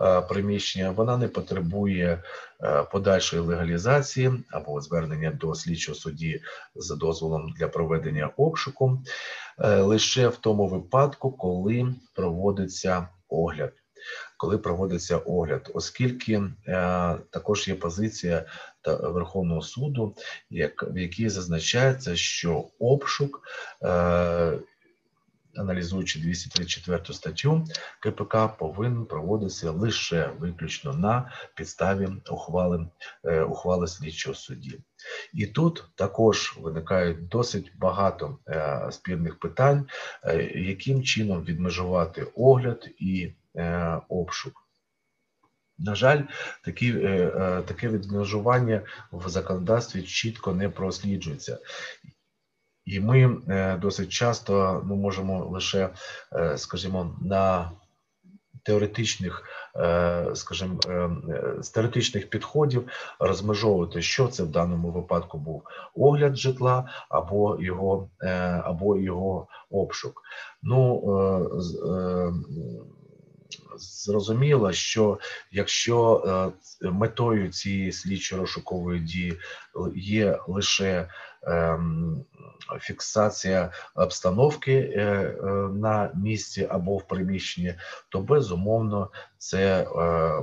е, 0.00 0.20
приміщення, 0.20 0.90
вона 0.90 1.16
не 1.16 1.28
потребує 1.28 2.22
е, 2.62 2.82
подальшої 2.82 3.42
легалізації 3.42 4.32
або 4.50 4.80
звернення 4.80 5.30
до 5.30 5.54
слідчого 5.54 5.94
судді 5.94 6.40
за 6.74 6.96
дозволом 6.96 7.54
для 7.58 7.68
проведення 7.68 8.30
обшуку 8.36 9.02
е, 9.58 9.76
лише 9.76 10.28
в 10.28 10.36
тому 10.36 10.68
випадку, 10.68 11.32
коли 11.32 11.94
проводиться 12.14 13.08
огляд. 13.28 13.72
Коли 14.36 14.58
проводиться 14.58 15.16
огляд, 15.16 15.70
оскільки 15.74 16.32
е, 16.34 16.42
також 17.30 17.68
є 17.68 17.74
позиція 17.74 18.44
та 18.80 18.96
Верховного 18.96 19.62
суду, 19.62 20.16
як 20.50 20.84
в 20.94 20.98
якій 20.98 21.28
зазначається, 21.28 22.16
що 22.16 22.64
обшук, 22.78 23.40
е, 23.82 24.58
аналізуючи 25.56 26.20
234 26.20 27.14
статтю 27.14 27.64
КПК, 28.00 28.36
повинен 28.58 29.04
проводитися 29.06 29.70
лише 29.70 30.30
виключно 30.38 30.92
на 30.94 31.32
підставі 31.54 32.08
ухвали, 32.30 32.86
е, 33.24 33.42
ухвали 33.42 33.88
слідчого 33.88 34.34
судді. 34.34 34.80
І 35.34 35.46
тут 35.46 35.84
також 35.94 36.58
виникають 36.60 37.28
досить 37.28 37.72
багато 37.78 38.38
е, 38.48 38.88
спірних 38.92 39.38
питань, 39.38 39.86
е, 40.24 40.42
яким 40.54 41.02
чином 41.02 41.44
відмежувати 41.44 42.26
огляд 42.34 42.88
і 42.98 43.32
обшук. 44.08 44.52
На 45.78 45.94
жаль, 45.94 46.22
такі, 46.64 46.92
таке 47.66 47.88
відмежування 47.88 48.82
в 49.12 49.28
законодавстві 49.28 50.02
чітко 50.02 50.52
не 50.52 50.68
просліджується. 50.68 51.58
І 52.84 53.00
ми 53.00 53.38
е, 53.48 53.76
досить 53.76 54.08
часто 54.08 54.82
ну, 54.86 54.96
можемо 54.96 55.44
лише, 55.44 55.90
е, 56.32 56.58
скажімо, 56.58 57.16
на 57.22 57.70
теоретичних, 58.64 59.42
е, 59.76 60.30
скажімо, 60.34 60.80
з 61.60 61.70
теоретичних 61.70 62.30
підходів 62.30 62.88
розмежовувати, 63.18 64.02
що 64.02 64.28
це 64.28 64.42
в 64.42 64.48
даному 64.48 64.90
випадку 64.90 65.38
був 65.38 65.62
огляд 65.94 66.36
житла 66.36 66.88
або 67.08 67.60
його, 67.60 68.10
або 68.64 68.96
його 68.96 69.46
обшук. 69.70 70.22
Ну, 70.62 71.02
Зрозуміло, 73.76 74.72
що 74.72 75.18
якщо 75.50 76.24
е, 76.82 76.90
метою 76.90 77.48
цієї 77.48 77.92
слідчо-розшукової 77.92 79.00
дії 79.04 79.38
є 79.94 80.38
лише 80.48 81.08
ем, 81.42 82.24
фіксація 82.80 83.70
обстановки 83.94 84.72
е, 84.72 85.00
е, 85.00 85.46
на 85.74 86.10
місці 86.14 86.66
або 86.70 86.96
в 86.96 87.08
приміщенні, 87.08 87.74
то 88.08 88.20
безумовно 88.20 89.10
це 89.38 89.82
е, 89.82 89.86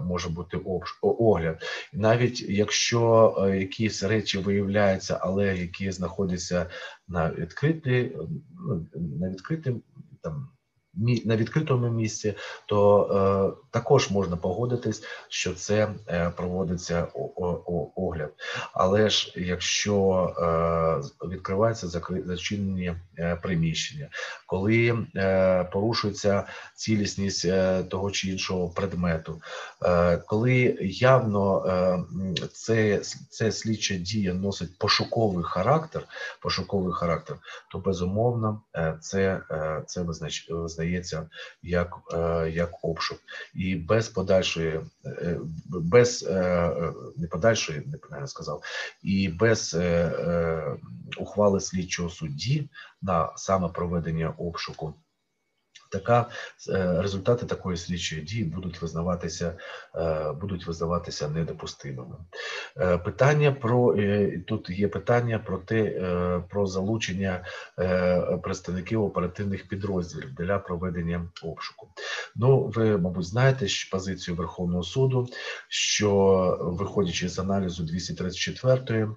може 0.02 0.30
бути 0.30 0.58
огляд. 1.02 1.63
Навіть 1.93 2.41
якщо 2.41 3.36
е, 3.38 3.58
якісь 3.58 4.04
речі 4.04 4.38
виявляються, 4.38 5.19
але 5.22 5.58
які 5.58 5.91
знаходяться 5.91 6.69
на 7.08 7.32
відкритій, 7.32 8.17
ну, 8.67 8.86
на 8.95 9.30
відкритим 9.30 9.82
там. 10.22 10.50
На 11.25 11.35
відкритому 11.35 11.89
місці, 11.89 12.33
то 12.65 13.55
е, 13.55 13.63
також 13.71 14.12
можна 14.12 14.38
погодитись, 14.38 15.03
що 15.29 15.53
це 15.53 15.89
е, 16.07 16.33
проводиться 16.35 17.07
огляд. 17.95 18.33
Але 18.73 19.09
ж 19.09 19.33
якщо 19.35 20.23
е, 21.21 21.27
відкриваються 21.27 21.88
зачинені 22.25 22.95
приміщення, 23.41 24.09
коли 24.45 25.07
порушується 25.71 26.43
цілісність 26.75 27.47
того 27.89 28.12
чи 28.12 28.29
іншого 28.29 28.69
предмету, 28.69 29.41
коли 30.27 30.77
явно 30.81 31.65
це, 32.53 33.01
це 33.29 33.51
слідча 33.51 33.95
дія 33.95 34.33
носить 34.33 34.77
пошуковий 34.77 35.43
характер, 35.43 36.03
пошуковий 36.41 36.93
характер, 36.93 37.38
то 37.71 37.79
безумовно 37.79 38.62
це, 39.01 39.41
це 39.88 40.01
визнач, 40.01 40.49
визнається 40.89 41.30
як, 41.63 41.97
е, 42.13 42.49
як 42.49 42.71
обшук. 42.82 43.19
І 43.54 43.75
без 43.75 44.10
подальшої, 44.10 44.82
е, 45.06 45.39
без 45.69 46.23
е, 46.23 46.71
не 47.17 47.28
подальшої, 47.28 47.84
не 48.12 48.28
сказав, 48.28 48.63
і 49.04 49.30
без 49.30 49.78
ухвали 51.17 51.60
слідчого 51.60 52.10
судді 52.10 52.69
на 53.02 53.34
саме 53.36 53.69
проведення 53.69 54.34
обшуку. 54.38 54.93
Така 55.89 56.30
е, 56.69 57.02
результати 57.02 57.45
такої 57.45 57.78
слідчої 57.78 58.21
дії 58.21 58.43
будуть 58.43 58.82
визнаватися, 58.82 59.58
е, 59.95 60.32
будуть 60.32 60.67
визнаватися 60.67 61.30
недопустимими. 61.30 62.15
Е, 62.78 62.97
Питання 62.97 63.52
про 63.52 63.95
тут 64.47 64.69
є 64.69 64.88
питання 64.88 65.39
про 65.39 65.58
те, 65.58 66.02
про 66.49 66.67
залучення 66.67 67.45
представників 68.43 69.04
оперативних 69.04 69.67
підрозділів 69.67 70.34
для 70.34 70.60
проведення 70.60 71.30
обшуку. 71.43 71.88
Ну, 72.36 72.63
ви, 72.75 72.97
мабуть, 72.97 73.25
знаєте 73.25 73.67
позицію 73.91 74.36
Верховного 74.36 74.84
суду, 74.84 75.28
що 75.67 76.58
виходячи 76.62 77.30
з 77.30 77.39
аналізу 77.39 77.84
234 77.84 79.10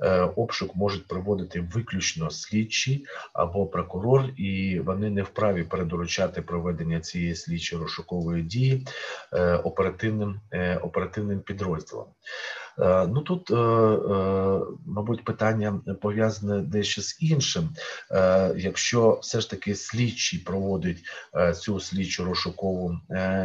е, 0.00 0.20
обшук 0.20 0.76
можуть 0.76 1.06
проводити 1.06 1.60
виключно 1.60 2.30
слідчі 2.30 3.04
або 3.32 3.66
прокурор, 3.66 4.24
і 4.36 4.80
вони 4.80 5.10
не 5.10 5.22
вправі 5.22 5.64
передоручати 5.64 6.19
проведення 6.28 7.00
цієї 7.00 7.34
слідчо-розшукової 7.34 8.42
дії 8.42 8.86
е, 9.32 9.54
оперативним, 9.54 10.40
е, 10.52 10.76
оперативним 10.76 11.40
підрозділом. 11.40 12.06
Е, 12.78 13.06
Ну 13.06 13.20
тут, 13.20 13.50
мабуть, 14.86 15.24
питання 15.24 15.80
пов'язане 16.02 16.62
дещо 16.62 17.02
з 17.02 17.16
іншим. 17.20 17.68
Якщо 18.56 19.18
все 19.22 19.40
ж 19.40 19.50
таки 19.50 19.74
слідчий 19.74 20.38
проводить 20.38 20.98
цю 21.54 21.80
слідчу 21.80 22.24
розшукову 22.24 23.00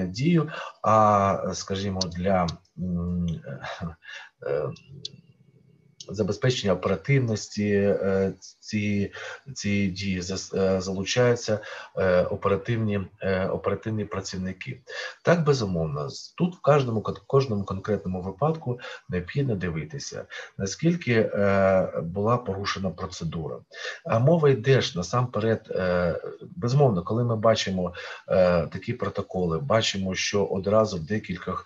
дію, 0.08 0.52
а 0.82 1.52
скажімо, 1.54 2.00
для 2.18 2.48
забезпечення 6.10 6.74
оперативності 6.74 7.70
е, 7.74 8.34
цієї, 8.60 9.14
цієї 9.54 9.88
дії 9.88 10.20
е, 10.20 10.82
залучаються 10.82 11.60
е, 11.98 12.22
оперативні, 12.22 13.02
оперативні 13.50 14.06
працівники. 14.06 14.82
Так, 15.24 15.44
безумовно, 15.44 16.08
тут 16.38 16.56
в 16.56 16.62
кожному 16.62 17.02
кожному 17.28 17.64
конкретному 17.64 18.22
випадку 18.22 18.80
необхідно 19.10 19.56
дивитися, 19.56 20.26
наскільки 20.58 21.32
була 22.04 22.38
порушена 22.38 22.90
процедура. 22.90 23.58
А 24.06 24.20
мова 24.20 24.50
йде 24.50 24.82
ж 24.82 24.98
насамперед, 24.98 25.78
безумовно, 26.56 27.04
коли 27.04 27.24
ми 27.24 27.36
бачимо 27.36 27.94
такі 28.72 28.94
протоколи, 28.94 29.60
бачимо, 29.60 30.16
що 30.16 30.46
одразу 30.46 30.98
в 30.98 31.06
декількох 31.06 31.66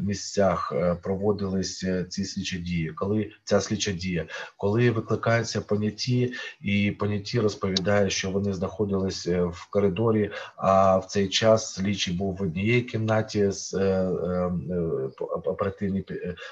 місцях 0.00 0.72
проводились 1.02 1.86
ці 2.08 2.24
слідчі 2.24 2.58
дії, 2.58 2.92
коли 2.92 3.30
ця 3.52 3.60
слідча 3.60 3.92
дія, 3.92 4.26
коли 4.56 4.90
викликаються 4.90 5.60
поняті, 5.60 6.32
і 6.60 6.90
поняті 6.90 7.40
розповідає, 7.40 8.10
що 8.10 8.30
вони 8.30 8.52
знаходились 8.52 9.26
е, 9.26 9.42
в 9.42 9.66
коридорі, 9.70 10.30
а 10.56 10.98
в 10.98 11.04
цей 11.04 11.28
час 11.28 11.74
слідчий 11.74 12.14
був 12.14 12.36
в 12.36 12.42
одній 12.42 12.82
кімнаті 12.82 13.50
з 13.50 13.74
е, 13.74 13.78
е, 13.78 14.52
е, 14.70 15.24
оперативні 15.44 16.04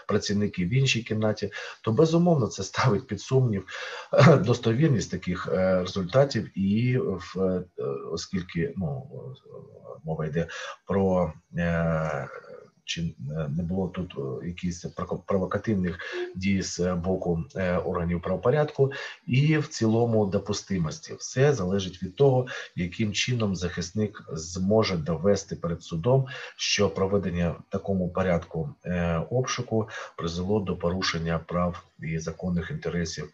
працівники 0.08 0.64
в 0.64 0.74
іншій 0.74 1.02
кімнаті, 1.02 1.52
то 1.82 1.92
безумовно 1.92 2.46
це 2.46 2.62
ставить 2.62 3.06
під 3.06 3.20
сумнів 3.20 3.66
достовірність 4.44 5.10
таких 5.10 5.48
результатів, 5.52 6.58
і 6.58 6.98
оскільки 8.12 8.74
ну 8.76 9.10
мова 10.04 10.26
йде 10.26 10.46
про 10.86 11.32
чи 12.90 13.14
не 13.48 13.62
було 13.62 13.88
тут 13.88 14.14
якісь 14.44 14.86
провокативних 15.26 15.98
дій 16.34 16.62
з 16.62 16.94
боку 16.94 17.44
органів 17.84 18.22
правопорядку, 18.22 18.92
і 19.26 19.58
в 19.58 19.68
цілому 19.68 20.26
допустимості. 20.26 21.14
Все 21.14 21.52
залежить 21.52 22.02
від 22.02 22.16
того, 22.16 22.46
яким 22.76 23.12
чином 23.12 23.56
захисник 23.56 24.22
зможе 24.32 24.96
довести 24.96 25.56
перед 25.56 25.82
судом, 25.82 26.26
що 26.56 26.90
проведення 26.90 27.50
в 27.50 27.62
такому 27.68 28.10
порядку 28.10 28.74
обшуку 29.30 29.88
призвело 30.16 30.60
до 30.60 30.76
порушення 30.76 31.38
прав 31.38 31.84
і 32.02 32.18
законних 32.18 32.70
інтересів 32.70 33.30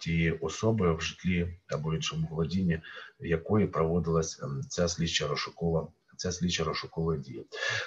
тієї 0.00 0.32
особи 0.32 0.94
в 0.94 1.00
житлі 1.00 1.58
або 1.68 1.94
іншому 1.94 2.28
володінні, 2.30 2.80
якої 3.20 3.66
проводилась 3.66 4.42
ця 4.68 4.88
слідча 4.88 5.26
розшукова 5.28 5.88
ця 6.16 6.32
слідча 6.32 6.64
розшукова 6.64 7.16
дія. 7.16 7.42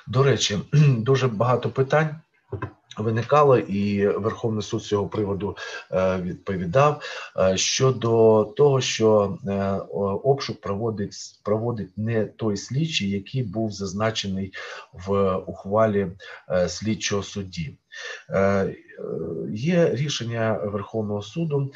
До 0.07 0.23
речі, 0.23 0.59
дуже 0.87 1.27
багато 1.27 1.69
питань. 1.69 2.15
Виникало 2.97 3.57
і 3.57 4.07
Верховний 4.07 4.63
суд 4.63 4.83
з 4.83 4.87
цього 4.87 5.07
приводу 5.07 5.57
е, 5.91 6.21
відповідав 6.21 7.01
е, 7.39 7.57
щодо 7.57 8.43
того, 8.57 8.81
що 8.81 9.37
е, 9.47 9.71
обшук 10.23 10.61
проводить 10.61 11.15
проводить 11.43 11.97
не 11.97 12.25
той 12.25 12.57
слідчий, 12.57 13.09
який 13.09 13.43
був 13.43 13.71
зазначений 13.71 14.53
в 14.93 15.35
ухвалі 15.37 16.07
слідчого 16.67 17.23
судді. 17.23 17.77
Є 19.53 19.89
рішення 19.95 20.53
Верховного 20.63 21.21
суду, 21.21 21.71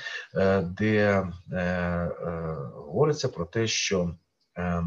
де 0.77 1.27
говориться 2.73 3.29
про 3.29 3.45
те, 3.45 3.67
що 3.67 4.13
Е, 4.57 4.83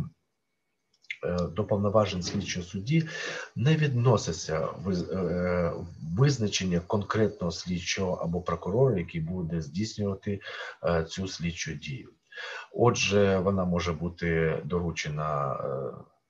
до 1.53 1.65
повноважень 1.65 2.23
слідчого 2.23 2.67
судді 2.67 3.09
не 3.57 3.77
відноситься 3.77 4.69
е, 4.87 5.73
визначення 6.17 6.81
конкретного 6.81 7.53
слідчого 7.53 8.13
або 8.15 8.41
прокурора, 8.41 8.99
який 8.99 9.21
буде 9.21 9.61
здійснювати 9.61 10.41
е, 10.85 11.05
цю 11.05 11.29
слідчу 11.29 11.73
дію. 11.73 12.11
Отже, 12.73 13.39
вона 13.39 13.65
може 13.65 13.93
бути 13.93 14.59
доручена 14.65 15.57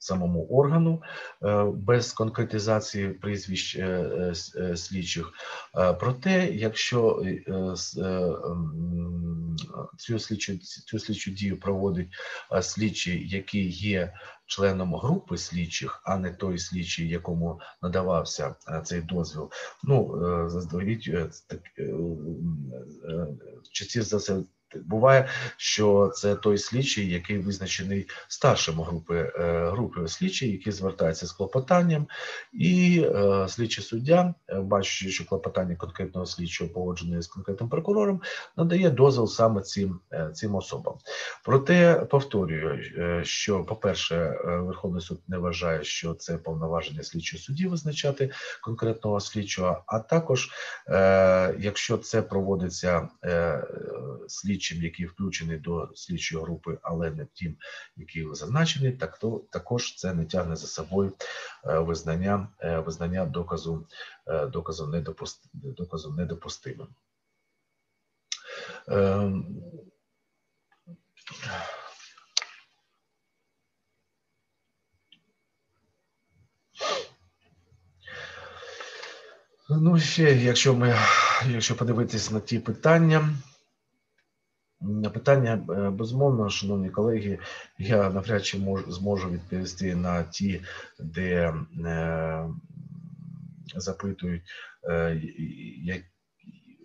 самому 0.07 0.47
органу 0.47 1.03
без 1.75 2.13
конкретизації 2.13 3.09
прізвищ 3.09 3.79
слідчих. 4.75 5.33
Проте, 6.01 6.49
якщо 6.53 7.23
цю 9.99 10.19
слідчу 10.19 10.59
цю 10.59 10.99
слідчу 10.99 11.31
дію 11.31 11.61
проводить 11.61 12.09
слідчий, 12.61 13.29
який 13.29 13.71
є 13.71 14.13
членом 14.47 14.95
групи 14.95 15.39
слідчих, 15.39 16.01
а 16.05 16.17
не 16.17 16.31
той 16.31 16.59
слідчий, 16.59 17.09
якому 17.09 17.61
надавався 17.83 18.55
е, 18.69 18.83
цей 18.85 19.01
дозвіл. 19.01 19.51
Ну 19.85 20.27
е, 20.27 20.51
заздалегідь 20.51 21.09
е, 21.09 21.31
частіше 23.73 24.19
за 24.19 24.43
все 24.77 24.89
Буває, 24.89 25.29
що 25.57 26.13
це 26.15 26.35
той 26.35 26.59
слідчий, 26.59 27.11
який 27.11 27.39
визначений 27.39 28.09
старшим 28.29 28.81
групи 28.81 29.33
е, 29.39 29.71
групи 29.71 30.09
слідчі, 30.09 30.51
які 30.51 30.73
звертаються 30.73 31.27
з 31.27 31.33
клопотанням, 31.33 32.07
і 32.53 33.05
е, 33.15 33.49
слідчий 33.49 33.85
суддя, 33.85 34.35
е, 34.49 34.61
бачачи, 34.61 35.11
що 35.11 35.25
клопотання 35.25 35.77
конкретного 35.77 36.27
слідчого 36.27 36.71
погоджене 36.71 37.23
з 37.23 37.27
конкретним 37.27 37.69
прокурором, 37.69 38.23
надає 38.57 38.91
дозвіл 38.91 39.27
саме 39.27 39.63
цим 39.63 40.01
цим 40.35 40.55
особам. 40.55 40.95
Проте 41.45 41.95
повторюю, 41.95 42.79
що, 43.25 43.65
по-перше, 43.65 44.41
Верховний 44.45 45.03
суд 45.03 45.21
не 45.29 45.39
вважає, 45.39 45.85
що 45.85 46.15
це 46.15 46.39
повноваження 46.39 47.03
слідчого 47.03 47.43
судді 47.43 47.67
визначати 47.67 48.31
конкретного 48.63 49.21
слідчого, 49.21 49.83
а 49.87 49.99
також 49.99 50.51
якщо 51.59 51.99
це 51.99 52.23
проводиться 52.23 53.09
слідчим 54.29 54.66
слідчим, 54.67 54.85
який 54.85 55.07
включений 55.07 55.59
до 55.59 55.91
слідчої 55.95 56.43
групи, 56.45 56.79
але 56.83 57.11
не 57.11 57.25
тим, 57.25 57.57
який 57.97 58.27
зазначений, 58.35 58.93
так 58.93 59.19
то 59.19 59.45
також 59.51 59.95
це 59.95 60.15
не 60.15 60.25
тягне 60.25 60.57
за 60.57 60.67
собою 60.67 61.13
е, 61.65 61.79
визнання 61.79 62.49
е, 62.61 62.79
визнання 62.79 63.27
доказу 63.27 63.87
е, 64.27 64.47
доказу 64.47 64.87
недопуст, 64.87 65.45
доказу 65.53 66.13
недопустимим. 66.13 66.89
Ем, 68.89 69.63
ну, 79.69 79.99
ще, 79.99 80.35
якщо 80.35 80.75
ми, 80.75 80.97
якщо 81.49 81.77
подивитися 81.77 82.35
на 82.35 82.41
ті 82.41 82.59
питання. 82.59 83.29
Питання 85.15 85.67
е, 85.71 85.91
безумовно, 85.91 86.51
шановні 86.51 86.91
колеги. 86.91 87.39
Я 87.79 88.11
навряд 88.11 88.45
чи 88.45 88.59
мож, 88.59 88.85
зможу 88.89 89.31
відповісти 89.31 89.95
на 89.95 90.23
ті, 90.23 90.63
де 90.99 91.55
е, 91.85 92.49
запитують 93.77 94.43
е, 94.89 95.21
як, 95.83 96.03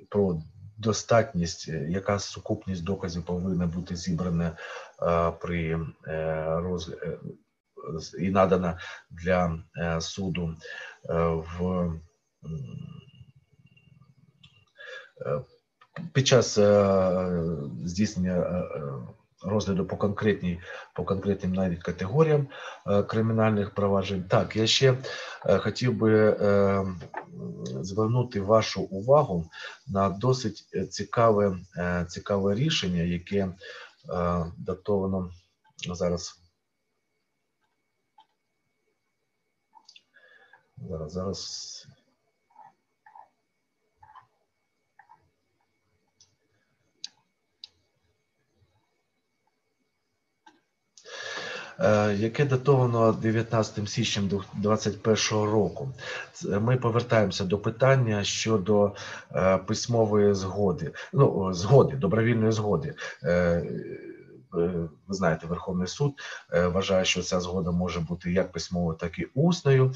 про 0.10 0.42
достатність, 0.78 1.68
яка 1.68 2.20
сукупність 2.20 2.84
доказів 2.84 3.26
повинна 3.26 3.68
бути 3.68 3.96
зібрана 3.96 4.58
е, 5.02 5.32
при 5.32 5.80
е, 6.08 6.46
розгляді 6.60 7.02
е, 7.06 7.18
і 8.20 8.32
надана 8.32 8.80
для 9.10 9.64
е, 9.78 10.02
суду 10.02 10.56
е, 11.10 11.14
в. 11.60 11.90
Е, 15.26 15.42
під 16.14 16.28
час 16.28 16.58
е, 16.58 17.44
здійснення 17.86 18.34
е, 18.34 18.80
е, 18.80 18.94
розгляду 19.44 19.86
по 19.86 19.98
конкретній 19.98 20.60
по 20.96 21.04
конкретним 21.04 21.54
навіть 21.54 21.84
категоріям 21.84 22.48
кримінальних 23.08 23.74
проваджень. 23.74 24.24
Так, 24.24 24.56
я 24.56 24.68
ще 24.68 24.98
хотів 25.46 25.94
би 25.94 26.38
звернути 27.82 28.42
вашу 28.42 28.82
увагу 28.82 29.50
на 29.88 30.10
досить 30.10 30.66
цікаве 30.90 31.58
цікаве 32.08 32.56
рішення, 32.56 33.02
яке 33.02 33.50
датовано 34.58 35.32
зараз. 35.94 36.42
Зараз 40.78 41.14
зараз 41.14 41.88
яке 52.18 52.46
датовано 52.46 53.12
19 53.12 53.90
січня 53.90 54.24
2021 54.24 55.44
року. 55.44 55.90
Ми 56.62 56.78
повертаємося 56.78 57.44
до 57.44 57.58
питання 57.58 58.24
щодо 58.24 58.96
е, 59.36 59.58
письмової 59.58 60.34
згоди, 60.34 60.92
ну 61.14 61.54
згоди, 61.54 61.96
добровільної 61.96 62.52
згоди. 62.52 62.96
Е, 63.24 63.64
ви 64.54 64.90
знаєте, 65.10 65.48
Верховний 65.48 65.88
суд 65.88 66.14
вважає, 66.54 67.06
що 67.06 67.22
ця 67.22 67.40
згода 67.40 67.72
може 67.72 68.00
бути 68.00 68.32
як 68.32 68.52
письмовою, 68.52 68.98
так 68.98 69.20
і 69.20 69.26
усною. 69.34 69.94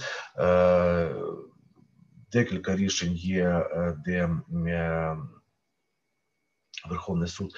Декілька 2.31 2.75
рішень 2.75 3.13
є, 3.13 3.65
де 4.05 4.29
Верховний 6.89 7.27
суд 7.27 7.55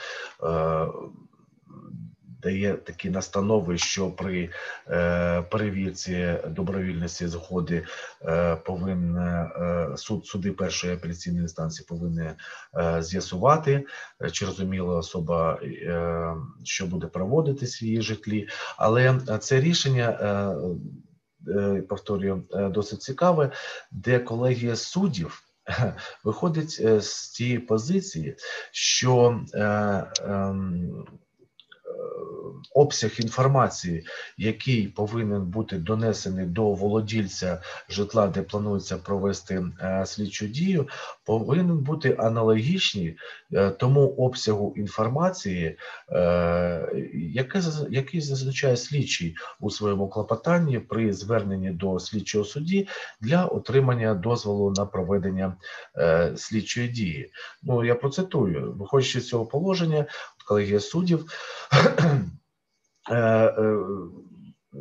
дає 2.41 2.73
такі 2.73 3.09
настанови, 3.09 3.77
що 3.77 4.11
при 4.11 4.49
е, 4.89 5.41
перевірці 5.41 6.35
добровільності 6.47 7.27
згоди 7.27 7.85
е, 8.25 8.55
повинен 8.55 9.17
е, 9.17 9.91
суд 9.97 10.25
суди 10.25 10.51
першої 10.51 10.93
апеляційної 10.93 11.41
інстанції 11.41 11.85
повинні 11.89 12.29
з'ясувати, 12.99 13.85
чи 14.31 14.45
розуміла 14.45 14.95
особа, 14.95 15.59
що 16.63 16.85
буде 16.85 17.07
проводитись 17.07 17.81
в 17.81 17.83
її 17.83 18.01
житлі, 18.01 18.47
але 18.77 19.19
це 19.39 19.59
рішення. 19.59 20.55
Повторюю, 21.89 22.43
досить 22.51 23.01
цікаве, 23.01 23.51
де 23.91 24.19
колегія 24.19 24.75
суддів 24.75 25.47
виходить 26.23 27.03
з 27.03 27.29
тієї 27.29 27.59
позиції, 27.59 28.35
що 28.71 29.41
е, 29.53 29.63
е, 29.63 30.55
обсяг 32.75 33.11
інформації, 33.19 34.05
який 34.37 34.87
повинен 34.87 35.45
бути 35.45 35.77
донесений 35.77 36.45
до 36.45 36.73
володільця 36.73 37.61
житла, 37.89 38.27
де 38.27 38.41
планується 38.41 38.97
провести 38.97 39.65
е, 39.81 40.05
слідчу 40.05 40.47
дію, 40.47 40.87
повинен 41.25 41.77
бути 41.77 42.15
аналогічний 42.19 43.17
е, 43.53 43.69
тому 43.69 44.07
обсягу 44.07 44.73
інформації, 44.77 45.77
е, 46.11 46.91
який 47.89 48.21
зазначає 48.21 48.77
слідчий 48.77 49.35
у 49.59 49.71
своєму 49.71 50.09
клопотанні 50.09 50.79
при 50.79 51.13
зверненні 51.13 51.71
до 51.71 51.99
слідчого 51.99 52.45
судді 52.45 52.87
для 53.21 53.45
отримання 53.45 54.13
дозволу 54.13 54.71
на 54.71 54.85
проведення 54.85 55.55
слідчої 56.35 56.87
дії. 56.87 57.31
Ну 57.63 57.85
я 57.85 57.95
процитую, 57.95 58.73
виходячи 58.79 59.21
з 59.21 59.27
цього 59.27 59.45
положення, 59.45 60.05
колегія 60.47 60.79
суддів. 60.79 61.25
Е, 63.09 63.53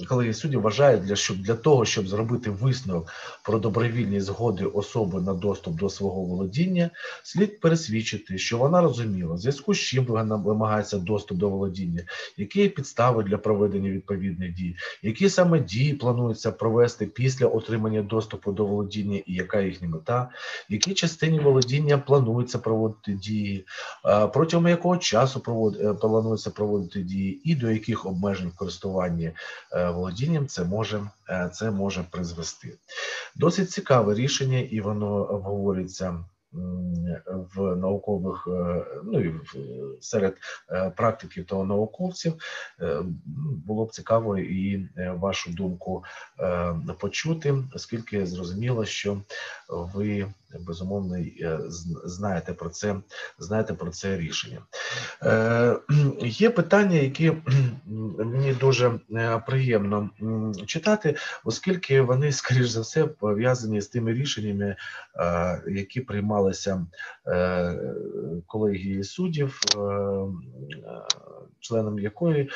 Колегія 0.09 0.35
суддів 0.35 0.61
вважає, 0.61 0.97
для 0.97 1.17
щоб 1.17 1.37
для 1.37 1.55
того, 1.55 1.85
щоб 1.85 2.09
зробити 2.09 2.51
висновок 2.51 3.13
про 3.45 3.59
добровільні 3.59 4.21
згоди 4.21 4.65
особи 4.65 5.21
на 5.21 5.35
доступ 5.35 5.75
до 5.75 5.91
свого 5.91 6.21
володіння, 6.21 6.91
слід 7.23 7.61
пересвідчити, 7.61 8.39
що 8.39 8.59
вона 8.59 8.81
розуміла, 8.81 9.35
в 9.35 9.39
зв'язку 9.39 9.75
з 9.75 9.79
чим 9.79 10.05
вимагається 10.05 10.99
доступ 10.99 11.39
до 11.39 11.49
володіння, 11.49 12.03
які 12.37 12.61
є 12.61 12.69
підстави 12.69 13.23
для 13.23 13.39
проведення 13.39 13.91
відповідних 13.91 14.55
дій, 14.55 14.77
які 15.03 15.31
саме 15.31 15.61
дії 15.61 15.95
планується 15.95 16.53
провести 16.53 17.07
після 17.07 17.47
отримання 17.47 18.03
доступу 18.03 18.53
до 18.53 18.67
володіння 18.67 19.21
і 19.27 19.35
яка 19.35 19.61
їхня 19.61 19.89
мета, 19.89 20.29
в 20.71 20.73
якій 20.73 20.95
частині 20.95 21.41
володіння 21.41 21.99
планується 21.99 22.59
проводити 22.59 23.13
дії, 23.13 23.67
протягом 24.33 24.69
якого 24.69 24.97
часу 24.97 25.41
провод, 25.41 25.77
е, 25.81 25.95
планується 25.95 26.51
проводити 26.51 27.01
дії, 27.01 27.41
і 27.45 27.55
до 27.55 27.71
яких 27.71 28.07
обмежень 28.07 28.49
в 28.49 28.57
користуванні 28.57 29.33
е, 29.73 29.86
володінням 29.91 30.47
це 30.47 30.64
може, 30.64 31.01
е, 31.28 31.51
це 31.53 31.70
може 31.70 32.05
призвести. 32.11 32.78
Досить 33.37 33.70
цікаве 33.70 34.14
рішення, 34.14 34.59
і 34.59 34.80
воно 34.80 35.07
обговорюється 35.07 36.24
в 37.55 37.76
наукових, 37.76 38.49
е, 38.51 38.84
ну 39.05 39.20
і 39.20 39.34
серед 40.01 40.37
е, 40.70 40.91
практиків 40.97 41.47
та 41.47 41.64
науковців. 41.64 42.34
Було 43.66 43.84
б 43.84 43.93
цікаво 43.93 44.39
і 44.39 44.89
вашу 44.97 45.51
думку 45.51 46.05
почути, 47.01 47.55
оскільки 47.74 48.26
зрозуміло, 48.26 48.84
що 48.84 49.20
ви 49.68 50.26
безумовно 50.61 51.17
е, 51.17 51.59
знаєте 52.05 52.53
про 52.53 52.69
це, 52.69 52.97
знаєте 53.39 53.75
про 53.75 53.91
це 53.91 54.17
рішення. 54.17 54.59
Е, 55.23 55.77
Є 56.21 56.51
питання, 56.51 56.97
які 56.97 57.33
мені 58.19 58.53
дуже 58.53 59.01
е, 59.13 59.43
приємно 59.47 60.11
читати, 60.67 61.17
оскільки 61.45 62.01
вони, 62.01 62.33
скоріш 62.33 62.69
за 62.69 62.81
все, 62.81 63.07
пов'язані 63.07 63.81
з 63.81 63.87
тими 63.87 64.13
рішеннями, 64.13 64.77
е, 65.17 65.63
які 65.67 66.01
приймалися 66.01 66.87
колегією 68.47 69.05
суддів, 69.05 69.61
членом 71.61 71.99
якої 71.99 72.51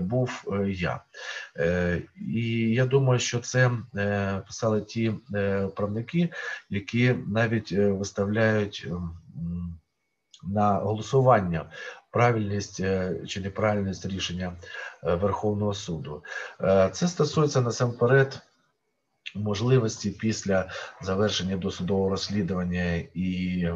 був 0.00 0.44
я. 0.66 1.00
Е, 1.56 2.02
І 2.34 2.74
я 2.74 2.86
думаю, 2.86 3.20
що 3.20 3.40
це 3.40 3.70
е, 3.96 4.42
писали 4.46 4.80
ті 4.80 5.14
е, 5.34 5.68
правники, 5.76 6.28
які 6.70 7.14
навіть 7.26 7.72
виставляють 7.72 8.88
на 10.42 10.72
голосування 10.72 11.70
правильність 12.10 12.82
чи 13.26 13.40
неправильність 13.40 14.06
рішення 14.06 14.52
Верховного 15.02 15.74
суду. 15.74 16.24
Це 16.92 17.08
стосується 17.08 17.60
насамперед 17.60 18.40
можливості 19.34 20.10
після 20.10 20.70
завершення 21.02 21.56
досудового 21.56 22.10
розслідування 22.10 22.94
і 23.14 23.66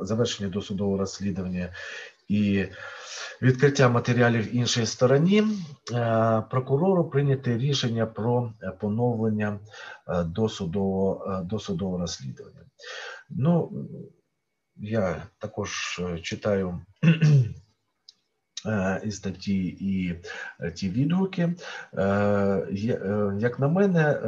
завершення 0.00 0.48
досудового 0.48 0.98
розслідування 0.98 1.72
і 2.30 2.68
відкриття 3.42 3.88
матеріалів 3.88 4.54
іншій 4.56 4.86
стороні, 4.86 5.42
е, 5.92 6.42
прокурору 6.50 7.10
прийняти 7.10 7.58
рішення 7.58 8.06
про 8.06 8.52
е, 8.62 8.70
поновлення 8.70 9.58
е, 10.08 10.24
досудового, 10.24 11.42
досудового 11.44 11.98
розслідування. 11.98 12.60
Ну, 13.30 13.72
я 14.76 15.22
також 15.38 16.00
читаю 16.22 16.80
і 19.04 19.10
статті, 19.10 19.64
і 19.80 20.20
ті 20.74 20.90
відгуки. 20.90 21.54
Як 23.38 23.58
на 23.58 23.68
мене, 23.68 24.20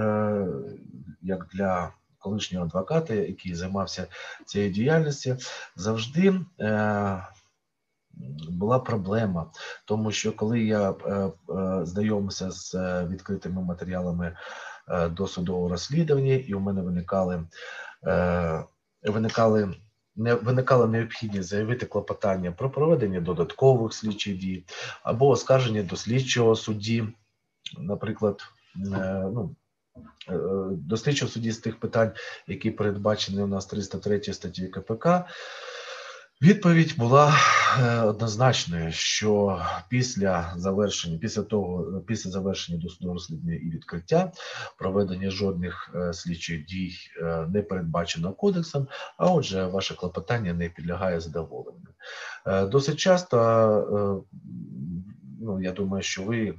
як 1.22 1.48
для 1.54 1.92
колишнього 2.18 2.64
адвоката, 2.64 3.14
який 3.14 3.54
займався 3.54 4.06
цією 4.46 4.70
діяльністю, 4.70 5.36
завжди 5.76 6.40
була 8.50 8.78
проблема, 8.78 9.50
тому 9.84 10.12
що 10.12 10.32
коли 10.32 10.60
я 10.60 10.90
е, 10.90 10.94
е, 11.14 11.30
знайомився 11.86 12.50
з 12.50 12.74
е, 12.74 13.06
відкритими 13.10 13.62
матеріалами 13.62 14.36
досудового 15.10 15.68
розслідування, 15.68 16.34
і 16.34 16.54
у 16.54 16.60
мене 16.60 16.82
виникали 16.82 17.44
виникали 19.02 19.74
не 20.16 20.34
виникала 20.34 20.86
необхідність 20.86 21.48
заявити 21.48 21.86
клопотання 21.86 22.52
про 22.52 22.70
проведення 22.70 23.20
додаткових 23.20 23.92
слідчих 23.92 24.38
дій 24.38 24.64
або 25.02 25.28
оскарження 25.28 25.82
до 25.82 25.96
слідчого 25.96 26.56
судді, 26.56 27.04
наприклад, 27.78 28.40
ну. 28.74 29.54
До 30.70 30.96
слідчого 30.96 31.30
судді 31.30 31.52
з 31.52 31.58
тих 31.58 31.80
питань, 31.80 32.12
які 32.46 32.70
передбачені 32.70 33.42
у 33.42 33.46
нас 33.46 33.66
303 33.66 34.22
статті 34.22 34.68
КПК, 34.68 35.06
Відповідь 36.42 36.94
була 36.98 37.34
е, 37.80 38.00
однозначною, 38.00 38.92
що 38.92 39.62
після 39.88 40.52
завершення, 40.56 41.18
після 41.18 41.42
того, 41.42 42.00
після 42.06 42.30
завершення 42.30 42.78
досудового 42.78 43.14
розслідування 43.14 43.54
і 43.54 43.70
відкриття 43.70 44.32
проведення 44.78 45.30
жодних 45.30 45.90
е, 45.94 46.12
слідчих 46.12 46.64
дій 46.64 46.92
е, 47.20 47.46
не 47.52 47.62
передбачено 47.62 48.32
кодексом, 48.32 48.88
а 49.16 49.26
отже, 49.32 49.66
ваше 49.66 49.94
клопотання 49.94 50.52
не 50.52 50.68
підлягає 50.68 51.20
задоволенню. 51.20 51.88
Досить 52.46 52.96
часто, 52.96 54.24
ну 55.40 55.62
я 55.62 55.72
думаю, 55.72 56.02
що 56.02 56.22
ви. 56.22 56.54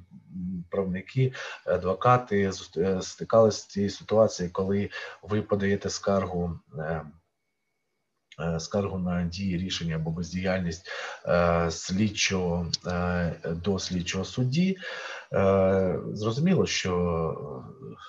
Правники, 0.69 1.33
адвокати 1.65 2.51
стикалися 3.01 3.57
з 3.57 3.67
цією 3.67 3.89
ситуацією, 3.89 4.53
коли 4.53 4.89
ви 5.23 5.41
подаєте 5.41 5.89
скаргу 5.89 6.59
скаргу 8.59 8.99
на 8.99 9.23
дії 9.23 9.57
рішення 9.57 9.95
або 9.95 10.11
бездіяльність 10.11 10.89
е, 11.25 11.71
слідчого 11.71 12.67
е, 12.87 13.35
до 13.45 13.79
слідчого 13.79 14.25
судді. 14.25 14.77
Е, 15.33 15.99
Зрозуміло, 16.13 16.65
що 16.65 16.93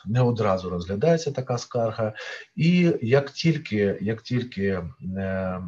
не 0.07 0.21
одразу 0.21 0.71
розглядається 0.71 1.33
така 1.33 1.59
скарга, 1.59 2.13
і 2.57 2.93
як 3.03 3.31
тільки, 3.31 3.99
як 4.01 4.23
тільки 4.23 4.65
е, 4.67 4.83
е, 5.19 5.63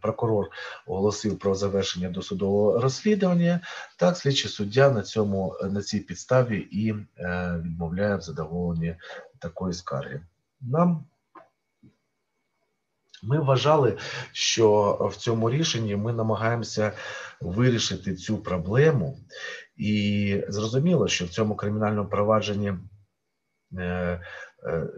прокурор 0.00 0.48
оголосив 0.86 1.38
про 1.38 1.54
завершення 1.54 2.08
досудового 2.08 2.80
розслідування, 2.80 3.60
так 3.98 4.16
слідчий 4.16 4.50
суддя 4.50 4.90
на 4.90 5.02
цьому 5.02 5.56
на 5.62 5.82
цій 5.82 6.00
підставі 6.00 6.58
і 6.58 6.94
е, 7.18 7.60
відмовляє 7.64 8.16
в 8.16 8.20
задоволенні 8.20 8.96
такої 9.38 9.74
скарги. 9.74 10.20
Нам 10.60 11.04
ми 13.22 13.40
вважали, 13.40 13.96
що 14.32 14.96
в 15.12 15.16
цьому 15.16 15.50
рішенні 15.50 15.96
ми 15.96 16.12
намагаємося 16.12 16.92
вирішити 17.40 18.14
цю 18.14 18.38
проблему, 18.38 19.18
і 19.76 20.44
зрозуміло, 20.48 21.08
що 21.08 21.24
в 21.24 21.28
цьому 21.28 21.56
кримінальному 21.56 22.08
провадженні 22.08 22.72
е, 23.78 24.20
е, 24.64 24.88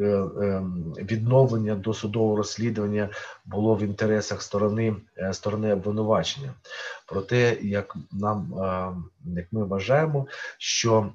е, 0.00 0.04
е, 0.04 0.62
відновлення 0.96 1.74
досудового 1.74 2.36
розслідування 2.36 3.10
було 3.44 3.74
в 3.74 3.82
інтересах 3.82 4.42
сторони 4.42 4.96
сторони 5.32 5.72
обвинувачення. 5.72 6.54
Проте, 7.08 7.58
як 7.62 7.96
нам 8.12 8.54
е, 8.54 8.94
як 9.36 9.52
ми 9.52 9.64
вважаємо, 9.64 10.26
що 10.58 11.12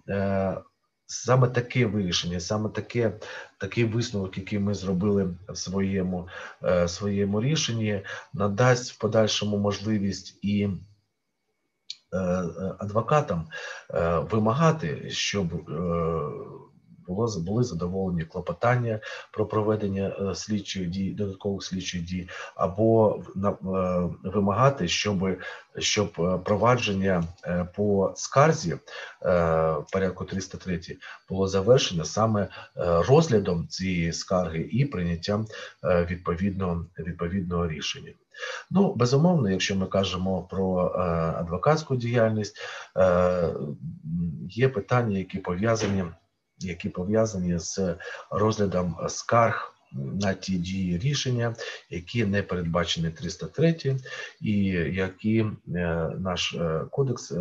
саме 1.07 1.47
таке 1.47 1.85
вирішення, 1.85 2.39
саме 2.39 2.69
таке 2.69 3.19
такий 3.57 3.85
висновок, 3.85 4.37
який 4.37 4.59
ми 4.59 4.73
зробили 4.73 5.35
в 5.49 5.57
своєму, 5.57 6.27
е, 6.63 6.87
своєму 6.87 7.41
рішенні, 7.41 8.05
надасть 8.33 8.91
в 8.91 8.97
подальшому 8.97 9.57
можливість 9.57 10.39
і 10.41 10.69
е, 12.13 12.17
е, 12.17 12.75
адвокатам 12.79 13.47
е, 13.93 14.19
вимагати, 14.19 15.09
щоб 15.09 15.47
було 17.07 17.39
були 17.39 17.63
задоволені 17.63 18.23
клопотання 18.23 18.99
про 19.31 19.45
проведення 19.45 20.15
е, 20.19 20.35
слідчих 20.35 20.89
дій, 20.89 21.13
додаткових 21.13 21.63
слідчих 21.63 22.03
дій, 22.03 22.29
або 22.55 23.23
е, 23.35 23.53
вимагати, 24.23 24.87
щоб 24.87 25.37
щоб 25.77 26.13
е, 26.19 26.37
провадження 26.37 27.23
по 27.75 28.13
скарзі 28.15 28.77
порядку 29.91 30.25
303 30.25 30.81
було 31.29 31.47
завершено 31.47 32.05
саме 32.05 32.47
розглядом 32.75 33.67
цієї 33.67 34.13
скарги 34.13 34.69
і 34.71 34.85
прийняттям 34.85 35.45
відповідного 35.83 36.85
відповідного 36.99 37.67
рішення. 37.67 38.11
Ну, 38.71 38.93
безумовно, 38.93 39.49
якщо 39.49 39.75
ми 39.75 39.85
кажемо 39.85 40.41
про 40.41 40.91
адвокатську 41.39 41.95
діяльність, 41.95 42.57
є 44.49 44.69
питання, 44.69 45.17
які 45.17 45.37
пов'язані, 45.37 46.03
які 46.59 46.89
пов'язані 46.89 47.59
з 47.59 47.95
розглядом 48.31 48.97
скарг 49.09 49.73
на 49.91 50.33
ті 50.33 50.57
дії 50.57 50.97
рішення, 50.97 51.55
які 51.89 52.25
не 52.25 52.43
передбачені 52.43 53.09
303, 53.09 53.97
і 54.41 54.63
які 54.93 55.39
е, 55.39 55.51
наш 56.19 56.53
е, 56.53 56.81
кодекс. 56.91 57.33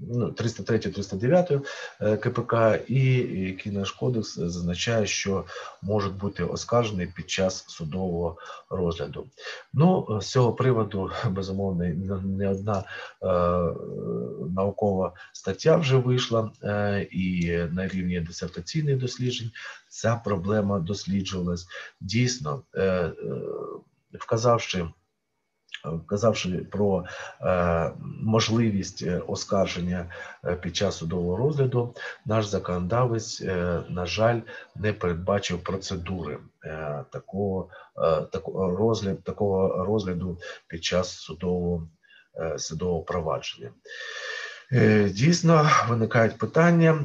Е, 0.00 0.04
Ну, 0.08 0.32
303 0.32 0.78
309 0.78 1.52
е, 2.00 2.16
КПК, 2.16 2.54
і 2.88 3.04
який 3.48 3.72
наш 3.72 3.90
кодекс 3.90 4.34
зазначає, 4.38 5.06
що 5.06 5.44
можуть 5.82 6.16
бути 6.16 6.44
оскаржені 6.44 7.06
під 7.06 7.30
час 7.30 7.64
судового 7.68 8.36
розгляду. 8.70 9.26
Ну, 9.72 10.18
з 10.22 10.26
цього 10.30 10.52
приводу, 10.52 11.10
безумовно, 11.30 11.84
не 12.24 12.50
одна 12.50 12.78
е, 12.78 12.84
наукова 14.50 15.12
стаття 15.32 15.76
вже 15.76 15.96
вийшла, 15.96 16.50
е, 16.62 17.02
і 17.10 17.56
на 17.72 17.88
рівні 17.88 18.20
дисертаційних 18.20 18.98
досліджень 18.98 19.50
ця 19.88 20.16
проблема 20.24 20.78
досліджувалась. 20.78 21.66
Дійсно, 22.00 22.62
е, 22.74 22.82
е, 22.82 23.14
вказавши 24.20 24.88
вказавши 25.90 26.48
про 26.48 27.04
е, 27.40 27.92
можливість 28.22 29.02
е, 29.02 29.18
оскарження 29.26 30.06
е, 30.44 30.56
під 30.56 30.76
час 30.76 30.96
судового 30.96 31.36
розгляду, 31.36 31.94
наш 32.26 32.46
законодавець, 32.46 33.40
на 33.88 34.06
жаль, 34.06 34.40
не 34.76 34.92
передбачив 34.92 35.62
процедури 35.62 36.38
такого, 37.10 37.68
такого 38.32 38.76
розгляд, 38.76 39.22
такого 39.22 39.84
розгляду 39.84 40.38
під 40.66 40.84
час 40.84 41.10
судового, 41.10 41.88
судового 42.56 43.02
провадження. 43.02 43.70
Дійсно, 45.10 45.70
виникають 45.88 46.38
питання 46.38 47.04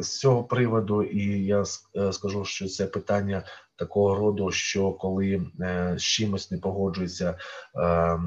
з 0.00 0.18
цього 0.18 0.44
приводу, 0.44 1.02
і 1.02 1.44
я 1.44 1.64
скажу, 2.12 2.44
що 2.44 2.68
це 2.68 2.86
питання 2.86 3.42
такого 3.76 4.14
роду, 4.14 4.50
що 4.50 4.92
коли 4.92 5.40
е, 5.60 5.94
з 5.98 6.02
чимось 6.02 6.50
не 6.50 6.58
погоджується 6.58 7.38
е, 7.76 8.18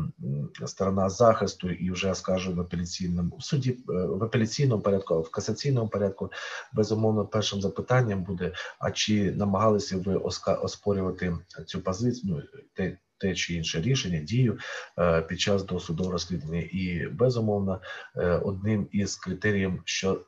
сторона 0.65 1.09
захисту 1.09 1.69
і 1.69 1.91
вже 1.91 2.15
скаже 2.15 2.51
в 2.51 2.59
апеляційному 2.59 3.41
суді, 3.41 3.71
е, 3.71 3.93
в 3.93 4.23
апеляційному 4.23 4.81
порядку, 4.81 5.21
в 5.21 5.31
касаційному 5.31 5.89
порядку, 5.89 6.31
безумовно, 6.73 7.25
першим 7.25 7.61
запитанням 7.61 8.23
буде: 8.23 8.51
а 8.79 8.91
чи 8.91 9.31
намагалися 9.31 9.97
ви 9.97 10.15
оспорювати 10.61 11.37
цю 11.65 11.81
позицію, 11.81 12.33
ну, 12.35 12.61
те, 12.73 12.97
те 13.17 13.35
чи 13.35 13.53
інше 13.53 13.81
рішення, 13.81 14.19
дію 14.19 14.57
під 15.27 15.39
час 15.39 15.63
досудового 15.63 16.13
розслідування, 16.13 16.63
і 16.71 17.07
безумовно 17.07 17.81
одним 18.41 18.87
із 18.91 19.15
критеріїв, 19.15 19.81
що 19.85 20.21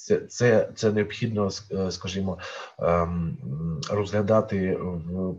це, 0.00 0.18
це, 0.18 0.68
це 0.74 0.92
необхідно, 0.92 1.48
е, 1.72 1.90
скажімо, 1.90 2.38
ем, 2.78 3.36
розглядати 3.90 4.78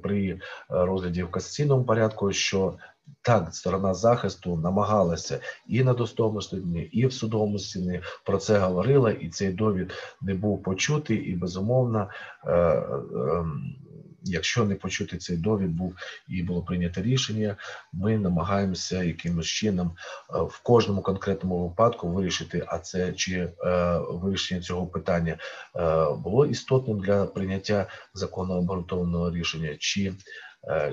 при 0.03 0.29
е, 0.29 0.39
розгляді 0.69 1.23
в 1.23 1.31
касаційному 1.31 1.83
порядку, 1.83 2.33
що 2.33 2.73
так 3.21 3.55
сторона 3.55 3.93
захисту 3.93 4.57
намагалася 4.57 5.39
і 5.67 5.83
на 5.83 5.93
достовому 5.93 6.35
розслідуванні, 6.35 6.81
і 6.81 7.05
в 7.05 7.13
судовому 7.13 7.59
стіні 7.59 8.01
про 8.25 8.37
це 8.37 8.59
говорила, 8.59 9.11
і 9.11 9.29
цей 9.29 9.53
довід 9.53 9.91
не 10.21 10.33
був 10.33 10.63
почутий, 10.63 11.17
і 11.17 11.35
безумовно. 11.35 12.09
е, 12.45 12.53
ем, 13.15 13.75
Якщо 14.23 14.65
не 14.65 14.75
почути 14.75 15.17
цей 15.17 15.37
довід, 15.37 15.71
був 15.71 15.95
і 16.27 16.43
було 16.43 16.61
прийнято 16.61 17.01
рішення, 17.01 17.55
ми 17.93 18.17
намагаємося 18.17 19.03
якимось 19.03 19.45
чином 19.45 19.87
е, 19.87 20.41
в 20.41 20.61
кожному 20.63 21.01
конкретному 21.01 21.67
випадку 21.67 22.09
вирішити, 22.09 22.63
а 22.67 22.79
це 22.79 23.13
чи 23.13 23.33
е, 23.39 23.51
вирішення 24.09 24.61
цього 24.61 24.87
питання 24.87 25.37
е, 25.75 26.05
було 26.23 26.45
істотним 26.45 26.99
для 26.99 27.25
прийняття 27.25 27.87
законно 28.13 28.53
обґрунтованого 28.53 29.31
рішення, 29.31 29.75
чи, 29.79 30.13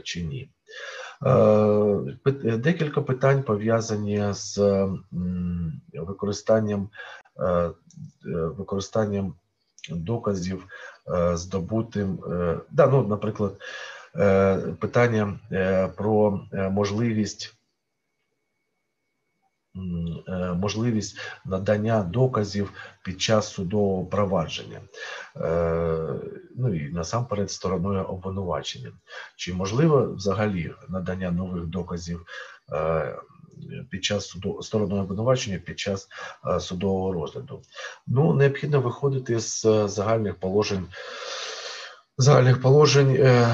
чи 0.02 0.22
ні. 0.22 0.50
Декілька 2.42 3.02
питань 3.02 3.42
пов'язані 3.42 4.24
з 4.32 4.58
використанням 5.92 6.90
використанням 8.56 9.34
доказів, 9.90 10.66
е, 11.14 11.36
здобутим. 11.36 12.18
е, 12.32 12.58
Да, 12.70 12.86
ну, 12.86 13.06
наприклад, 13.06 13.56
е, 14.16 14.56
питання 14.80 15.38
про 15.96 16.40
можливість 16.52 17.54
можливість 20.56 21.18
надання 21.46 22.02
доказів 22.02 22.72
під 23.04 23.20
час 23.20 23.52
судового 23.52 24.04
провадження, 24.06 24.80
ну 26.56 26.74
і 26.74 26.92
насамперед 26.92 27.50
стороною 27.50 28.04
обвинувачення. 28.04 28.92
Чи 29.36 29.54
можливо 29.54 30.14
взагалі 30.14 30.74
надання 30.88 31.30
нових 31.30 31.66
доказів 31.66 32.26
під 33.90 34.04
час 34.04 34.28
суду 34.28 34.62
стороною 34.62 35.02
обвинувачення 35.02 35.58
під 35.58 35.78
час 35.78 36.08
е, 36.46 36.60
судового 36.60 37.12
розгляду? 37.12 37.62
Ну, 38.06 38.34
необхідно 38.34 38.80
виходити 38.80 39.40
з 39.40 39.64
е, 39.64 39.88
загальних 39.88 40.34
положень. 40.34 40.86
Загальних 42.20 42.60
положень 42.60 43.16
е, 43.16 43.46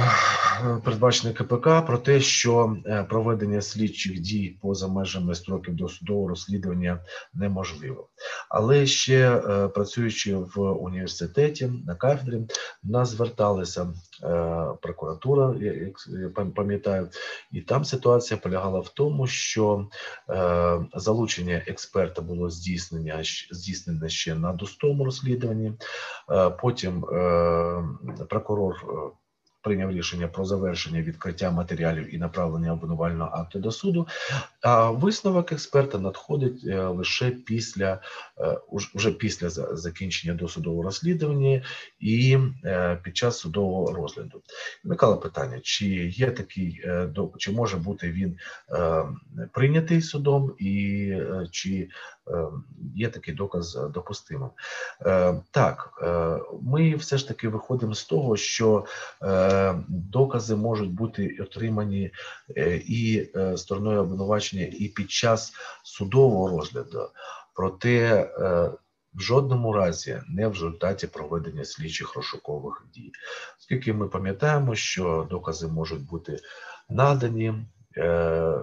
передбачених 0.85 1.37
КПК 1.37 1.87
про 1.87 1.99
те, 1.99 2.21
що 2.21 2.77
е, 2.87 3.07
проведення 3.09 3.63
слідчих 3.63 4.21
дій 4.21 4.59
поза 4.63 4.89
межами 4.89 5.35
строків 5.35 5.75
досудового 5.75 6.29
розслідування 6.29 6.99
неможливо. 7.35 8.09
Але 8.49 8.87
ще 8.87 9.37
е, 9.37 9.69
працюючи 9.69 10.37
в 10.37 10.61
університеті 10.61 11.71
на 11.87 11.95
кафедрі, 11.95 12.41
нас 12.83 13.09
зверталася 13.09 13.83
е, 13.83 14.67
прокуратура, 14.83 15.55
як 15.61 16.55
пам'ятаю, 16.55 17.09
і 17.53 17.61
там 17.61 17.85
ситуація 17.85 18.39
полягала 18.39 18.81
в 18.81 18.89
тому, 18.89 19.27
що 19.27 19.87
залучення 20.95 21.63
експерта 21.67 22.23
було 22.23 22.51
здійснення 22.51 23.23
здійснене 23.51 24.09
ще 24.09 24.35
на 24.35 24.53
достовому 24.53 25.05
розслідуванні. 25.05 25.73
Потім 26.61 27.05
е, 27.05 27.85
прокурор 28.55 28.75
е, 28.89 29.17
прийняв 29.63 29.91
рішення 29.91 30.29
про 30.29 30.45
завершення 30.45 31.03
відкриття 31.03 31.51
матеріалів 31.51 32.15
і 32.15 32.19
направлення 32.19 32.73
обвинувального 32.73 33.31
акту 33.35 33.59
до 33.59 33.71
суду. 33.71 34.09
А 34.63 34.91
висновок 34.91 35.53
експерта 35.53 35.99
надходить 35.99 36.65
е, 36.67 36.87
лише 36.87 37.31
після 37.31 38.01
е, 38.39 38.59
вже 38.95 39.11
після 39.11 39.51
закінчення 39.51 40.35
досудового 40.35 40.83
розслідування 40.83 41.63
і 42.01 42.39
під 43.03 43.17
час 43.17 43.39
судового 43.39 43.93
розгляду. 43.93 44.43
Виникало 44.85 45.17
питання, 45.17 45.61
чи 45.63 45.87
є 46.07 46.31
такий 46.31 46.85
чи 47.39 47.53
може 47.53 47.77
бути 47.77 48.11
він 48.11 48.39
прийнятий 49.53 50.03
судом, 50.03 50.55
і 50.59 51.13
чи 51.51 51.89
є 52.95 53.09
такий 53.09 53.35
доказ 53.35 53.77
е, 53.77 53.89
допустимим. 53.89 54.51
Е, 55.07 55.43
Так, 55.51 55.99
е, 56.03 56.39
ми 56.63 56.95
все 56.95 57.19
ж 57.19 57.29
таки 57.29 57.49
виходимо 57.49 57.95
з 57.95 58.05
того, 58.05 58.37
що 58.37 58.85
е, 59.23 59.75
докази 59.89 60.57
можуть 60.57 60.91
бути 60.91 61.39
отримані 61.41 62.11
е, 62.57 62.77
і 62.77 63.31
е, 63.37 63.57
стороною 63.57 64.01
обвинувачення, 64.01 64.67
і 64.73 64.89
під 64.89 65.11
час 65.11 65.53
судового 65.83 66.49
розгляду. 66.49 67.09
Проте 67.55 67.99
е, 67.99 68.71
в 69.15 69.21
жодному 69.21 69.73
разі 69.73 70.23
не 70.29 70.49
в 70.49 70.53
результаті 70.53 71.07
проведення 71.07 71.65
слідчих 71.65 72.17
розшукових 72.17 72.87
дій, 72.95 73.13
оскільки 73.59 73.93
ми 73.93 74.09
пам'ятаємо, 74.09 74.75
що 74.75 75.27
докази 75.31 75.69
можуть 75.69 76.07
бути 76.07 76.39
надані. 76.89 77.55
Е, 77.97 78.61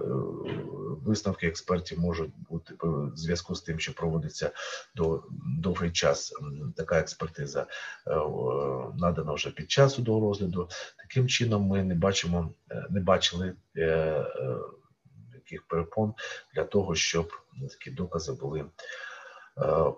Висновки 1.04 1.46
експертів 1.46 2.00
можуть 2.00 2.30
бути 2.50 2.74
в 2.80 3.16
зв'язку 3.16 3.54
з 3.54 3.62
тим, 3.62 3.80
що 3.80 3.94
проводиться 3.94 4.50
до 4.94 5.22
довгий 5.58 5.90
час 5.90 6.32
така 6.76 6.98
експертиза 6.98 7.66
е, 8.06 8.10
надана 8.98 9.32
вже 9.32 9.50
під 9.50 9.70
час 9.70 9.94
судового 9.94 10.28
розгляду. 10.28 10.68
Таким 10.98 11.28
чином, 11.28 11.62
ми 11.62 11.84
не 11.84 11.94
бачимо, 11.94 12.50
е, 12.70 12.86
не 12.90 13.00
бачили 13.00 13.54
яких 15.34 15.62
перепон 15.68 16.14
для 16.54 16.64
того, 16.64 16.94
щоб 16.94 17.32
такі 17.70 17.90
докази 17.90 18.32
були 18.32 18.64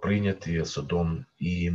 прийняті 0.02 0.64
судом 0.64 1.24
і 1.38 1.72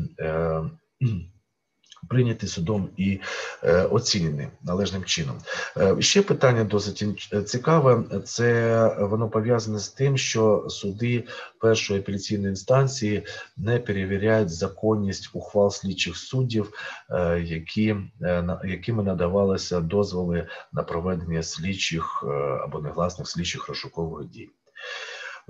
прийняті 2.10 2.48
судом 2.48 2.90
і 2.98 3.20
е, 3.64 3.84
оцінені 3.84 4.48
належним 4.64 5.04
чином. 5.04 5.36
Е, 5.78 6.02
ще 6.02 6.22
питання 6.22 6.64
досить 6.64 7.04
цікаве. 7.46 8.04
Це 8.26 8.88
воно 9.00 9.30
пов'язане 9.30 9.80
з 9.80 9.90
тим, 9.90 10.18
що 10.18 10.66
суди 10.70 11.24
першої 11.60 12.00
апеляційної 12.00 12.50
інстанції 12.50 13.24
не 13.58 13.80
перевіряють 13.80 14.50
законність 14.50 15.30
ухвал 15.34 15.72
слідчих 15.72 16.18
суддів, 16.18 16.72
е, 17.10 17.40
які 17.40 17.96
е, 18.22 18.60
якими 18.66 19.04
надавалися 19.04 19.80
дозволи 19.80 20.48
на 20.74 20.84
проведення 20.84 21.44
слідчих 21.44 22.24
е, 22.28 22.32
або 22.64 22.80
негласних 22.80 23.28
слідчих 23.28 23.68
розшукових 23.68 24.28
дій. 24.28 24.50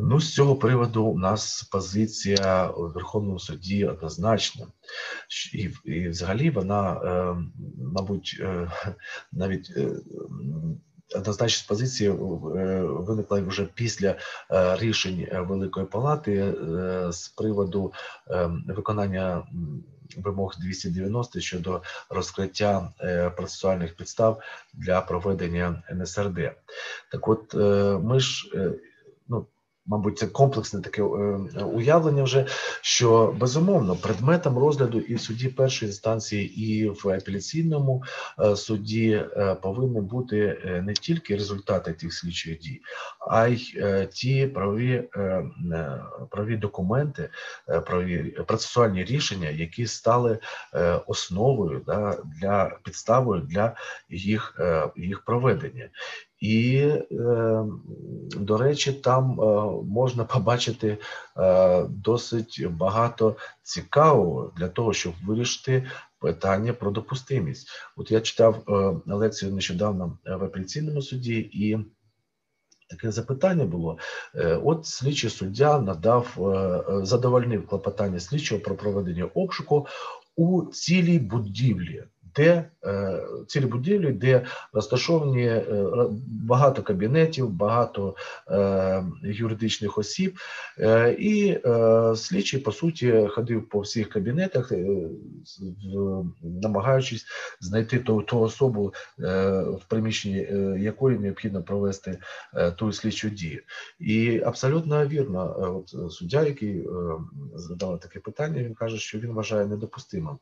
Ну, 0.01 0.19
з 0.19 0.33
цього 0.33 0.55
приводу 0.55 1.03
у 1.03 1.17
нас 1.17 1.63
позиція 1.63 2.69
у 2.69 2.87
Верховному 2.87 3.39
суді 3.39 3.85
однозначна, 3.85 4.67
і, 5.53 5.69
і 5.83 6.09
взагалі 6.09 6.49
вона, 6.49 6.93
е, 6.93 7.35
мабуть, 7.95 8.37
е, 8.39 8.71
навіть 9.31 9.73
е, 9.77 9.89
однозначність 11.15 11.67
позиції 11.67 12.09
виникла 12.09 13.41
вже 13.41 13.65
після 13.73 14.15
рішень 14.79 15.27
Великої 15.33 15.85
Палати 15.85 16.53
з 17.11 17.27
приводу 17.27 17.93
виконання. 18.67 19.47
Вимог 20.17 20.55
290 20.59 21.39
щодо 21.39 21.81
розкриття 22.09 22.93
процесуальних 23.37 23.95
підстав 23.95 24.41
для 24.73 25.01
проведення 25.01 25.83
НСРД. 25.91 26.39
Так, 27.11 27.27
от 27.27 27.53
ми 28.03 28.19
ж 28.19 28.51
ну 29.27 29.45
мабуть, 29.89 30.17
це 30.17 30.27
комплексне 30.27 30.81
таке 30.81 31.01
е, 31.01 31.05
уявлення, 31.63 32.23
вже 32.23 32.45
що 32.81 33.35
безумовно 33.39 33.95
предметом 33.95 34.57
розгляду 34.57 34.99
і 34.99 35.15
в 35.15 35.21
суді 35.21 35.47
першої 35.47 35.89
інстанції, 35.89 36.61
і 36.61 36.89
в 36.89 37.09
апеляційному 37.09 38.03
е, 38.39 38.55
суді 38.55 39.11
е, 39.11 39.55
повинні 39.55 40.01
бути 40.01 40.61
не 40.85 40.93
тільки 40.93 41.35
результати 41.35 41.93
тих 41.93 42.13
слідчих 42.13 42.59
дій, 42.59 42.81
а 43.29 43.47
й 43.47 43.75
ті 44.11 44.47
праві 44.47 45.03
праві 46.31 46.57
документи, 46.57 47.29
праві 47.85 48.23
процесуальні 48.47 49.03
рішення, 49.03 49.49
які 49.49 49.87
стали 49.87 50.39
основою 51.07 51.81
да, 51.85 52.17
для 52.41 52.77
підставою 52.83 53.41
для 53.41 53.75
їх, 54.09 54.61
їх 54.95 55.25
проведення. 55.25 55.89
І, 56.39 56.77
е, 57.11 57.65
до 58.35 58.57
речі, 58.57 58.93
там 58.93 59.41
е, 59.41 59.43
можна 59.85 60.23
побачити 60.23 60.97
е, 61.37 61.83
досить 61.83 62.67
багато 62.69 63.35
цікавого 63.63 64.53
для 64.57 64.67
того, 64.67 64.93
щоб 64.93 65.13
вирішити 65.25 65.87
питання 66.19 66.73
про 66.73 66.91
допустимість. 66.91 67.69
От 67.97 68.11
я 68.11 68.21
читав 68.21 68.63
лекцію 69.05 69.53
нещодавно 69.53 70.17
в 70.25 70.43
апеляційному 70.43 71.01
суді 71.01 71.49
і. 71.53 71.77
Таке 72.89 73.11
запитання 73.11 73.65
було: 73.65 73.97
от 74.63 74.85
слідчий 74.85 75.29
суддя 75.29 75.79
надав 75.79 76.27
задовольнив 77.03 77.67
клопотання 77.67 78.19
слідчого 78.19 78.61
про 78.61 78.75
проведення 78.75 79.25
обшуку 79.25 79.87
у 80.35 80.65
цілій 80.65 81.19
будівлі 81.19 82.03
де 82.35 82.69
е, 82.85 83.21
цілі 83.47 83.65
будівлі, 83.65 84.11
де 84.11 84.45
розташовані 84.73 85.45
е, 85.45 85.65
багато 86.27 86.83
кабінетів, 86.83 87.49
багато 87.49 88.15
е, 88.47 89.03
юридичних 89.23 89.97
осіб, 89.97 90.39
і 91.19 91.57
слідчий 92.15 92.59
по 92.59 92.71
суті 92.71 93.27
ходив 93.29 93.69
по 93.69 93.79
всіх 93.79 94.09
кабінетах, 94.09 94.71
намагаючись 96.43 97.25
знайти 97.59 97.99
ту, 97.99 98.21
ту 98.21 98.39
особу, 98.39 98.93
в 99.17 99.81
приміщенні 99.87 100.47
якої 100.83 101.19
необхідно 101.19 101.63
провести 101.63 102.17
ту 102.75 102.93
слідчу 102.93 103.29
дію. 103.29 103.61
І 103.99 104.41
абсолютно 104.45 105.07
вірно, 105.07 105.55
от 105.87 106.11
суддя, 106.11 106.43
який 106.43 106.87
задав 107.55 107.99
таке 107.99 108.19
питання, 108.19 108.63
він 108.63 108.73
каже, 108.73 108.97
що 108.97 109.19
він 109.19 109.31
вважає 109.31 109.65
недопустимим 109.65 110.37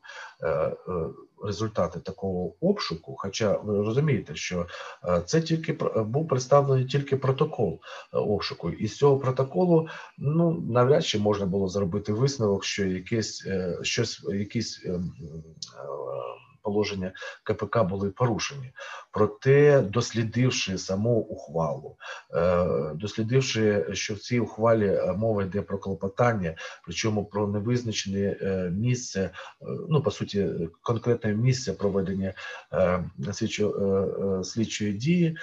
результати 1.78 2.00
такого 2.00 2.54
обшуку. 2.60 3.14
Хоча 3.18 3.56
ви 3.56 3.76
розумієте, 3.76 4.34
що 4.34 4.66
е, 5.04 5.22
це 5.26 5.40
тільки 5.40 5.72
був 5.96 6.28
представлений 6.28 6.86
тільки 6.86 7.16
протокол 7.16 7.80
е, 8.14 8.18
обшуку, 8.18 8.70
і 8.70 8.86
з 8.88 8.96
цього 8.96 9.18
протоколу 9.18 9.88
ну 10.18 10.64
навряд 10.70 11.04
чи 11.04 11.18
можна 11.18 11.46
було 11.46 11.68
зробити 11.68 12.12
висновок, 12.12 12.64
що 12.64 12.86
якесь 12.86 13.46
е, 13.46 13.78
щось, 13.82 14.24
якісь 14.24 14.86
ем, 14.86 15.12
положення 16.62 17.12
КПК 17.44 17.82
були 17.82 18.10
порушені. 18.10 18.72
Проте, 19.12 19.80
дослідивши 19.80 20.78
саму 20.78 21.18
ухвалу, 21.18 21.96
е, 22.34 22.66
дослідивши, 22.94 23.86
що 23.92 24.14
в 24.14 24.18
цій 24.18 24.40
ухвалі 24.40 24.86
е, 24.86 25.12
мова 25.12 25.42
йде 25.42 25.62
про 25.62 25.78
клопотання, 25.78 26.54
причому 26.84 27.24
про 27.24 27.48
невизначене 27.48 28.36
е, 28.42 28.70
місце, 28.70 29.30
ну 29.88 30.02
по 30.02 30.10
суті, 30.10 30.48
конкретне 30.82 31.34
місце 31.34 31.72
проведення 31.72 32.34
слідчої 34.42 34.92
дії, 34.92 35.36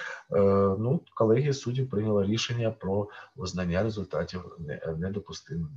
ну 0.78 1.00
колеги 1.14 1.52
суддів 1.52 1.90
прийняли 1.90 2.26
рішення 2.26 2.70
про 2.70 3.08
визнання 3.36 3.82
результатів 3.82 4.58
недопустимими. 4.98 5.68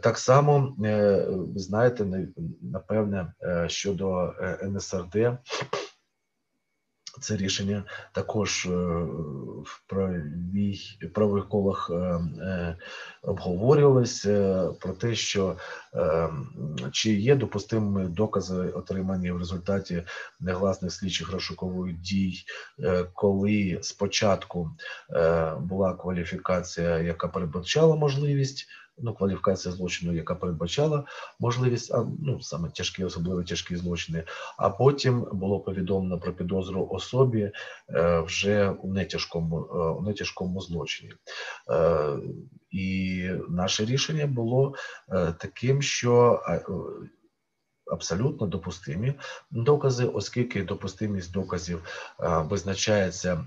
Так 0.00 0.18
само 0.18 0.74
ви 0.78 1.60
знаєте, 1.60 2.28
напевне, 2.62 3.32
щодо 3.68 4.34
НСРД. 4.62 5.38
Це 7.20 7.36
рішення 7.36 7.84
також 8.12 8.66
е, 8.66 8.70
в 9.64 9.82
правій 9.86 10.80
правих 11.14 11.48
колах 11.48 11.90
е, 11.92 11.94
е, 11.94 12.76
обговорювалося 13.22 14.68
про 14.80 14.92
те, 14.92 15.14
що 15.14 15.56
чи 16.92 17.12
є 17.12 17.36
допустимими 17.36 18.08
докази, 18.08 18.54
отримані 18.54 19.30
в 19.30 19.38
результаті 19.38 20.02
негласних 20.40 20.92
слідчих 20.92 21.32
розшукових 21.32 21.96
дій, 21.96 22.44
коли 23.12 23.78
спочатку 23.82 24.70
була 25.60 25.94
кваліфікація, 25.94 26.98
яка 26.98 27.28
передбачала 27.28 27.96
можливість 27.96 28.66
ну, 29.02 29.14
кваліфікація 29.14 29.74
злочину, 29.74 30.12
яка 30.12 30.34
передбачала 30.34 31.04
можливість, 31.40 31.94
а 31.94 32.06
ну 32.22 32.42
саме 32.42 32.70
тяжкі, 32.70 33.04
особливо 33.04 33.42
тяжкі 33.42 33.76
злочини. 33.76 34.24
А 34.56 34.70
потім 34.70 35.26
було 35.32 35.60
повідомлено 35.60 36.20
про 36.20 36.32
підозру 36.32 36.88
особі 36.90 37.52
е, 37.90 38.20
вже 38.20 38.70
у 38.70 38.92
нетяжкому 38.92 39.58
е, 39.58 39.78
у 39.78 40.02
нетяжкому 40.02 40.60
злочині. 40.60 41.12
Е, 41.70 42.16
і 42.70 43.30
наше 43.48 43.84
рішення 43.84 44.26
було 44.26 44.74
таким, 45.38 45.82
що 45.82 46.42
Абсолютно 47.90 48.46
допустимі 48.46 49.14
докази, 49.50 50.04
оскільки 50.04 50.62
допустимість 50.62 51.32
доказів 51.32 51.84
визначається 52.18 53.44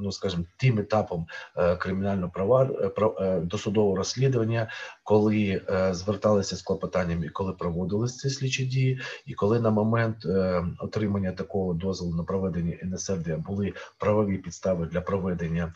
ну 0.00 0.12
скажімо, 0.12 0.44
тим 0.56 0.78
етапом 0.78 1.26
е, 1.56 1.76
кримінального 1.76 2.32
права 2.32 2.70
е, 2.80 2.90
е, 3.20 3.40
досудового 3.40 3.96
розслідування, 3.96 4.70
коли 5.04 5.62
зверталися 5.90 6.56
з 6.56 6.62
клопотанням 6.62 7.24
і 7.24 7.28
коли 7.28 7.52
проводилися 7.52 8.18
ці 8.18 8.30
слідчі 8.30 8.66
дії, 8.66 9.00
і 9.26 9.34
коли 9.34 9.60
на 9.60 9.70
момент 9.70 10.26
отримання 10.78 11.32
такого 11.32 11.74
дозволу 11.74 12.16
на 12.16 12.24
проведення 12.24 12.76
НСРД 12.82 13.36
були 13.46 13.72
правові 13.98 14.38
підстави 14.38 14.86
для 14.86 15.00
проведення 15.00 15.72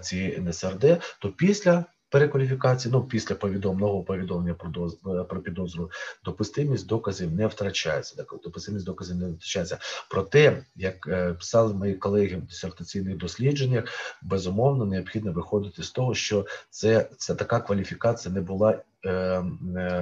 цієї 0.00 0.38
НСРД, 0.40 1.00
то 1.20 1.28
після 1.28 1.84
перекваліфікації, 2.10 2.92
ну 2.92 3.04
після 3.04 3.34
повідомленого 3.34 4.02
повідомлення 4.02 4.54
про 4.54 4.70
доз, 4.70 4.98
е, 5.06 5.24
про 5.24 5.40
підозру, 5.40 5.90
допустимість 6.24 6.86
доказів 6.86 7.32
не 7.32 7.46
втрачається. 7.46 8.24
Допустимість 8.44 8.84
доказів 8.84 9.16
не 9.16 9.30
втрачається. 9.30 9.78
Проте, 10.10 10.64
як 10.76 11.06
е, 11.08 11.32
писали 11.32 11.74
мої 11.74 11.94
колеги 11.94 12.36
в 12.36 12.42
дисертаційних 12.42 13.16
дослідженнях, 13.16 13.84
безумовно 14.22 14.86
необхідно 14.86 15.32
виходити 15.32 15.82
з 15.82 15.90
того, 15.90 16.14
що 16.14 16.46
це, 16.70 17.08
це 17.16 17.34
така 17.34 17.60
кваліфікація 17.60 18.34
не 18.34 18.40
була 18.40 18.82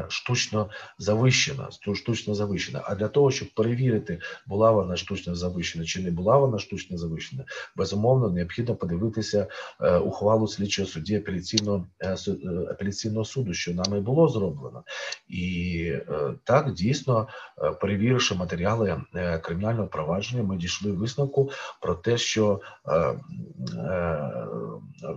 штучно 0.08 0.70
завищена, 0.98 1.68
штучно 1.94 2.34
завищена. 2.34 2.82
А 2.84 2.94
для 2.94 3.08
того, 3.08 3.30
щоб 3.30 3.48
перевірити, 3.54 4.20
була 4.46 4.70
вона 4.70 4.96
штучно 4.96 5.34
завищена 5.34 5.84
чи 5.84 6.02
не 6.02 6.10
була 6.10 6.36
вона 6.38 6.58
штучно 6.58 6.98
завищена, 6.98 7.44
безумовно 7.76 8.30
необхідно 8.30 8.74
подивитися 8.74 9.46
е, 9.80 9.98
ухвалу 9.98 10.48
слідчого 10.48 10.88
судді 10.88 11.16
апеляційного 11.16 11.86
е, 12.00 12.16
е, 12.28 12.36
апеляційного 12.70 13.24
суду, 13.24 13.54
що 13.54 13.74
нами 13.74 14.00
було 14.00 14.28
зроблено, 14.28 14.82
і 15.28 15.84
е, 15.92 16.34
так 16.44 16.72
дійсно, 16.72 17.28
е, 17.62 17.70
перевіривши 17.70 18.34
матеріали 18.34 19.02
е, 19.14 19.38
кримінального 19.38 19.88
провадження, 19.88 20.42
ми 20.42 20.56
дійшли 20.56 20.92
висновку 20.92 21.50
про 21.80 21.94
те, 21.94 22.18
що 22.18 22.60
е, 22.86 22.94
е, 22.94 24.32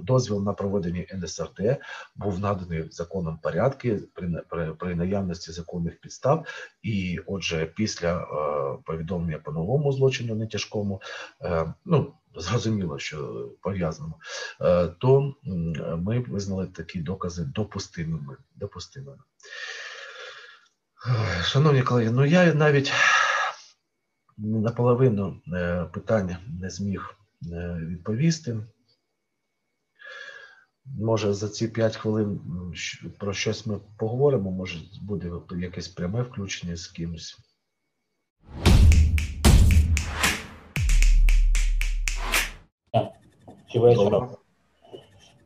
дозвіл 0.04 0.44
на 0.44 0.54
проведення 0.54 1.06
НСРД 1.14 1.78
був 2.16 2.40
наданий 2.40 2.82
в 2.82 2.92
законному 2.92 3.38
порядку 3.72 4.08
при, 4.14 4.42
при, 4.50 4.74
при 4.74 4.96
наявності 4.96 5.52
законних 5.52 6.00
підстав, 6.02 6.46
і 6.84 7.20
отже, 7.26 7.66
після 7.66 8.18
е, 8.18 8.26
повідомлення 8.86 9.38
по 9.38 9.52
новому 9.52 9.92
злочину 9.92 10.36
не 10.36 10.48
тяжкому, 10.48 11.02
е, 11.42 11.74
ну 11.86 12.14
зрозуміло, 12.36 13.00
що 13.00 13.50
пов'язано, 13.62 14.14
е, 14.62 14.88
то 14.88 15.36
ми 15.98 16.20
визнали 16.20 16.68
такі 16.68 17.00
докази 17.00 17.44
допустимими. 17.44 18.38
допустимими. 18.56 19.18
Шановні 21.44 21.82
колеги, 21.82 22.12
ну 22.12 22.26
я 22.26 22.54
навіть 22.54 22.92
наполовину 24.38 25.42
е, 25.54 25.86
питання 25.94 26.40
не 26.62 26.70
зміг 26.70 27.16
е, 27.52 27.78
відповісти. 27.82 28.58
Може, 30.86 31.34
за 31.34 31.50
ці 31.50 31.68
5 31.68 31.96
хвилин 31.96 32.40
про 33.20 33.34
щось 33.34 33.66
ми 33.66 33.80
поговоримо, 33.98 34.52
може 34.52 34.80
буде 35.02 35.32
якесь 35.62 35.88
пряме 35.88 36.22
включення 36.22 36.76
з 36.76 36.88
кимось. 36.88 37.38
Чи 43.68 43.80
вечора? 43.80 44.30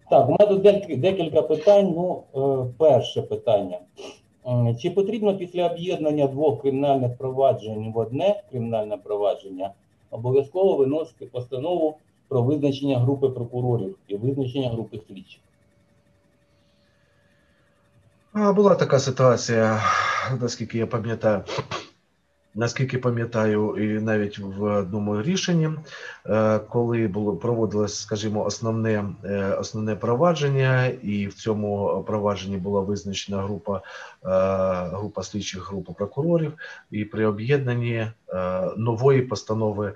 Так, 0.09 0.29
у 0.29 0.31
мене 0.31 0.47
тут 0.47 0.61
декілька 1.01 1.41
питань. 1.41 1.93
Ну, 1.95 2.23
е, 2.35 2.73
перше 2.77 3.21
питання. 3.21 3.79
Чи 4.79 4.91
потрібно 4.91 5.37
після 5.37 5.69
об'єднання 5.71 6.27
двох 6.27 6.61
кримінальних 6.61 7.17
проваджень 7.17 7.93
в 7.93 7.97
одне 7.97 8.43
кримінальне 8.49 8.97
провадження 8.97 9.71
обов'язково 10.11 10.75
виносити 10.75 11.25
постанову 11.25 11.97
про 12.27 12.43
визначення 12.43 12.99
групи 12.99 13.29
прокурорів 13.29 13.95
і 14.07 14.17
визначення 14.17 14.69
групи 14.69 15.01
слідчих? 15.07 15.39
Була 18.33 18.75
така 18.75 18.99
ситуація, 18.99 19.83
наскільки 20.41 20.77
я 20.77 20.87
пам'ятаю. 20.87 21.43
Наскільки 22.57 22.97
пам'ятаю, 22.97 23.75
і 23.77 24.01
навіть 24.01 24.39
в 24.39 24.63
одному 24.63 25.21
рішенні, 25.21 25.69
е, 26.25 26.59
коли 26.59 27.07
було 27.07 27.35
проводилось, 27.35 27.99
скажімо, 27.99 28.45
основне, 28.45 29.05
е, 29.23 29.53
основне 29.53 29.95
провадження, 29.95 30.85
і 30.85 31.27
в 31.27 31.33
цьому 31.33 32.03
провадженні 32.07 32.57
була 32.57 32.81
визначена 32.81 33.41
група, 33.41 33.77
е, 33.77 33.81
група 34.97 35.23
слідчих 35.23 35.69
група 35.69 35.93
прокурорів, 35.93 36.53
і 36.91 37.05
при 37.05 37.25
об'єднанні 37.25 38.07
нової 38.77 39.21
постанови 39.21 39.93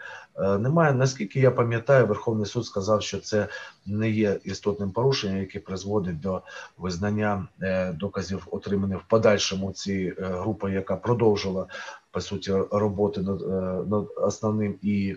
немає. 0.59 0.93
Наскільки 0.93 1.39
я 1.39 1.51
пам'ятаю, 1.51 2.07
Верховний 2.07 2.45
суд 2.45 2.65
сказав, 2.65 3.01
що 3.01 3.19
це 3.19 3.47
не 3.85 4.09
є 4.09 4.39
істотним 4.43 4.91
порушенням, 4.91 5.37
яке 5.37 5.59
призводить 5.59 6.19
до 6.19 6.41
визнання 6.77 7.47
доказів, 7.93 8.47
отриманих 8.51 8.99
в 8.99 9.07
подальшому 9.07 9.71
ці 9.71 10.13
групи, 10.19 10.71
яка 10.71 10.95
продовжила 10.95 11.67
по 12.11 12.21
суті 12.21 12.53
роботи 12.71 13.21
над, 13.21 13.41
е, 13.41 13.45
над 13.89 14.07
основним 14.15 14.75
і 14.81 15.15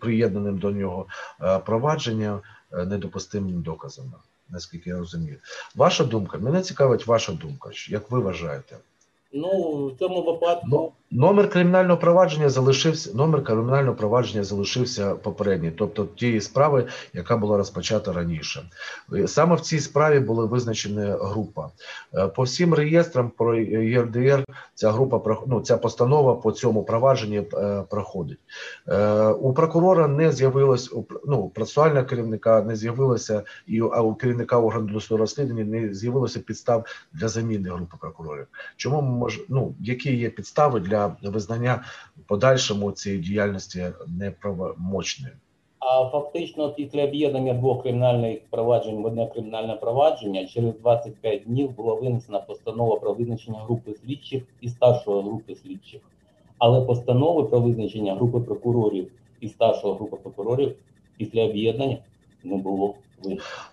приєднаним 0.00 0.58
до 0.58 0.70
нього 0.70 1.06
е, 1.40 1.58
провадженням 1.58 2.40
недопустимим 2.72 2.88
недопустимими 2.90 3.62
доказами, 3.62 4.12
наскільки 4.48 4.90
я 4.90 4.98
розумію. 4.98 5.36
Ваша 5.74 6.04
думка, 6.04 6.38
мене 6.38 6.62
цікавить 6.62 7.06
ваша 7.06 7.32
думка. 7.32 7.70
Як 7.88 8.10
ви 8.10 8.20
вважаєте? 8.20 8.76
Ну, 9.32 9.86
в 9.86 9.98
цьому 9.98 10.22
випадку 10.22 10.66
Ну, 10.70 10.92
номер 11.10 11.50
кримінального 11.50 12.00
провадження 12.00 12.48
залишився. 12.48 13.16
Номер 13.16 13.44
кримінального 13.44 13.96
провадження 13.96 14.44
залишився 14.44 15.14
попередній, 15.14 15.70
тобто 15.70 16.04
тієї 16.04 16.40
справи, 16.40 16.86
яка 17.14 17.36
була 17.36 17.56
розпочата 17.56 18.12
раніше. 18.12 18.62
Е, 19.14 19.28
Саме 19.28 19.54
в 19.56 19.60
цій 19.60 19.80
справі 19.80 20.20
була 20.20 20.44
визначена 20.44 21.16
група. 21.20 21.70
Е, 22.14 22.26
По 22.28 22.42
всім 22.42 22.74
реєстрам 22.74 23.30
про 23.38 23.54
ЄРДР 23.60 24.44
ця 24.74 24.90
група 24.90 25.36
ну, 25.46 25.60
ця 25.60 25.76
постанова 25.78 26.34
по 26.34 26.52
цьому 26.52 26.82
провадженні 26.82 27.42
е, 27.54 27.84
проходить. 27.90 28.38
У 29.40 29.52
прокурора 29.52 30.08
не 30.08 30.32
з'явилось 30.32 30.92
у 30.92 31.04
ну, 31.26 31.48
процесуального 31.48 32.06
керівника 32.06 32.62
не 32.62 32.76
з'явилося, 32.76 33.42
і 33.66 33.82
у- 33.82 33.88
а 33.88 34.00
у 34.00 34.14
керівника 34.14 34.58
органу 34.60 34.86
досудового 34.92 35.22
розслідування 35.22 35.64
не 35.64 35.94
з'явилося 35.94 36.40
підстав 36.40 36.84
для 37.12 37.28
заміни 37.28 37.70
групи 37.70 37.96
прокурорів. 38.00 38.46
Чому 38.76 39.17
мож... 39.18 39.40
ну, 39.48 39.74
які 39.80 40.16
є 40.16 40.30
підстави 40.30 40.80
для 40.80 41.16
визнання 41.22 41.84
подальшому 42.26 42.92
цієї 42.92 43.22
діяльності 43.22 43.86
неправомочною? 44.06 45.32
А 45.78 46.08
фактично, 46.08 46.70
після 46.70 47.04
об'єднання 47.04 47.54
двох 47.54 47.82
кримінальних 47.82 48.38
проваджень 48.50 49.02
в 49.02 49.04
одне 49.04 49.26
кримінальне 49.26 49.74
провадження 49.74 50.46
через 50.46 50.74
25 50.78 51.42
днів 51.44 51.70
була 51.76 51.94
винесена 51.94 52.40
постанова 52.40 52.96
про 52.96 53.12
визначення 53.12 53.58
групи 53.58 53.94
слідчих 53.94 54.42
і 54.60 54.68
старшої 54.68 55.22
групи 55.22 55.54
слідчих. 55.54 56.00
Але 56.58 56.80
постанови 56.80 57.44
про 57.44 57.60
визначення 57.60 58.14
групи 58.14 58.40
прокурорів 58.40 59.12
і 59.40 59.48
старшої 59.48 59.94
групи 59.94 60.16
прокурорів 60.16 60.76
після 61.16 61.44
об'єднання 61.44 61.98
не 62.44 62.56
було. 62.56 62.94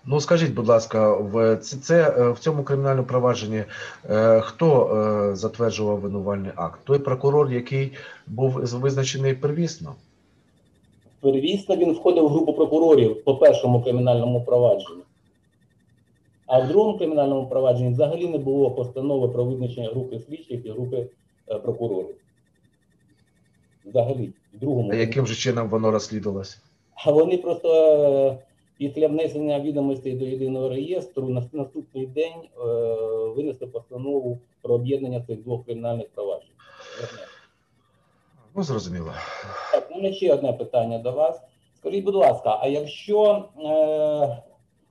Ну 0.06 0.20
скажіть, 0.20 0.54
будь 0.54 0.68
ласка, 0.68 1.16
в 1.16 1.56
це, 1.56 1.76
це 1.76 2.14
е, 2.18 2.30
в 2.30 2.38
цьому 2.38 2.64
кримінальному 2.64 3.08
провадженні 3.08 3.64
е, 4.10 4.40
хто 4.40 4.96
е, 4.96 5.36
затверджував 5.36 6.00
винувальний 6.00 6.52
акт? 6.56 6.80
Той 6.84 6.98
прокурор, 6.98 7.52
який 7.52 7.92
був 8.26 8.50
визначений 8.52 9.34
первісно? 9.34 9.94
Первісно 11.20 11.76
він 11.76 11.92
входив 11.92 12.24
в 12.24 12.28
групу 12.28 12.52
прокурорів 12.52 13.24
по 13.24 13.36
першому 13.36 13.82
кримінальному 13.82 14.44
провадженню. 14.44 15.02
А 16.46 16.58
в 16.58 16.68
другому 16.68 16.98
кримінальному 16.98 17.48
провадженні 17.48 17.92
взагалі 17.92 18.28
не 18.28 18.38
було 18.38 18.70
постанови 18.70 19.28
про 19.28 19.44
визначення 19.44 19.88
групи 19.88 20.20
слідчих 20.28 20.66
і 20.66 20.70
групи 20.70 21.06
прокурорів. 21.62 22.14
Взагалі, 23.84 24.32
в 24.54 24.58
другому. 24.58 24.90
А 24.92 24.94
яким 24.94 25.26
же 25.26 25.34
чином 25.34 25.68
воно 25.68 25.90
розслідувалося? 25.90 26.56
А 27.04 27.12
вони 27.12 27.38
просто 27.38 28.38
після 28.78 29.08
внесення 29.08 29.60
відомостей 29.60 30.14
до 30.14 30.24
єдиного 30.24 30.68
реєстру 30.68 31.28
на 31.28 31.48
наступний 31.52 32.06
день 32.06 32.32
е, 32.32 32.64
винесли 33.36 33.66
постанову 33.66 34.40
про 34.62 34.74
об'єднання 34.74 35.20
цих 35.20 35.42
двох 35.42 35.64
кримінальних 35.64 36.08
проваджень. 36.08 36.50
Ну 38.56 38.62
зрозуміло. 38.62 39.12
Так, 39.72 39.90
у 39.90 39.94
мене 39.94 40.12
ще 40.12 40.34
одне 40.34 40.52
питання 40.52 40.98
до 40.98 41.12
вас. 41.12 41.42
Скажіть, 41.74 42.04
будь 42.04 42.14
ласка, 42.14 42.58
а 42.62 42.68
якщо 42.68 43.48
е, 43.58 44.42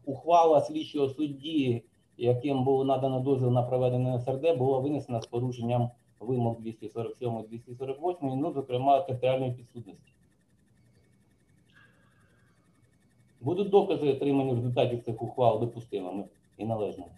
ухвала 0.06 0.62
слідчого 0.62 1.10
судді, 1.10 1.84
яким 2.18 2.64
було 2.64 2.86
надано 2.86 3.20
дозвіл 3.20 3.52
на 3.52 3.64
проведення 3.64 4.20
СРД, 4.20 4.58
була 4.58 4.80
винесена 4.80 5.22
з 5.22 5.26
порушенням 5.26 5.90
вимог 6.20 6.60
247 6.60 7.44
248, 7.50 8.40
ну, 8.40 8.52
зокрема, 8.52 9.02
територіальної 9.02 9.52
підсудності? 9.52 10.15
Будуть 13.46 13.70
докази, 13.70 14.12
отримані 14.12 14.52
в 14.52 14.56
результаті 14.56 14.98
цих 14.98 15.22
ухвал 15.22 15.60
допустимими 15.60 16.24
і 16.58 16.66
належними? 16.66 17.10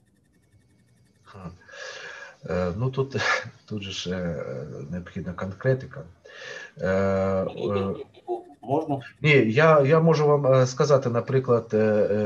Е, 2.50 2.74
Ну 2.78 2.90
тут, 2.92 3.16
тут 3.66 3.84
же 3.84 3.92
ж 3.92 4.12
е, 4.12 4.44
необхідна 4.92 5.34
конкретика. 5.34 6.04
Можна? 8.68 9.00
Ні, 9.22 9.32
я, 9.32 9.82
я 9.82 10.00
можу 10.00 10.28
вам 10.28 10.54
е, 10.54 10.68
сказати, 10.68 11.10
наприклад, 11.10 11.70
е, 11.74 11.78
е, 11.78 12.18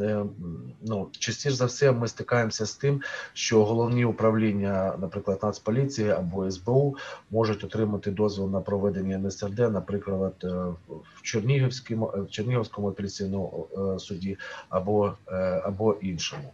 е, 0.00 0.24
ну, 0.82 1.08
частіше 1.18 1.56
за 1.56 1.64
все 1.64 1.92
ми 1.92 2.08
стикаємося 2.08 2.66
з 2.66 2.76
тим, 2.76 3.00
що 3.32 3.64
головні 3.64 4.04
управління, 4.04 4.94
наприклад, 4.98 5.38
Нацполіції 5.42 6.10
або 6.10 6.50
СБУ 6.50 6.96
можуть 7.30 7.64
отримати 7.64 8.10
дозвіл 8.10 8.50
на 8.50 8.60
проведення 8.60 9.18
НСРД, 9.18 9.58
наприклад, 9.58 10.34
в 11.14 11.22
Чернігівському, 11.22 12.06
в 12.16 12.30
Чернігівському 12.30 12.88
апеляційному 12.88 13.66
суді 13.98 14.38
або, 14.68 15.12
або 15.64 15.92
іншому. 15.92 16.52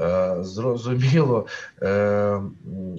Е, 0.00 0.36
Зрозуміло, 0.40 1.46
е, 1.82 2.40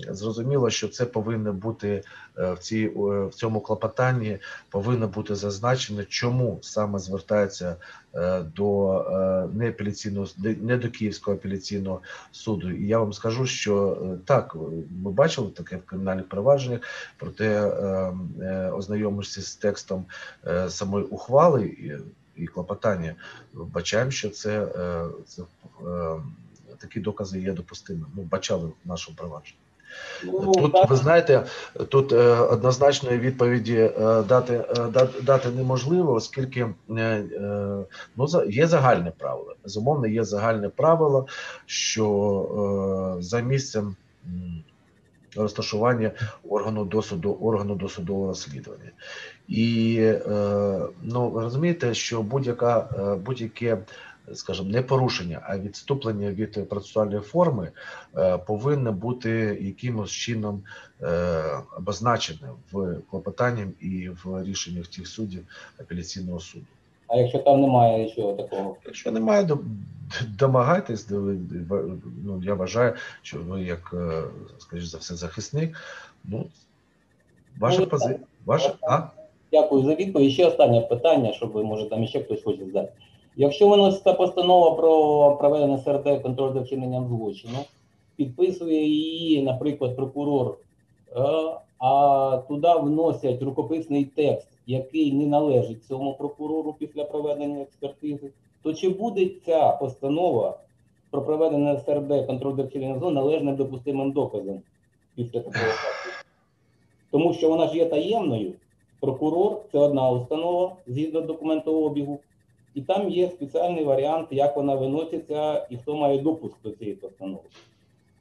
зрозуміло, 0.10 0.70
що 0.70 0.88
це 0.88 1.06
повинно 1.06 1.54
бути 1.54 2.04
е, 2.38 2.54
в 2.54 2.60
цій 2.60 2.88
в 2.96 3.32
цьому 3.34 3.62
клопотанні 3.62 4.38
повинно 4.70 5.08
бути 5.08 5.36
зазначено, 5.36 6.04
чому 6.04 6.60
саме 6.62 7.00
звертається 7.00 7.76
до 8.56 9.50
не 9.54 9.70
апеляційного 9.70 10.28
не- 10.38 10.78
до 10.78 10.90
Київського 10.90 11.38
апеляційного 11.38 12.02
суду. 12.32 12.72
І 12.72 12.88
я 12.88 13.00
вам 13.00 13.14
скажу, 13.14 13.46
що 13.46 13.98
так 14.26 14.56
ми 15.04 15.12
бачили 15.12 15.50
таке 15.50 15.76
в 15.78 15.86
кримінальних 15.86 16.30
провадженнях, 16.30 16.80
проте 17.18 17.62
ознайомишся 18.74 19.42
з 19.42 19.56
текстом 19.56 20.06
самої 20.68 21.06
ухвали 21.06 21.66
і, 22.36 22.48
клопотання, 22.48 23.16
бачаємо, 23.54 24.12
що 24.12 24.30
це, 24.30 24.68
це 25.26 25.44
такі 26.82 27.00
докази 27.00 27.40
є 27.40 27.54
допустимими. 27.54 28.08
Ми 28.14 28.24
бачали 28.24 28.72
в 28.86 28.88
нашому 28.88 29.18
провадженні. 29.18 29.60
Ну, 30.24 30.54
Тут 30.54 30.90
ви 30.90 30.96
знаєте, 30.96 31.44
тут 31.90 32.12
е, 32.12 32.34
однозначної 32.34 33.20
відповіді 33.20 33.76
е, 33.76 34.24
дати, 34.24 34.54
е, 34.54 35.08
дати, 35.22 35.50
неможливо, 35.50 36.14
оскільки 36.14 36.68
ну, 36.88 38.28
є 38.50 38.68
загальне 38.68 39.12
правило. 39.18 39.56
Безумовно, 39.64 40.08
є 40.08 40.24
загальне 40.24 40.70
правило, 40.70 41.28
що 41.66 43.18
за 43.20 43.40
місцем 43.40 43.96
розташування 45.36 46.12
органу 46.50 46.86
досуду, 46.86 47.38
органу 47.42 47.76
досудового 47.76 48.28
розслідування. 48.28 48.92
І 49.48 50.14
ну, 51.02 51.40
розумієте, 51.40 51.94
що 51.94 52.22
будь-яка 52.22 52.90
будь-яке, 53.26 53.78
скажімо, 54.34 54.70
не 54.70 54.82
порушення, 54.82 55.42
а 55.44 55.58
відступлення 55.58 56.32
від 56.32 56.70
процесуальної 56.70 57.22
форми 57.22 57.72
е, 58.18 58.38
повинне 58.38 58.92
бути 58.92 59.30
якимось 59.62 60.12
чином 60.12 60.64
е, 61.02 61.44
обозначене 61.78 62.50
в 62.72 62.96
клопотанні 63.12 63.66
і 63.80 64.10
в 64.10 64.44
рішеннях 64.44 64.88
тих 64.88 65.08
суддів 65.08 65.46
апеляційного 65.80 66.40
суду. 66.40 66.66
а 67.08 67.16
якщо 67.16 67.40
там 67.40 67.62
немає 67.62 68.04
нічого 68.04 68.34
такого? 68.34 68.76
Якщо 68.86 69.12
немає, 69.12 69.50
домагайтесь, 70.28 71.10
ну, 71.10 72.42
я 72.44 72.54
вважаю, 72.54 72.94
що 73.22 73.38
ви 73.38 73.64
як, 73.64 73.92
е, 73.94 74.24
скоріш 74.58 74.86
за 74.86 74.98
все, 74.98 75.16
захисник, 75.16 75.78
ну, 76.24 76.46
ваша 77.60 77.86
позиція, 77.86 78.20
ваша, 78.46 78.74
а? 78.82 79.02
Дякую 79.52 79.84
за 79.84 79.96
відповідь. 79.96 80.32
Ще 80.32 80.46
останнє 80.46 80.82
питання, 80.82 81.34
щоб 81.34 81.56
може 81.56 81.90
там 81.90 82.08
ще 82.08 82.24
хтось 82.24 82.44
хоче 82.44 82.66
задати. 82.66 82.92
Якщо 83.36 83.70
виноситься 83.70 84.14
постанова 84.14 84.72
про 84.72 85.36
проведення 85.36 85.78
СРТ 85.78 86.22
контроль 86.22 86.54
за 86.54 86.60
вчиненням 86.60 87.08
злочину, 87.08 87.58
підписує 88.16 88.86
її, 88.88 89.42
наприклад, 89.42 89.96
прокурор, 89.96 90.58
е, 91.16 91.22
а 91.80 92.42
туди 92.48 92.74
вносять 92.82 93.42
рукописний 93.42 94.06
текст, 94.06 94.48
який 94.68 95.14
не 95.14 95.26
належить 95.26 95.86
цьому 95.86 96.14
прокурору 96.14 96.76
після 96.80 97.04
проведення 97.04 97.62
експертизи, 97.62 98.32
то 98.64 98.74
чи 98.74 98.90
буде 98.90 99.32
ця 99.46 99.72
постанова 99.72 100.58
про 101.12 101.22
проведення 101.22 101.80
СРД 101.80 102.26
контроль 102.26 102.56
за 102.56 102.64
вчиненням 102.64 103.00
злочину 103.00 103.22
належним 103.22 103.56
допустимим 103.56 104.12
доказом 104.12 104.62
після 105.16 105.40
такого 105.40 105.66
факту? 105.66 106.10
Тому 107.12 107.34
що 107.34 107.50
вона 107.50 107.68
ж 107.68 107.78
є 107.78 107.86
таємною. 107.86 108.54
Прокурор 109.00 109.62
це 109.72 109.78
одна 109.78 110.10
установа 110.10 110.76
згідно 110.88 111.22
документообігу, 111.22 112.20
і 112.80 112.82
там 112.82 113.10
є 113.10 113.30
спеціальний 113.30 113.84
варіант, 113.84 114.28
як 114.32 114.56
вона 114.56 114.76
виноситься 114.76 115.68
і 115.70 115.78
хто 115.78 115.96
має 115.96 116.22
допуск 116.22 116.56
до 116.64 116.72
цієї 116.72 116.96
постанови. 116.96 117.44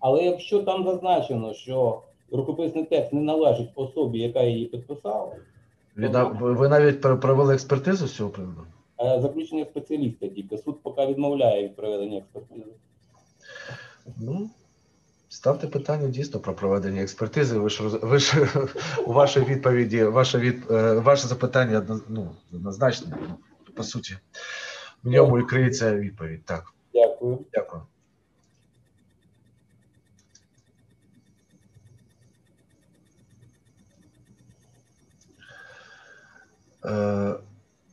Але 0.00 0.22
якщо 0.24 0.62
там 0.62 0.84
зазначено, 0.84 1.54
що 1.54 2.00
рукописний 2.32 2.84
текст 2.84 3.12
не 3.12 3.20
належить 3.20 3.70
особі, 3.74 4.18
яка 4.18 4.42
її 4.42 4.66
підписала, 4.66 5.32
Ви, 5.96 6.09
на- 6.09 6.24
ви 6.24 6.68
навіть 6.68 7.00
провели 7.00 7.54
експертизу 7.54 8.06
з 8.06 8.14
цього 8.16 8.30
приводу? 8.30 8.61
е, 9.00 9.20
заключення 9.20 9.64
спеціаліста 9.64 10.28
тільки 10.28 10.59
суд 10.59 10.78
поки 10.82 11.06
відмовляє 11.06 11.64
від 11.64 11.76
проведення 11.76 12.18
експертизи. 12.18 12.72
Ну, 14.20 14.50
ставте 15.28 15.66
питання 15.66 16.09
дійсно 16.09 16.40
про 16.40 16.54
проведення 16.54 17.02
експертизи. 17.02 17.59
Ви 17.59 17.70
ж, 17.70 17.82
ви 17.82 18.18
ж 18.18 18.48
у 19.06 19.12
вашій 19.12 19.40
відповіді, 19.40 20.04
ваше, 20.04 20.38
від, 20.38 20.70
е, 20.70 20.94
ваше 20.94 21.28
запитання 21.28 21.86
ну, 22.09 22.30
однозначно, 22.54 23.06
ну, 23.28 23.34
по 23.79 23.85
суті, 23.85 24.18
в 25.03 25.09
ньому 25.09 25.39
і 25.39 25.45
криється 25.45 25.97
відповідь. 25.97 26.45
Так, 26.45 26.72
Дякую. 26.95 27.39
дякую. 27.53 27.83
Е, 36.85 37.35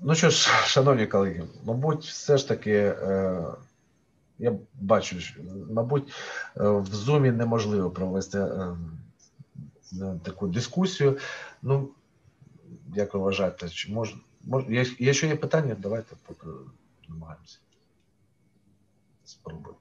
Ну 0.02 0.16
що 0.16 0.30
ж, 0.30 0.50
шановні 0.66 1.08
колеги, 1.08 1.44
мабуть, 1.66 2.06
все 2.06 2.38
ж 2.38 2.48
таки, 2.48 2.72
е, 2.72 3.44
я 4.40 4.54
бачу, 4.74 5.16
мабуть, 5.72 6.08
е, 6.58 6.70
в 6.70 6.86
Зумі 6.86 7.32
неможливо 7.32 7.92
провести 7.92 8.48
таку 10.24 10.48
дискусію. 10.48 11.18
Ну, 11.62 11.90
як 12.96 13.14
ви 13.14 13.20
вважаєте, 13.20 13.70
чи 13.70 13.92
можна? 13.92 14.20
Мож, 14.46 14.64
є, 14.70 14.86
є 15.00 15.14
ще 15.14 15.28
є 15.28 15.36
питання? 15.36 15.76
Давайте 15.80 16.16
поки 16.28 16.48
намагаємося. 17.10 17.60
Спробуємо. 19.24 19.80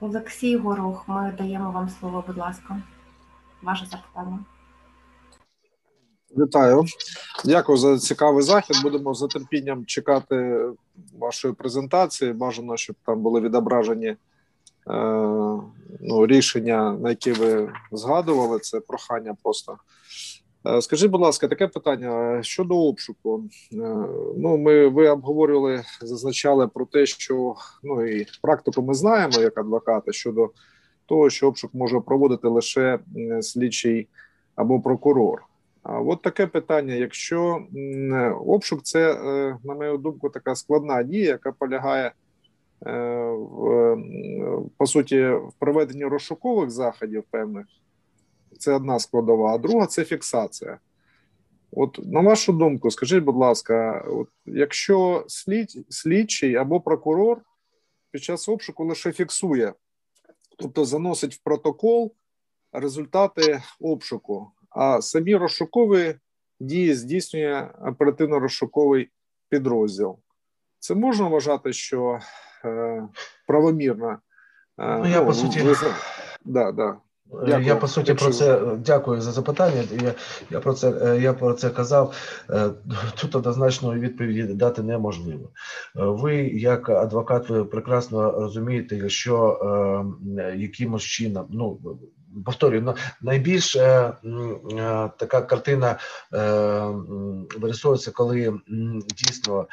Олексій 0.00 0.56
Горох, 0.56 1.08
ми 1.08 1.34
даємо 1.38 1.70
вам 1.70 1.88
слово, 1.88 2.24
будь 2.26 2.36
ласка. 2.36 2.82
Ваше 3.62 3.86
запитання. 3.86 4.44
Вітаю. 6.36 6.84
Дякую 7.44 7.78
за 7.78 7.98
цікавий 7.98 8.42
захід. 8.42 8.76
Будемо 8.82 9.14
з 9.14 9.22
нетерпінням 9.22 9.86
чекати 9.86 10.64
вашої 11.18 11.54
презентації. 11.54 12.32
Бажано, 12.32 12.76
щоб 12.76 12.96
там 13.06 13.20
були 13.20 13.40
відображені 13.40 14.16
ну, 16.00 16.26
рішення, 16.26 16.92
на 16.92 17.08
які 17.10 17.32
ви 17.32 17.72
згадували. 17.92 18.58
Це 18.58 18.80
прохання 18.80 19.36
просто. 19.42 19.76
Е, 20.66 20.82
Скажіть, 20.82 21.10
будь 21.10 21.20
ласка, 21.20 21.48
таке 21.48 21.66
питання 21.66 22.42
щодо 22.42 22.76
обшуку. 22.76 23.44
Е, 23.72 23.76
Ну, 24.36 24.56
ми 24.56 24.88
ви 24.88 25.08
обговорювали, 25.08 25.82
зазначали 26.02 26.68
про 26.68 26.86
те, 26.86 27.06
що 27.06 27.54
ну 27.82 28.06
і 28.06 28.26
практику 28.42 28.82
ми 28.82 28.94
знаємо 28.94 29.40
як 29.40 29.58
адвокати 29.58 30.12
щодо 30.12 30.50
того, 31.06 31.30
що 31.30 31.48
обшук 31.48 31.74
може 31.74 32.00
проводити 32.00 32.48
лише 32.48 32.98
слідчий 33.40 34.08
або 34.56 34.80
прокурор. 34.80 35.42
А 35.82 36.00
от 36.00 36.22
таке 36.22 36.46
питання: 36.46 36.94
якщо 36.94 37.62
обшук, 38.46 38.82
це, 38.82 39.12
е, 39.12 39.56
на 39.64 39.74
мою 39.74 39.98
думку, 39.98 40.30
така 40.30 40.54
складна 40.54 41.02
дія, 41.02 41.28
яка 41.28 41.52
полягає 41.52 42.06
е, 42.06 42.12
по 44.76 44.86
суті 44.86 45.28
в 45.28 45.52
проведенні 45.58 46.04
розшукових 46.04 46.70
заходів 46.70 47.24
певних, 47.30 47.66
це 48.58 48.72
одна 48.72 48.98
складова, 48.98 49.54
а 49.54 49.58
друга 49.58 49.86
це 49.86 50.04
фіксація. 50.04 50.78
От 51.72 51.98
на 52.04 52.20
вашу 52.20 52.52
думку, 52.52 52.90
скажіть, 52.90 53.24
будь 53.24 53.36
ласка, 53.36 54.04
от 54.08 54.28
якщо 54.46 55.24
слід, 55.28 55.86
слідчий 55.88 56.54
або 56.54 56.80
прокурор 56.80 57.40
під 58.10 58.22
час 58.22 58.48
обшуку 58.48 58.84
лише 58.84 59.12
фіксує, 59.12 59.74
тобто 60.58 60.84
заносить 60.84 61.34
в 61.34 61.42
протокол 61.42 62.14
результати 62.72 63.62
обшуку, 63.80 64.50
а 64.70 65.02
самі 65.02 65.36
розшукові 65.36 66.14
дії 66.60 66.94
здійснює 66.94 67.68
оперативно-розшуковий 67.86 69.08
підрозділ. 69.48 70.18
Це 70.78 70.94
можна 70.94 71.28
вважати, 71.28 71.72
що 71.72 72.18
е, 72.64 73.08
Ну, 74.78 74.96
я 74.96 74.98
Ну, 74.98 75.08
я, 75.08 75.22
по 75.22 75.32
суті, 75.32 75.62
ви- 75.62 75.76
да, 76.44 76.72
да. 76.72 76.96
Дякую. 77.32 77.66
Я 77.66 77.76
по 77.76 77.88
суті 77.88 78.14
про 78.14 78.30
це 78.30 78.60
дякую 78.78 79.20
за 79.20 79.32
запитання. 79.32 79.82
Я, 80.02 80.14
я 80.50 80.60
про 80.60 80.72
це 80.74 80.92
е, 81.02 81.20
я 81.20 81.32
про 81.32 81.54
це 81.54 81.70
казав. 81.70 82.14
Е, 82.50 82.70
Тут 83.20 83.36
однозначної 83.36 84.00
відповіді 84.00 84.42
дати 84.42 84.82
неможливо. 84.82 85.50
Е, 85.96 86.02
Ви, 86.04 86.36
як 86.48 86.88
адвокат, 86.88 87.50
ви 87.50 87.64
прекрасно 87.64 88.30
розумієте, 88.32 88.96
якщо 88.96 89.58
е, 90.38 90.56
якимось 90.56 91.02
чином, 91.02 91.46
ну 91.50 91.78
повторюю, 92.44 92.82
на- 92.82 92.94
найбільш 93.20 93.76
е, 93.76 93.80
е, 93.82 94.12
така 95.16 95.42
картина 95.42 95.98
е, 96.34 96.38
вирисовується, 97.58 98.10
коли 98.10 98.60
дійсно 99.16 99.66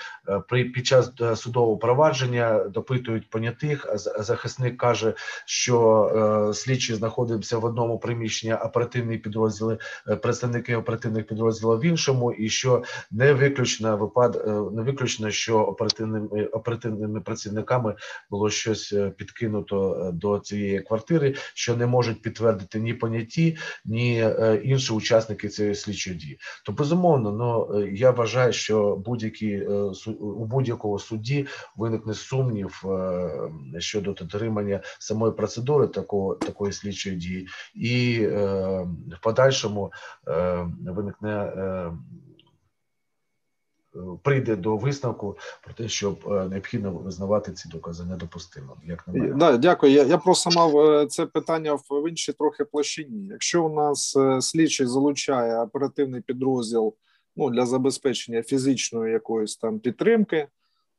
при 0.49 0.64
під 0.64 0.88
час 0.88 1.12
судового 1.36 1.78
провадження 1.78 2.64
допитують 2.64 3.30
понятих, 3.30 3.86
а 3.86 3.97
захисник 3.97 4.78
каже, 4.78 5.14
що 5.45 6.51
слідчі 6.55 6.95
знаходяться 6.95 7.58
в 7.58 7.66
одному 7.66 7.99
приміщенні, 7.99 8.53
оперативні 8.53 9.18
підрозділи, 9.18 9.78
представники 10.22 10.76
оперативних 10.76 11.28
підрозділів 11.28 11.80
в 11.80 11.86
іншому, 11.86 12.32
і 12.32 12.49
що 12.49 12.84
не 13.12 13.34
виключно 13.34 13.97
випад, 13.97 14.43
не 14.74 14.82
виключно, 14.82 15.32
що 15.32 15.60
оперативними 15.60 16.45
оперативними 16.45 17.22
працівниками 17.22 17.95
було 18.30 18.49
щось 18.49 18.95
підкинуто 19.18 20.10
до 20.14 20.39
цієї 20.39 20.82
квартири, 20.82 21.36
що 21.53 21.76
не 21.76 21.86
можуть 21.86 22.22
підтвердити 22.22 22.47
ні 22.76 22.93
поняті, 22.93 23.58
ні 23.86 24.22
е, 24.22 24.62
інші 24.64 24.93
учасники 24.93 25.50
цієї 25.50 25.76
слідчої 25.76 26.16
дії. 26.16 26.39
То 26.66 26.72
безумовно, 26.72 27.32
ну 27.32 27.80
е, 27.80 27.91
я 27.93 28.12
вважаю, 28.12 28.54
що 28.54 28.95
будь-які 28.95 29.52
е, 29.52 29.70
у 30.20 30.45
будь-якого 30.45 31.00
судді 31.00 31.48
виникне 31.76 32.14
сумнів 32.14 32.84
е, 32.86 33.52
щодо 33.80 34.14
дотримання 34.14 34.82
самої 35.00 35.34
процедури 35.34 35.88
такого 35.88 36.36
такої 36.36 36.74
слідчої 36.74 37.16
дії, 37.16 37.48
і 37.76 38.28
в 38.28 39.20
подальшому 39.22 39.91
виникне. 40.86 41.52
Е, 43.98 44.18
Прийде 44.24 44.56
до 44.56 44.78
висновку 44.78 45.38
про 45.64 45.74
те, 45.74 45.88
що 45.88 46.16
е, 46.28 46.50
необхідно 46.50 46.91
визнавати 46.91 47.52
ці 47.52 47.70
докази 47.70 48.06
недопустимими, 48.06 48.82
як 48.86 49.08
на 49.08 49.14
мене. 49.14 49.34
Да, 49.34 49.58
дякую. 49.58 49.91
Я, 49.93 50.04
я 50.04 50.18
просто 50.18 50.50
мав 50.50 50.78
е, 50.78 51.08
це 51.08 51.26
питання 51.26 51.74
в 51.74 52.10
іншій 52.10 52.34
трохи 52.34 52.66
площині. 52.66 53.28
Якщо 53.28 53.66
у 53.66 53.70
нас 53.70 54.16
е, 54.16 54.41
слідчий 54.41 54.88
залучає 54.88 55.62
оперативний 55.62 56.22
підрозділ 56.22 56.93
ну, 57.36 57.50
для 57.50 57.66
забезпечення 57.66 58.43
фізичної 58.43 59.14
якоїсь 59.14 59.58
там 59.58 59.80
підтримки, 59.80 60.48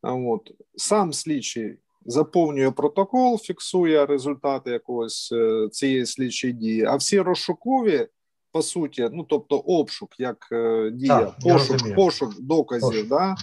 от 0.02 0.52
сам 0.76 1.12
слідчий 1.12 1.78
заповнює 2.06 2.70
протокол, 2.70 3.38
фіксує 3.38 4.06
результати 4.06 4.70
якогось 4.70 5.32
е, 5.32 5.68
цієї 5.72 6.06
слідчої 6.06 6.52
дії, 6.52 6.84
а 6.84 6.96
всі 6.96 7.20
розшукові. 7.20 8.08
По 8.52 8.62
суті, 8.62 9.08
ну 9.12 9.26
тобто 9.28 9.58
обшук, 9.58 10.20
як 10.20 10.48
е, 10.52 10.90
дія, 10.94 11.18
Так, 11.18 11.34
пошук, 11.42 11.94
пошук 11.94 12.40
доказів, 12.40 12.88
Пошук. 12.90 13.08
да 13.08 13.36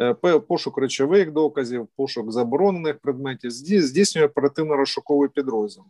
Е, 0.00 0.14
пошук 0.38 0.78
речових 0.78 1.32
доказів, 1.32 1.88
пошук 1.96 2.32
заборонених 2.32 2.98
предметів 2.98 3.50
зді- 3.50 3.80
здійснює 3.80 4.24
оперативно-розшуковий 4.26 5.28
підрозділ. 5.28 5.84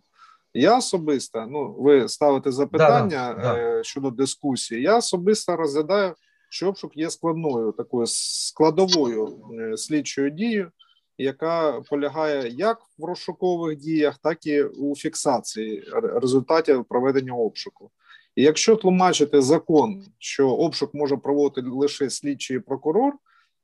Я 0.55 0.79
особисто, 0.79 1.47
ну 1.51 1.77
ви 1.79 2.09
ставите 2.09 2.53
запитання 2.53 3.35
Да, 3.37 3.43
да, 3.43 3.59
е, 3.59 3.85
щодо 3.85 4.11
дискусії. 4.11 4.83
Я 4.83 4.97
особисто 4.97 5.57
розглядаю, 5.57 6.14
що 6.51 6.69
обшук 6.69 6.97
є 6.97 7.11
складною 7.11 7.73
такою 7.73 8.07
складовою 8.07 9.39
е, 9.61 9.77
слідчою 9.77 10.31
дією, 10.31 10.71
яка 11.19 11.81
полягає 11.91 12.49
як 12.49 12.79
в 12.99 13.05
розшукових 13.05 13.77
діях, 13.79 14.19
так 14.23 14.47
і 14.47 14.62
у 14.62 14.97
фіксації 14.97 15.85
результатів 16.03 16.85
проведення 16.85 17.33
обшуку. 17.35 17.91
І 18.39 18.43
якщо 18.43 18.76
тлумачити 18.76 19.43
закон, 19.43 20.05
що 20.18 20.51
обшук 20.51 20.95
може 20.95 21.16
проводити 21.16 21.68
лише 21.68 22.11
слідчий 22.11 22.57
і 22.57 22.61
прокурор, 22.61 23.12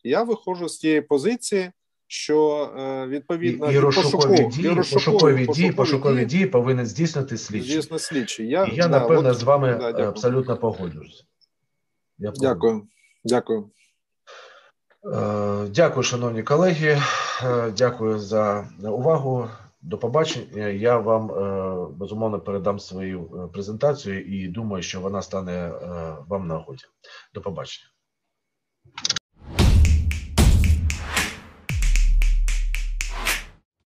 я 0.04 0.22
виходжу 0.22 0.68
з 0.68 0.78
тієї 0.78 1.00
позиції, 1.00 1.70
що 2.06 2.70
е, 2.78 3.22
І, 3.40 3.46
і 3.72 3.78
розшукові 3.78 4.44
дії, 4.44 4.72
і 4.72 4.74
пошукові 4.76 5.46
дії, 5.46 5.72
пошукові 5.72 6.24
дії, 6.24 6.46
повинен 6.46 6.86
здійснити 6.86 7.38
слідчий. 7.38 7.72
звісно, 7.72 7.98
слідчий. 7.98 8.48
Я, 8.48 8.64
І 8.64 8.74
я 8.74 8.88
да, 8.88 9.00
напевно 9.00 9.28
от- 9.28 9.38
з 9.38 9.42
вами 9.42 9.68
да, 9.68 9.74
е, 9.88 9.92
дякую. 9.92 10.08
абсолютно 10.08 10.56
погоджуюсь. 10.56 11.24
Я. 12.18 12.32
Дякую. 12.36 12.86
Дякую. 13.24 13.70
Е, 15.14 15.66
Дякую, 15.68 16.02
шановні 16.02 16.42
колеги. 16.42 17.02
Дякую 17.76 18.18
за 18.18 18.68
увагу. 18.82 19.48
До 19.85 19.99
побачення. 19.99 20.68
Я 20.68 20.99
вам 20.99 21.30
е, 21.30 21.97
безумовно 21.97 22.41
передам 22.41 22.78
свою 22.78 23.45
е, 23.45 23.53
презентацію 23.53 24.24
і 24.24 24.49
думаю, 24.49 24.82
що 24.82 25.01
вона 25.01 25.22
стане 25.22 25.53
е, 25.53 25.78
вам 26.28 26.47
на 26.47 26.55
нагоді. 26.55 26.85
До 27.35 27.41
побачення. 27.41 27.87